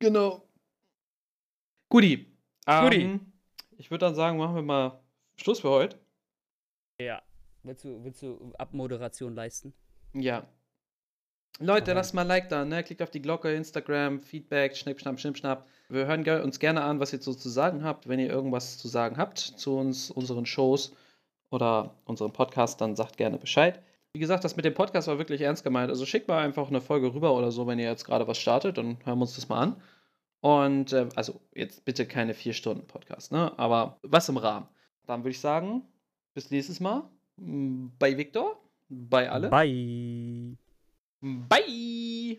Genau. 0.00 0.48
Guti. 1.90 2.36
Guti. 2.66 3.02
Ähm, 3.02 3.32
ich 3.76 3.90
würde 3.90 4.06
dann 4.06 4.14
sagen, 4.14 4.38
machen 4.38 4.54
wir 4.54 4.62
mal 4.62 5.03
Schluss 5.36 5.60
für 5.60 5.70
heute. 5.70 5.98
Ja. 7.00 7.22
Willst 7.62 7.84
du, 7.84 8.04
willst 8.04 8.22
du 8.22 8.52
Abmoderation 8.58 9.34
leisten? 9.34 9.72
Ja. 10.12 10.46
Leute, 11.60 11.82
okay. 11.82 11.92
lasst 11.92 12.14
mal 12.14 12.22
ein 12.22 12.28
Like 12.28 12.48
da, 12.48 12.64
ne? 12.64 12.82
Klickt 12.82 13.00
auf 13.00 13.10
die 13.10 13.22
Glocke, 13.22 13.54
Instagram, 13.54 14.20
Feedback, 14.20 14.76
Schnipp, 14.76 15.00
Schnapp, 15.00 15.20
Schnipp, 15.20 15.38
Schnapp. 15.38 15.66
Wir 15.88 16.06
hören 16.06 16.28
uns 16.42 16.58
gerne 16.58 16.82
an, 16.82 17.00
was 17.00 17.12
ihr 17.12 17.22
so 17.22 17.32
zu 17.32 17.48
sagen 17.48 17.84
habt. 17.84 18.08
Wenn 18.08 18.18
ihr 18.18 18.28
irgendwas 18.28 18.76
zu 18.78 18.88
sagen 18.88 19.16
habt 19.16 19.38
zu 19.38 19.78
uns, 19.78 20.10
unseren 20.10 20.46
Shows 20.46 20.92
oder 21.50 21.94
unserem 22.04 22.32
Podcast, 22.32 22.80
dann 22.80 22.96
sagt 22.96 23.16
gerne 23.16 23.38
Bescheid. 23.38 23.80
Wie 24.12 24.20
gesagt, 24.20 24.44
das 24.44 24.56
mit 24.56 24.64
dem 24.64 24.74
Podcast 24.74 25.08
war 25.08 25.18
wirklich 25.18 25.40
ernst 25.40 25.64
gemeint. 25.64 25.90
Also 25.90 26.06
schickt 26.06 26.28
mal 26.28 26.42
einfach 26.42 26.68
eine 26.68 26.80
Folge 26.80 27.14
rüber 27.14 27.34
oder 27.34 27.50
so, 27.50 27.66
wenn 27.66 27.78
ihr 27.78 27.88
jetzt 27.88 28.04
gerade 28.04 28.26
was 28.26 28.38
startet, 28.38 28.76
dann 28.76 28.98
hören 29.04 29.18
wir 29.18 29.22
uns 29.22 29.36
das 29.36 29.48
mal 29.48 29.60
an. 29.60 29.82
Und 30.40 30.92
äh, 30.92 31.08
also 31.14 31.40
jetzt 31.54 31.84
bitte 31.84 32.06
keine 32.06 32.34
vier 32.34 32.52
Stunden 32.52 32.86
Podcast, 32.86 33.32
ne? 33.32 33.52
Aber 33.58 33.98
was 34.02 34.28
im 34.28 34.36
Rahmen. 34.36 34.68
Dann 35.06 35.20
würde 35.20 35.30
ich 35.30 35.40
sagen, 35.40 35.82
bis 36.34 36.50
nächstes 36.50 36.80
Mal. 36.80 37.08
Bei 37.36 38.16
Victor, 38.16 38.60
bei 38.88 39.30
alle. 39.30 39.48
Bye. 39.50 40.56
Bye. 41.20 42.38